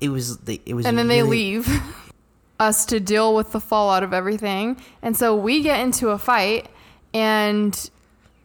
it 0.00 0.10
was, 0.10 0.38
it 0.46 0.74
was, 0.74 0.86
and 0.86 0.96
then 0.96 1.08
they 1.08 1.22
leave 1.22 1.68
us 2.60 2.86
to 2.86 3.00
deal 3.00 3.34
with 3.34 3.52
the 3.52 3.60
fallout 3.60 4.02
of 4.02 4.12
everything. 4.12 4.80
And 5.02 5.16
so 5.16 5.34
we 5.34 5.62
get 5.62 5.80
into 5.80 6.10
a 6.10 6.18
fight 6.18 6.68
and 7.14 7.90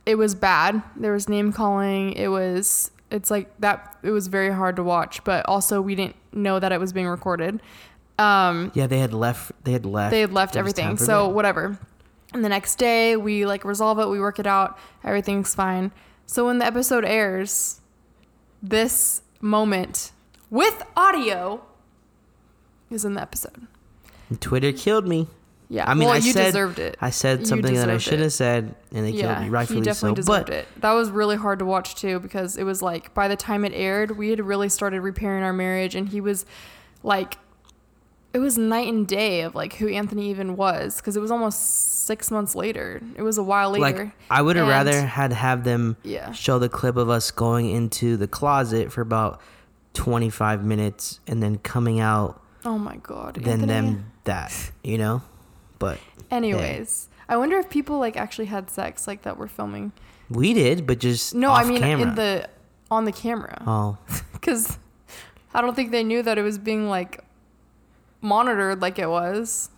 it 0.06 0.16
was 0.16 0.36
bad. 0.36 0.82
There 0.96 1.14
was 1.14 1.30
name 1.30 1.54
calling. 1.54 2.14
It 2.14 2.28
was 2.28 2.92
it's 3.12 3.30
like 3.30 3.56
that 3.60 3.98
it 4.02 4.12
was 4.12 4.28
very 4.28 4.52
hard 4.52 4.76
to 4.78 4.84
watch, 4.84 5.24
but 5.24 5.46
also 5.46 5.82
we 5.82 5.96
didn't 5.96 6.16
know 6.32 6.60
that 6.60 6.72
it 6.72 6.80
was 6.80 6.94
being 6.94 7.08
recorded. 7.08 7.62
Um 8.20 8.72
Yeah, 8.74 8.88
they 8.88 9.00
had 9.00 9.14
left. 9.14 9.52
They 9.64 9.72
had 9.72 9.86
left. 9.86 10.12
they 10.12 10.22
had 10.22 10.34
left 10.34 10.56
It 10.56 10.64
was 10.64 10.74
time 10.74 10.84
everything. 10.92 11.06
So 11.06 11.28
whatever. 11.28 11.78
And 12.34 12.44
the 12.44 12.50
next 12.50 12.76
day 12.78 13.16
we 13.16 13.46
like 13.46 13.64
resolve 13.64 14.00
it, 14.00 14.08
we 14.08 14.20
work 14.20 14.40
it 14.40 14.48
out, 14.48 14.78
everything's 15.04 15.54
fine. 15.54 15.92
So 16.26 16.46
when 16.46 16.60
the 16.60 16.66
episode 16.66 17.06
airs, 17.06 17.82
this 18.62 19.22
moment 19.42 20.12
with 20.50 20.82
audio 20.96 21.64
is 22.90 23.06
in 23.06 23.14
the 23.14 23.22
episode. 23.22 23.68
Twitter 24.40 24.72
killed 24.72 25.08
me. 25.08 25.28
Yeah. 25.70 25.90
I 25.90 25.96
mean, 25.96 26.06
well, 26.06 26.14
I 26.14 26.18
you 26.18 26.34
said 26.34 26.46
deserved 26.46 26.80
it. 26.80 26.98
I 27.02 27.10
said 27.10 27.48
something 27.48 27.74
that 27.74 27.90
I 27.90 27.98
should 27.98 28.20
have 28.20 28.34
said, 28.34 28.76
and 28.92 29.06
they 29.06 29.12
killed 29.12 29.42
me. 29.42 29.50
Rightfully 29.50 29.80
he 29.80 29.86
definitely 29.86 30.22
so. 30.22 30.34
deserved 30.34 30.48
But 30.48 30.54
it. 30.54 30.68
That 30.82 30.92
was 30.94 31.10
really 31.10 31.36
hard 31.36 31.60
to 31.60 31.66
watch 31.66 31.96
too 31.96 32.20
because 32.20 32.58
it 32.58 32.64
was 32.64 32.82
like 32.82 33.14
by 33.14 33.28
the 33.28 33.36
time 33.36 33.66
it 33.66 33.74
aired, 33.74 34.18
we 34.18 34.30
had 34.30 34.40
really 34.40 34.70
started 34.70 35.02
repairing 35.02 35.44
our 35.44 35.54
marriage, 35.54 35.96
and 35.96 36.10
he 36.10 36.22
was 36.22 36.46
like, 37.02 37.38
it 38.34 38.40
was 38.40 38.58
night 38.58 38.88
and 38.88 39.08
day 39.08 39.42
of 39.42 39.54
like 39.56 39.74
who 39.76 39.88
Anthony 39.88 40.30
even 40.32 40.56
was 40.56 40.98
because 40.98 41.16
it 41.16 41.20
was 41.20 41.32
almost 41.32 42.06
six 42.06 42.32
months 42.32 42.56
later. 42.56 43.02
It 43.16 43.22
was 43.22 43.38
a 43.38 43.44
while 43.44 43.70
later. 43.72 44.06
like, 44.06 44.12
I 44.30 44.42
would 44.42 44.56
have 44.56 44.68
rather 44.68 45.02
had 45.06 45.32
have 45.34 45.64
them 45.64 45.98
Yeah. 46.04 46.32
show 46.32 46.60
the 46.60 46.70
clip 46.70 46.98
of 46.98 47.10
us 47.10 47.32
going 47.32 47.70
into 47.70 48.18
the 48.18 48.28
closet 48.28 48.92
for 48.92 49.02
about 49.02 49.40
twenty 49.94 50.30
five 50.30 50.64
minutes 50.66 51.20
and 51.28 51.42
then 51.44 51.58
coming 51.60 52.00
out 52.00 52.42
Oh 52.66 52.78
my 52.78 52.96
god. 52.98 53.36
than 53.36 53.62
Anthony. 53.62 53.68
them 53.68 54.12
that 54.24 54.72
you 54.84 54.98
know. 54.98 55.22
But 55.80 56.00
Anyways, 56.32 57.10
I 57.30 57.38
wonder 57.38 57.58
if 57.60 57.70
people 57.70 58.00
like 58.00 58.18
actually 58.18 58.46
had 58.46 58.70
sex 58.70 59.06
like 59.08 59.22
that 59.24 59.38
we're 59.38 59.48
filming. 59.48 59.92
we 60.30 60.54
did, 60.54 60.88
but 60.88 61.00
just 61.00 61.36
No, 61.36 61.52
I 61.52 61.64
mean 61.66 61.80
camera. 61.80 62.08
in 62.10 62.16
the 62.16 62.50
on 62.90 63.06
the 63.06 63.12
camera. 63.12 63.62
oh 63.68 63.98
because 64.34 64.78
I 65.54 65.62
don't 65.62 65.76
think 65.76 65.92
they 65.92 66.04
knew 66.04 66.24
that 66.24 66.38
it 66.38 66.42
was 66.42 66.58
being 66.58 66.90
like 66.90 67.24
monitored 68.24 68.82
like 68.82 68.98
it 69.00 69.10
was. 69.10 69.70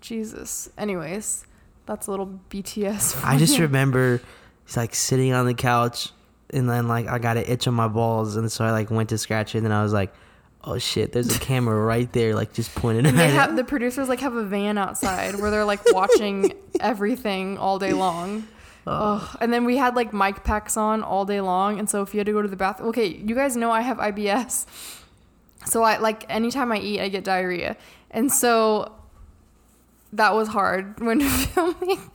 Jesus. 0.00 0.68
Anyways, 0.76 1.46
that's 1.86 2.06
a 2.06 2.10
little 2.10 2.40
BTS. 2.50 3.22
I 3.24 3.38
just 3.38 3.58
remember 3.58 4.20
it's 4.64 4.76
like 4.76 4.94
sitting 4.94 5.32
on 5.32 5.46
the 5.46 5.54
couch 5.54 6.10
and 6.50 6.68
then 6.68 6.88
like 6.88 7.06
I 7.06 7.18
got 7.18 7.36
an 7.36 7.44
itch 7.46 7.68
on 7.68 7.74
my 7.74 7.88
balls 7.88 8.36
and 8.36 8.50
so 8.50 8.64
I 8.64 8.70
like 8.72 8.90
went 8.90 9.10
to 9.10 9.18
scratch 9.18 9.54
it 9.54 9.58
and 9.58 9.66
then 9.66 9.72
I 9.72 9.82
was 9.82 9.92
like, 9.92 10.12
oh 10.64 10.78
shit, 10.78 11.12
there's 11.12 11.34
a 11.34 11.38
camera 11.38 11.76
right 11.84 12.12
there, 12.12 12.34
like 12.34 12.52
just 12.52 12.74
pointing 12.74 13.06
And 13.06 13.16
at 13.16 13.20
they 13.20 13.28
it. 13.28 13.34
have 13.34 13.56
the 13.56 13.64
producers 13.64 14.08
like 14.08 14.20
have 14.20 14.34
a 14.34 14.44
van 14.44 14.78
outside 14.78 15.36
where 15.40 15.50
they're 15.50 15.64
like 15.64 15.80
watching 15.92 16.52
everything 16.80 17.58
all 17.58 17.78
day 17.78 17.92
long. 17.92 18.46
Ugh. 18.86 19.36
And 19.40 19.52
then 19.52 19.64
we 19.64 19.76
had 19.76 19.94
like 19.94 20.12
mic 20.12 20.42
packs 20.42 20.76
on 20.76 21.04
all 21.04 21.24
day 21.24 21.40
long, 21.40 21.78
and 21.78 21.88
so 21.88 22.02
if 22.02 22.12
you 22.14 22.18
had 22.18 22.26
to 22.26 22.32
go 22.32 22.42
to 22.42 22.48
the 22.48 22.56
bathroom, 22.56 22.88
okay, 22.88 23.06
you 23.06 23.34
guys 23.36 23.56
know 23.56 23.70
I 23.70 23.80
have 23.82 23.98
IBS, 23.98 24.66
so 25.66 25.82
I 25.82 25.98
like 25.98 26.24
anytime 26.28 26.72
I 26.72 26.78
eat, 26.78 27.00
I 27.00 27.08
get 27.08 27.24
diarrhea, 27.24 27.76
and 28.10 28.32
so 28.32 28.92
that 30.12 30.34
was 30.34 30.48
hard 30.48 31.00
when 31.00 31.20
filming. 31.28 32.10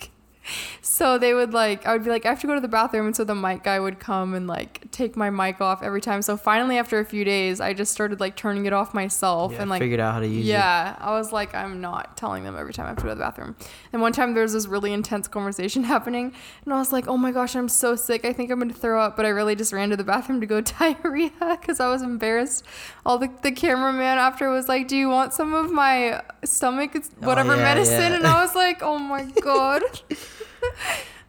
So 0.97 1.17
they 1.17 1.33
would 1.33 1.53
like 1.53 1.85
I 1.85 1.93
would 1.93 2.03
be 2.03 2.09
like 2.09 2.25
I 2.25 2.29
have 2.29 2.41
to 2.41 2.47
go 2.47 2.55
to 2.55 2.59
the 2.61 2.67
bathroom 2.67 3.05
and 3.07 3.15
so 3.15 3.23
the 3.23 3.35
mic 3.35 3.63
guy 3.63 3.79
would 3.79 3.99
come 3.99 4.33
and 4.33 4.47
like 4.47 4.89
take 4.91 5.15
my 5.15 5.29
mic 5.29 5.61
off 5.61 5.83
every 5.83 6.01
time. 6.01 6.21
So 6.21 6.35
finally 6.37 6.77
after 6.77 6.97
a 6.99 7.05
few 7.05 7.23
days 7.23 7.61
I 7.61 7.73
just 7.73 7.91
started 7.91 8.19
like 8.19 8.35
turning 8.35 8.65
it 8.65 8.73
off 8.73 8.93
myself 8.93 9.51
Yeah, 9.53 9.61
and 9.61 9.69
like 9.69 9.81
figured 9.81 9.99
out 9.99 10.13
how 10.15 10.19
to 10.21 10.27
use 10.27 10.45
it. 10.45 10.49
yeah, 10.49 10.95
I 10.99 11.11
was 11.19 11.31
like, 11.31 11.53
I'm 11.53 11.81
not 11.81 12.17
telling 12.17 12.43
them 12.43 12.55
every 12.57 12.73
time 12.73 12.85
I 12.85 12.89
have 12.89 12.97
to 12.97 13.03
go 13.03 13.09
to 13.09 13.15
the 13.15 13.21
bathroom. 13.21 13.55
And 13.93 14.01
one 14.01 14.11
time 14.13 14.33
there 14.33 14.43
was 14.43 14.53
this 14.53 14.65
really 14.67 14.91
intense 14.93 15.27
conversation 15.27 15.83
happening, 15.93 16.33
and 16.65 16.73
I 16.73 16.77
was 16.79 16.91
like, 16.91 17.07
oh 17.07 17.17
my 17.17 17.31
gosh, 17.31 17.55
I'm 17.55 17.69
so 17.69 17.95
sick. 17.95 18.25
I 18.25 18.33
think 18.33 18.49
I'm 18.51 18.59
gonna 18.59 18.73
throw 18.73 18.99
up. 19.01 19.15
But 19.15 19.25
I 19.25 19.29
really 19.29 19.55
just 19.55 19.71
ran 19.73 19.89
to 19.91 19.97
the 19.97 20.03
bathroom 20.03 20.39
to 20.41 20.47
go 20.47 20.61
diarrhea 20.79 21.31
because 21.61 21.79
I 21.79 21.87
was 21.89 22.01
embarrassed. 22.01 22.63
All 23.05 23.17
the, 23.17 23.29
the 23.43 23.51
cameraman 23.51 24.17
after 24.17 24.49
was 24.49 24.67
like, 24.67 24.87
do 24.87 24.97
you 24.97 25.09
want 25.09 25.33
some 25.33 25.53
of 25.53 25.71
my 25.71 26.21
stomach, 26.43 26.91
oh, 26.95 27.01
whatever 27.25 27.53
Oh, 27.53 27.57
yeah, 27.57 27.63
medicine? 27.63 27.99
yeah. 28.11 28.15
And 28.15 28.25
I 28.27 28.41
was 28.41 28.55
like, 28.55 28.81
oh 28.81 28.97
my 28.97 29.23
god. 29.41 29.83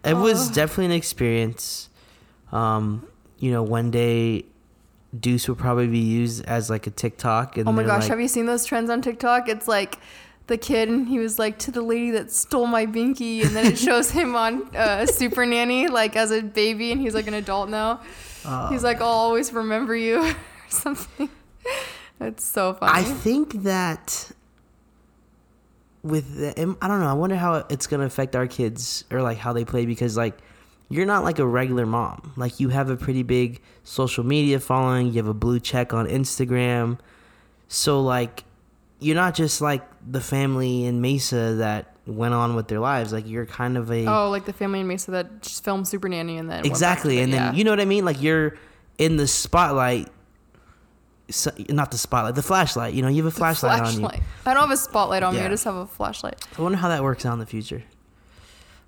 It 0.05 0.15
was 0.15 0.51
Oh. 0.51 0.55
definitely 0.55 0.87
an 0.87 0.93
experience. 0.93 1.89
Um, 2.53 3.07
you 3.39 3.51
know, 3.51 3.63
one 3.63 3.91
day 3.91 4.45
Deuce 5.19 5.49
will 5.49 5.57
probably 5.57 5.87
be 5.89 5.99
used 5.99 6.45
as 6.45 6.71
like 6.71 6.87
a 6.87 6.91
TikTok. 6.91 7.57
And 7.57 7.69
Oh 7.69 7.73
my 7.73 7.83
gosh, 7.83 8.03
like, 8.03 8.11
have 8.11 8.21
you 8.21 8.29
seen 8.29 8.47
those 8.47 8.65
trends 8.65 8.91
on 8.91 9.03
TikTok? 9.03 9.49
It's 9.49 9.67
like 9.69 9.99
the 10.47 10.57
kid 10.57 10.89
and 10.89 11.09
he 11.09 11.19
was 11.19 11.39
like 11.39 11.59
to 11.59 11.71
the 11.71 11.83
lady 11.83 12.11
that 12.13 12.31
stole 12.31 12.67
my 12.67 12.87
binky 12.87 13.45
and 13.45 13.55
then 13.55 13.67
it 13.67 13.79
shows 13.87 14.11
him 14.11 14.35
on 14.35 14.63
uh, 14.75 15.05
Supernanny 15.09 15.91
like 15.91 16.17
as 16.17 16.31
a 16.31 16.43
baby 16.43 16.91
and 16.93 17.01
he's 17.01 17.15
like 17.15 17.27
an 17.27 17.35
adult 17.35 17.69
now. 17.69 18.01
Oh, 18.47 18.69
he's 18.69 18.83
like, 18.85 19.01
I'll 19.01 19.09
always 19.09 19.53
remember 19.53 19.95
you 19.97 20.23
or 20.25 20.35
something. 20.71 21.29
It's 22.21 22.45
so 22.45 22.75
funny. 22.75 22.93
I 22.93 23.03
think 23.05 23.63
that 23.65 24.31
with 26.03 26.37
the, 26.37 26.77
I 26.81 26.89
don't 26.89 27.01
know. 27.01 27.09
I 27.09 27.15
wonder 27.15 27.37
how 27.37 27.67
it's 27.69 27.87
gonna 27.87 28.05
affect 28.05 28.37
our 28.37 28.47
kids 28.47 29.05
or 29.11 29.23
like 29.23 29.39
how 29.39 29.53
they 29.53 29.65
play 29.65 29.87
because 29.87 30.17
like 30.17 30.39
you're 30.89 31.07
not 31.07 31.25
like 31.25 31.39
a 31.39 31.47
regular 31.47 31.87
mom. 31.87 32.33
Like 32.37 32.61
you 32.61 32.71
have 32.71 32.91
a 32.91 32.97
pretty 32.97 33.23
big 33.23 33.61
social 33.85 34.25
media 34.25 34.61
following. 34.61 35.09
You 35.09 35.15
have 35.15 35.29
a 35.29 35.35
blue 35.35 35.61
check 35.61 35.93
on 35.93 36.07
Instagram. 36.07 36.99
So 37.69 38.01
like 38.01 38.45
you're 39.01 39.17
not 39.17 39.35
just 39.35 39.61
like 39.61 39.83
the 40.07 40.21
family 40.21 40.85
in 40.85 41.01
Mesa 41.01 41.55
that 41.57 41.95
went 42.07 42.35
on 42.35 42.55
with 42.55 42.69
their 42.69 42.81
lives. 42.81 43.13
Like 43.13 43.29
you're 43.29 43.47
kind 43.47 43.77
of 43.77 43.91
a 43.93 44.07
oh, 44.07 44.31
like 44.31 44.47
the 44.47 44.53
family 44.53 44.81
in 44.81 44.89
Mesa 44.89 45.11
that 45.13 45.43
just 45.43 45.63
filmed 45.63 45.85
Supernanny 45.85 46.39
and 46.39 46.51
then 46.51 46.63
went 46.63 46.63
back 46.63 46.63
to 46.63 46.69
exactly 46.69 47.21
and 47.21 47.33
then 47.33 47.41
yeah. 47.41 47.53
you 47.53 47.65
know 47.65 47.71
what 47.71 47.81
i 47.81 47.85
mean 47.85 48.05
like 48.05 48.23
you're 48.23 48.57
in 48.99 49.17
the 49.17 49.27
spotlight 49.27 50.09
so, 51.31 51.51
not 51.69 51.91
the 51.91 51.99
spotlight 51.99 52.35
the 52.35 52.43
flashlight 52.43 52.95
you 52.95 53.03
know 53.03 53.09
you 53.09 53.23
have 53.23 53.33
a 53.33 53.37
flashlight, 53.37 53.81
on 53.83 54.01
you. 54.01 54.07
I 54.47 54.55
don't 54.55 54.63
have 54.63 54.71
a 54.71 54.77
spotlight 54.77 55.23
on 55.23 55.35
me. 55.35 55.41
I 55.41 55.49
just 55.49 55.65
have 55.65 55.75
a 55.77 55.87
flashlight. 55.87 56.43
i 56.57 56.63
wonder 56.63 56.79
how 56.79 56.89
that 56.89 57.03
works 57.03 57.27
out 57.27 57.35
in 57.35 57.39
the 57.39 57.47
future 57.47 57.83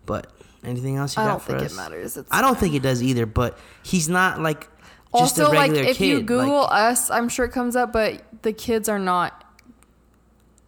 but 0.06 0.32
anything 0.64 0.96
else 0.96 1.16
you 1.16 1.22
I 1.22 1.26
got 1.26 1.32
don't 1.32 1.42
think 1.42 1.70
it 1.70 1.76
matters. 1.76 2.16
It's 2.16 2.28
i 2.32 2.40
don't 2.40 2.58
think 2.58 2.74
it 2.74 2.82
does 2.82 3.02
either 3.02 3.26
but 3.26 3.58
he's 3.82 4.08
not 4.08 4.40
like 4.40 4.68
just 5.14 5.38
also 5.40 5.46
a 5.46 5.54
like 5.54 5.70
regular 5.72 5.90
if 5.90 5.96
kid 5.98 6.06
you 6.06 6.22
Google 6.22 6.62
like, 6.62 6.72
us, 6.72 7.10
I'm 7.10 7.28
sure 7.28 7.44
it 7.44 7.50
comes 7.50 7.74
up, 7.74 7.92
but 7.92 8.22
the 8.42 8.52
kids 8.52 8.88
are 8.88 8.98
not 8.98 9.44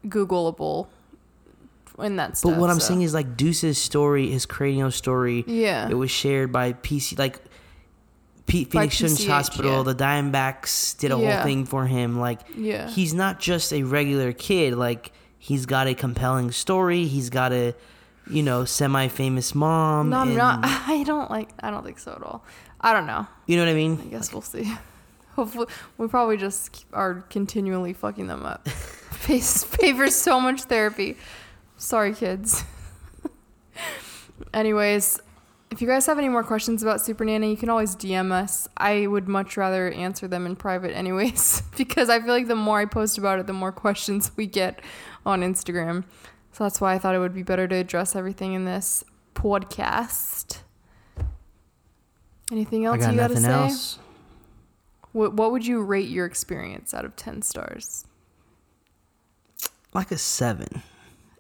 Googleable 0.06 0.88
in 2.02 2.16
that 2.16 2.36
stuff. 2.36 2.52
but 2.52 2.60
what 2.60 2.70
i'm 2.70 2.80
so. 2.80 2.88
saying 2.88 3.02
is 3.02 3.14
like 3.14 3.36
deuce's 3.36 3.78
story 3.78 4.28
his 4.30 4.46
cranial 4.46 4.90
story 4.90 5.44
yeah, 5.46 5.88
it 5.88 5.94
was 5.94 6.10
shared 6.10 6.50
by 6.50 6.72
pc 6.72 7.16
like 7.18 7.38
P- 8.46 8.64
By 8.64 8.70
Phoenix 8.88 8.96
Children's 8.98 9.26
Hospital, 9.26 9.76
yeah. 9.78 9.82
the 9.82 9.94
Diamondbacks 9.94 10.98
did 10.98 11.12
a 11.12 11.18
Yeah. 11.18 11.36
whole 11.36 11.44
thing 11.44 11.64
for 11.64 11.86
him. 11.86 12.18
Like, 12.18 12.40
yeah, 12.56 12.88
he's 12.90 13.14
not 13.14 13.40
just 13.40 13.72
a 13.72 13.82
regular 13.84 14.32
kid. 14.32 14.74
Like 14.74 15.12
he's 15.38 15.64
got 15.66 15.86
a 15.86 15.94
compelling 15.94 16.50
story. 16.52 17.06
He's 17.06 17.30
got 17.30 17.52
a, 17.52 17.74
you 18.30 18.42
know, 18.42 18.64
semi-famous 18.64 19.54
mom. 19.54 20.10
no, 20.10 20.18
I'm 20.18 20.34
not. 20.34 20.60
I 20.62 21.02
don't 21.04 21.30
like. 21.30 21.50
I 21.60 21.70
don't 21.70 21.84
think 21.84 21.98
so 21.98 22.12
at 22.12 22.22
all. 22.22 22.44
I 22.80 22.92
don't 22.92 23.06
know. 23.06 23.26
You 23.46 23.56
know 23.56 23.64
what 23.64 23.70
I 23.70 23.74
mean? 23.74 24.00
I 24.02 24.06
guess 24.06 24.32
we'll 24.32 24.42
see. 24.42 24.72
Hopefully, 25.36 25.66
we 25.98 26.08
probably 26.08 26.36
just 26.36 26.72
keep- 26.72 26.88
are 26.92 27.22
continually 27.30 27.92
fucking 27.94 28.26
them 28.26 28.44
up. 28.44 28.68
Pay, 29.24 29.40
pay 29.78 29.92
for 29.94 30.08
so 30.10 30.40
much 30.40 30.62
therapy. 30.62 31.16
Sorry, 31.76 32.12
kids. 32.12 32.64
Anyways, 34.54 35.20
if 35.72 35.80
you 35.80 35.88
guys 35.88 36.04
have 36.04 36.18
any 36.18 36.28
more 36.28 36.44
questions 36.44 36.82
about 36.82 36.98
Supernanny, 36.98 37.48
you 37.48 37.56
can 37.56 37.70
always 37.70 37.96
DM 37.96 38.30
us. 38.30 38.68
I 38.76 39.06
would 39.06 39.26
much 39.26 39.56
rather 39.56 39.90
answer 39.90 40.28
them 40.28 40.44
in 40.44 40.54
private, 40.54 40.94
anyways, 40.94 41.62
because 41.78 42.10
I 42.10 42.20
feel 42.20 42.28
like 42.28 42.46
the 42.46 42.54
more 42.54 42.80
I 42.80 42.84
post 42.84 43.16
about 43.16 43.38
it, 43.38 43.46
the 43.46 43.54
more 43.54 43.72
questions 43.84 44.30
we 44.36 44.46
get 44.46 44.80
on 45.24 45.40
Instagram. 45.40 46.04
So 46.52 46.64
that's 46.64 46.78
why 46.78 46.92
I 46.92 46.98
thought 46.98 47.14
it 47.14 47.20
would 47.20 47.34
be 47.34 47.42
better 47.42 47.66
to 47.66 47.74
address 47.74 48.14
everything 48.14 48.52
in 48.52 48.66
this 48.66 49.02
podcast. 49.34 50.58
Anything 52.50 52.84
else 52.84 52.96
I 52.96 53.06
got 53.06 53.12
you 53.12 53.18
gotta 53.18 53.36
say? 53.40 53.50
else. 53.50 53.98
What 55.12 55.32
What 55.32 55.52
would 55.52 55.66
you 55.66 55.82
rate 55.82 56.10
your 56.10 56.26
experience 56.26 56.92
out 56.92 57.06
of 57.06 57.16
ten 57.16 57.40
stars? 57.40 58.04
Like 59.94 60.10
a 60.10 60.18
seven. 60.18 60.82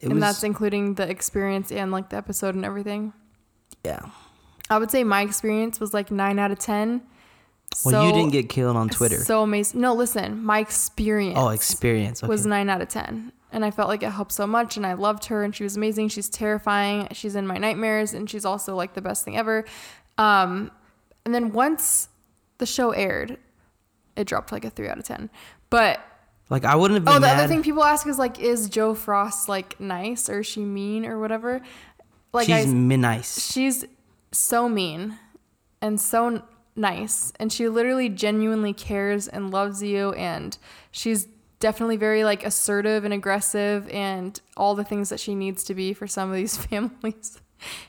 It 0.00 0.06
and 0.06 0.14
was 0.14 0.20
that's 0.22 0.42
including 0.42 0.94
the 0.94 1.06
experience 1.06 1.70
and 1.70 1.92
like 1.92 2.08
the 2.08 2.16
episode 2.16 2.54
and 2.54 2.64
everything. 2.64 3.12
Yeah. 3.84 4.00
I 4.70 4.78
would 4.78 4.90
say 4.90 5.04
my 5.04 5.22
experience 5.22 5.80
was 5.80 5.92
like 5.92 6.10
nine 6.10 6.38
out 6.38 6.50
of 6.50 6.58
ten. 6.58 7.02
Well, 7.84 8.06
you 8.06 8.12
didn't 8.12 8.32
get 8.32 8.48
killed 8.48 8.76
on 8.76 8.88
Twitter. 8.88 9.18
So 9.18 9.42
amazing. 9.42 9.80
No, 9.80 9.94
listen, 9.94 10.44
my 10.44 10.58
experience. 10.58 11.38
oh, 11.38 11.48
experience. 11.48 12.22
Okay. 12.22 12.28
was 12.28 12.46
nine 12.46 12.68
out 12.68 12.80
of 12.80 12.88
ten. 12.88 13.32
And 13.50 13.64
I 13.64 13.70
felt 13.70 13.88
like 13.88 14.02
it 14.02 14.10
helped 14.10 14.32
so 14.32 14.46
much 14.46 14.76
and 14.78 14.86
I 14.86 14.94
loved 14.94 15.26
her 15.26 15.42
and 15.42 15.54
she 15.54 15.62
was 15.62 15.76
amazing. 15.76 16.08
She's 16.08 16.30
terrifying. 16.30 17.08
She's 17.12 17.34
in 17.34 17.46
my 17.46 17.58
nightmares 17.58 18.14
and 18.14 18.28
she's 18.28 18.46
also 18.46 18.74
like 18.74 18.94
the 18.94 19.02
best 19.02 19.24
thing 19.24 19.36
ever. 19.36 19.66
Um, 20.16 20.70
and 21.26 21.34
then 21.34 21.52
once 21.52 22.08
the 22.58 22.66
show 22.66 22.92
aired, 22.92 23.36
it 24.16 24.26
dropped 24.26 24.52
like 24.52 24.64
a 24.64 24.70
three 24.70 24.88
out 24.88 24.98
of 24.98 25.04
ten. 25.04 25.28
But 25.68 26.00
like 26.48 26.64
I 26.64 26.76
wouldn't 26.76 26.96
have 26.96 27.04
been 27.04 27.12
oh, 27.12 27.16
the 27.16 27.26
mad. 27.26 27.38
other 27.38 27.48
thing 27.48 27.62
people 27.62 27.84
ask 27.84 28.06
is 28.06 28.18
like, 28.18 28.38
is 28.38 28.68
Jo 28.68 28.94
Frost 28.94 29.48
like 29.48 29.78
nice 29.80 30.28
or 30.28 30.40
is 30.40 30.46
she 30.46 30.60
mean 30.64 31.04
or 31.04 31.18
whatever? 31.18 31.60
Like 32.32 32.46
She's 32.46 32.66
I, 32.66 32.72
nice. 32.72 33.52
she's 33.52 33.84
so 34.30 34.68
mean 34.68 35.18
and 35.80 36.00
so 36.00 36.42
nice 36.74 37.32
and 37.38 37.52
she 37.52 37.68
literally 37.68 38.08
genuinely 38.08 38.72
cares 38.72 39.28
and 39.28 39.50
loves 39.50 39.82
you 39.82 40.12
and 40.12 40.56
she's 40.90 41.28
definitely 41.60 41.96
very 41.98 42.24
like 42.24 42.44
assertive 42.46 43.04
and 43.04 43.12
aggressive 43.12 43.86
and 43.90 44.40
all 44.56 44.74
the 44.74 44.84
things 44.84 45.10
that 45.10 45.20
she 45.20 45.34
needs 45.34 45.62
to 45.64 45.74
be 45.74 45.92
for 45.92 46.06
some 46.06 46.30
of 46.30 46.34
these 46.34 46.56
families 46.66 47.40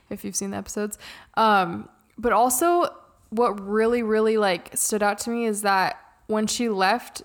if 0.10 0.26
you've 0.26 0.36
seen 0.36 0.52
the 0.52 0.58
episodes 0.58 0.98
um 1.36 1.88
but 2.18 2.34
also 2.34 2.94
what 3.30 3.58
really 3.66 4.04
really 4.04 4.36
like 4.36 4.70
stood 4.76 5.02
out 5.02 5.18
to 5.18 5.30
me 5.30 5.46
is 5.46 5.62
that 5.62 5.98
when 6.28 6.46
she 6.46 6.68
left 6.68 7.24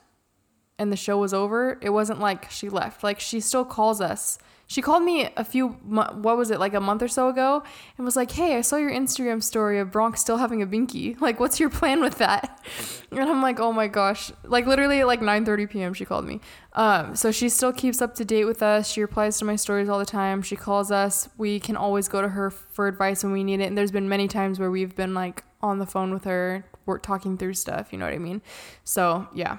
and 0.78 0.92
the 0.92 0.96
show 0.96 1.18
was 1.18 1.34
over, 1.34 1.78
it 1.80 1.90
wasn't 1.90 2.20
like 2.20 2.50
she 2.50 2.68
left. 2.68 3.02
Like 3.02 3.20
she 3.20 3.40
still 3.40 3.64
calls 3.64 4.00
us. 4.00 4.38
She 4.68 4.82
called 4.82 5.02
me 5.02 5.30
a 5.36 5.44
few, 5.44 5.68
what 5.68 6.36
was 6.36 6.50
it, 6.50 6.60
like 6.60 6.74
a 6.74 6.80
month 6.80 7.02
or 7.02 7.08
so 7.08 7.28
ago, 7.28 7.62
and 7.96 8.04
was 8.04 8.16
like, 8.16 8.30
"Hey, 8.30 8.56
I 8.56 8.60
saw 8.60 8.76
your 8.76 8.92
Instagram 8.92 9.42
story 9.42 9.78
of 9.78 9.90
Bronx 9.90 10.20
still 10.20 10.36
having 10.36 10.62
a 10.62 10.66
binky. 10.66 11.18
Like, 11.28 11.40
what's 11.40 11.58
your 11.58 11.70
plan 11.70 12.00
with 12.00 12.18
that?" 12.18 12.64
And 13.10 13.20
I'm 13.20 13.42
like, 13.42 13.58
"Oh 13.58 13.72
my 13.72 13.88
gosh!" 13.88 14.30
Like 14.44 14.66
literally 14.66 15.00
at 15.00 15.06
like 15.06 15.20
9:30 15.20 15.70
p.m. 15.70 15.94
she 15.94 16.04
called 16.04 16.26
me. 16.26 16.40
Um, 16.74 17.16
so 17.16 17.32
she 17.32 17.48
still 17.48 17.72
keeps 17.72 18.02
up 18.02 18.14
to 18.16 18.24
date 18.24 18.44
with 18.44 18.62
us. 18.62 18.88
She 18.88 19.00
replies 19.00 19.38
to 19.38 19.46
my 19.46 19.56
stories 19.56 19.88
all 19.88 19.98
the 19.98 20.04
time. 20.04 20.42
She 20.42 20.54
calls 20.54 20.92
us. 20.92 21.28
We 21.38 21.58
can 21.58 21.74
always 21.76 22.08
go 22.08 22.20
to 22.20 22.28
her 22.28 22.50
for 22.50 22.86
advice 22.86 23.24
when 23.24 23.32
we 23.32 23.42
need 23.42 23.60
it. 23.60 23.64
And 23.64 23.76
there's 23.78 23.90
been 23.90 24.08
many 24.08 24.28
times 24.28 24.58
where 24.60 24.70
we've 24.70 24.94
been 24.94 25.14
like 25.14 25.44
on 25.62 25.78
the 25.78 25.86
phone 25.86 26.12
with 26.12 26.24
her, 26.24 26.66
we're 26.86 26.98
talking 26.98 27.38
through 27.38 27.54
stuff. 27.54 27.88
You 27.90 27.98
know 27.98 28.04
what 28.04 28.14
I 28.14 28.18
mean? 28.18 28.42
So 28.84 29.28
yeah 29.34 29.58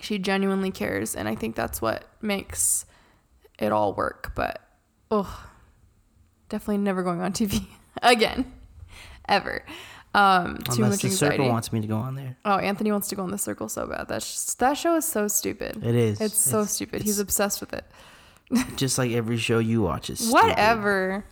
she 0.00 0.18
genuinely 0.18 0.70
cares 0.70 1.14
and 1.14 1.28
i 1.28 1.34
think 1.34 1.54
that's 1.54 1.82
what 1.82 2.04
makes 2.20 2.86
it 3.62 3.72
all 3.72 3.94
work 3.94 4.32
but 4.34 4.60
oh 5.10 5.44
definitely 6.48 6.78
never 6.78 7.02
going 7.02 7.20
on 7.20 7.32
tv 7.32 7.64
again 8.02 8.52
ever 9.28 9.64
um 10.14 10.58
too 10.58 10.82
Unless 10.82 10.90
much 10.90 11.02
the 11.02 11.08
anxiety 11.08 11.36
circle 11.36 11.48
wants 11.48 11.72
me 11.72 11.80
to 11.80 11.86
go 11.86 11.96
on 11.96 12.14
there. 12.16 12.36
oh 12.44 12.56
anthony 12.58 12.92
wants 12.92 13.08
to 13.08 13.14
go 13.14 13.22
on 13.22 13.30
the 13.30 13.38
circle 13.38 13.68
so 13.68 13.86
bad 13.86 14.08
that's 14.08 14.54
that 14.54 14.74
show 14.74 14.96
is 14.96 15.06
so 15.06 15.28
stupid 15.28 15.82
It 15.84 15.94
is. 15.94 16.20
it's 16.20 16.36
so 16.36 16.64
stupid 16.66 17.02
he's 17.02 17.18
obsessed 17.18 17.60
with 17.60 17.72
it 17.72 17.84
just 18.76 18.98
like 18.98 19.12
every 19.12 19.38
show 19.38 19.58
you 19.58 19.80
watch 19.82 20.10
is 20.10 20.18
stupid. 20.18 20.32
whatever 20.34 21.24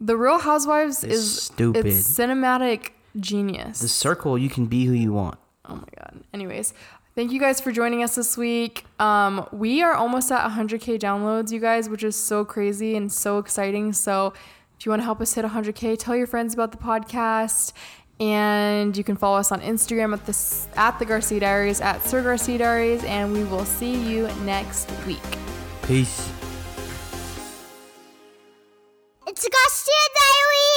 the 0.00 0.16
real 0.16 0.38
housewives 0.38 1.04
It's 1.04 1.14
is 1.14 1.42
stupid. 1.42 1.86
it's 1.86 2.02
cinematic 2.18 2.90
genius 3.18 3.80
The 3.80 3.88
circle, 3.88 4.36
you 4.38 4.48
can 4.48 4.66
be 4.66 4.84
who 4.86 4.92
you 4.92 5.12
want. 5.12 5.36
Oh 5.66 5.74
my 5.74 5.84
god. 5.98 6.22
Anyways, 6.32 6.72
thank 7.20 7.32
you 7.32 7.38
guys 7.38 7.60
for 7.60 7.70
joining 7.70 8.02
us 8.02 8.14
this 8.14 8.34
week. 8.34 8.86
Um, 8.98 9.46
we 9.52 9.82
are 9.82 9.92
almost 9.92 10.32
at 10.32 10.50
100k 10.50 10.98
downloads, 10.98 11.52
you 11.52 11.60
guys, 11.60 11.86
which 11.86 12.02
is 12.02 12.16
so 12.16 12.46
crazy 12.46 12.96
and 12.96 13.12
so 13.12 13.36
exciting. 13.36 13.92
So, 13.92 14.32
if 14.78 14.86
you 14.86 14.90
want 14.90 15.00
to 15.00 15.04
help 15.04 15.20
us 15.20 15.34
hit 15.34 15.44
100k, 15.44 15.98
tell 15.98 16.16
your 16.16 16.26
friends 16.26 16.54
about 16.54 16.72
the 16.72 16.78
podcast. 16.78 17.74
And 18.20 18.96
you 18.96 19.04
can 19.04 19.16
follow 19.16 19.36
us 19.36 19.52
on 19.52 19.60
Instagram 19.60 20.14
at 20.14 20.24
the 20.24 20.78
at 20.80 20.98
the 20.98 21.04
Garcia 21.04 21.40
Diaries 21.40 21.82
at 21.82 22.02
Sir 22.06 22.22
Garcia 22.22 22.56
Diaries, 22.56 23.04
and 23.04 23.34
we 23.34 23.44
will 23.44 23.66
see 23.66 23.94
you 24.10 24.26
next 24.44 24.90
week. 25.06 25.18
Peace. 25.82 26.26
It's 29.26 29.46
Garcia 29.46 30.06
Diaries! 30.16 30.69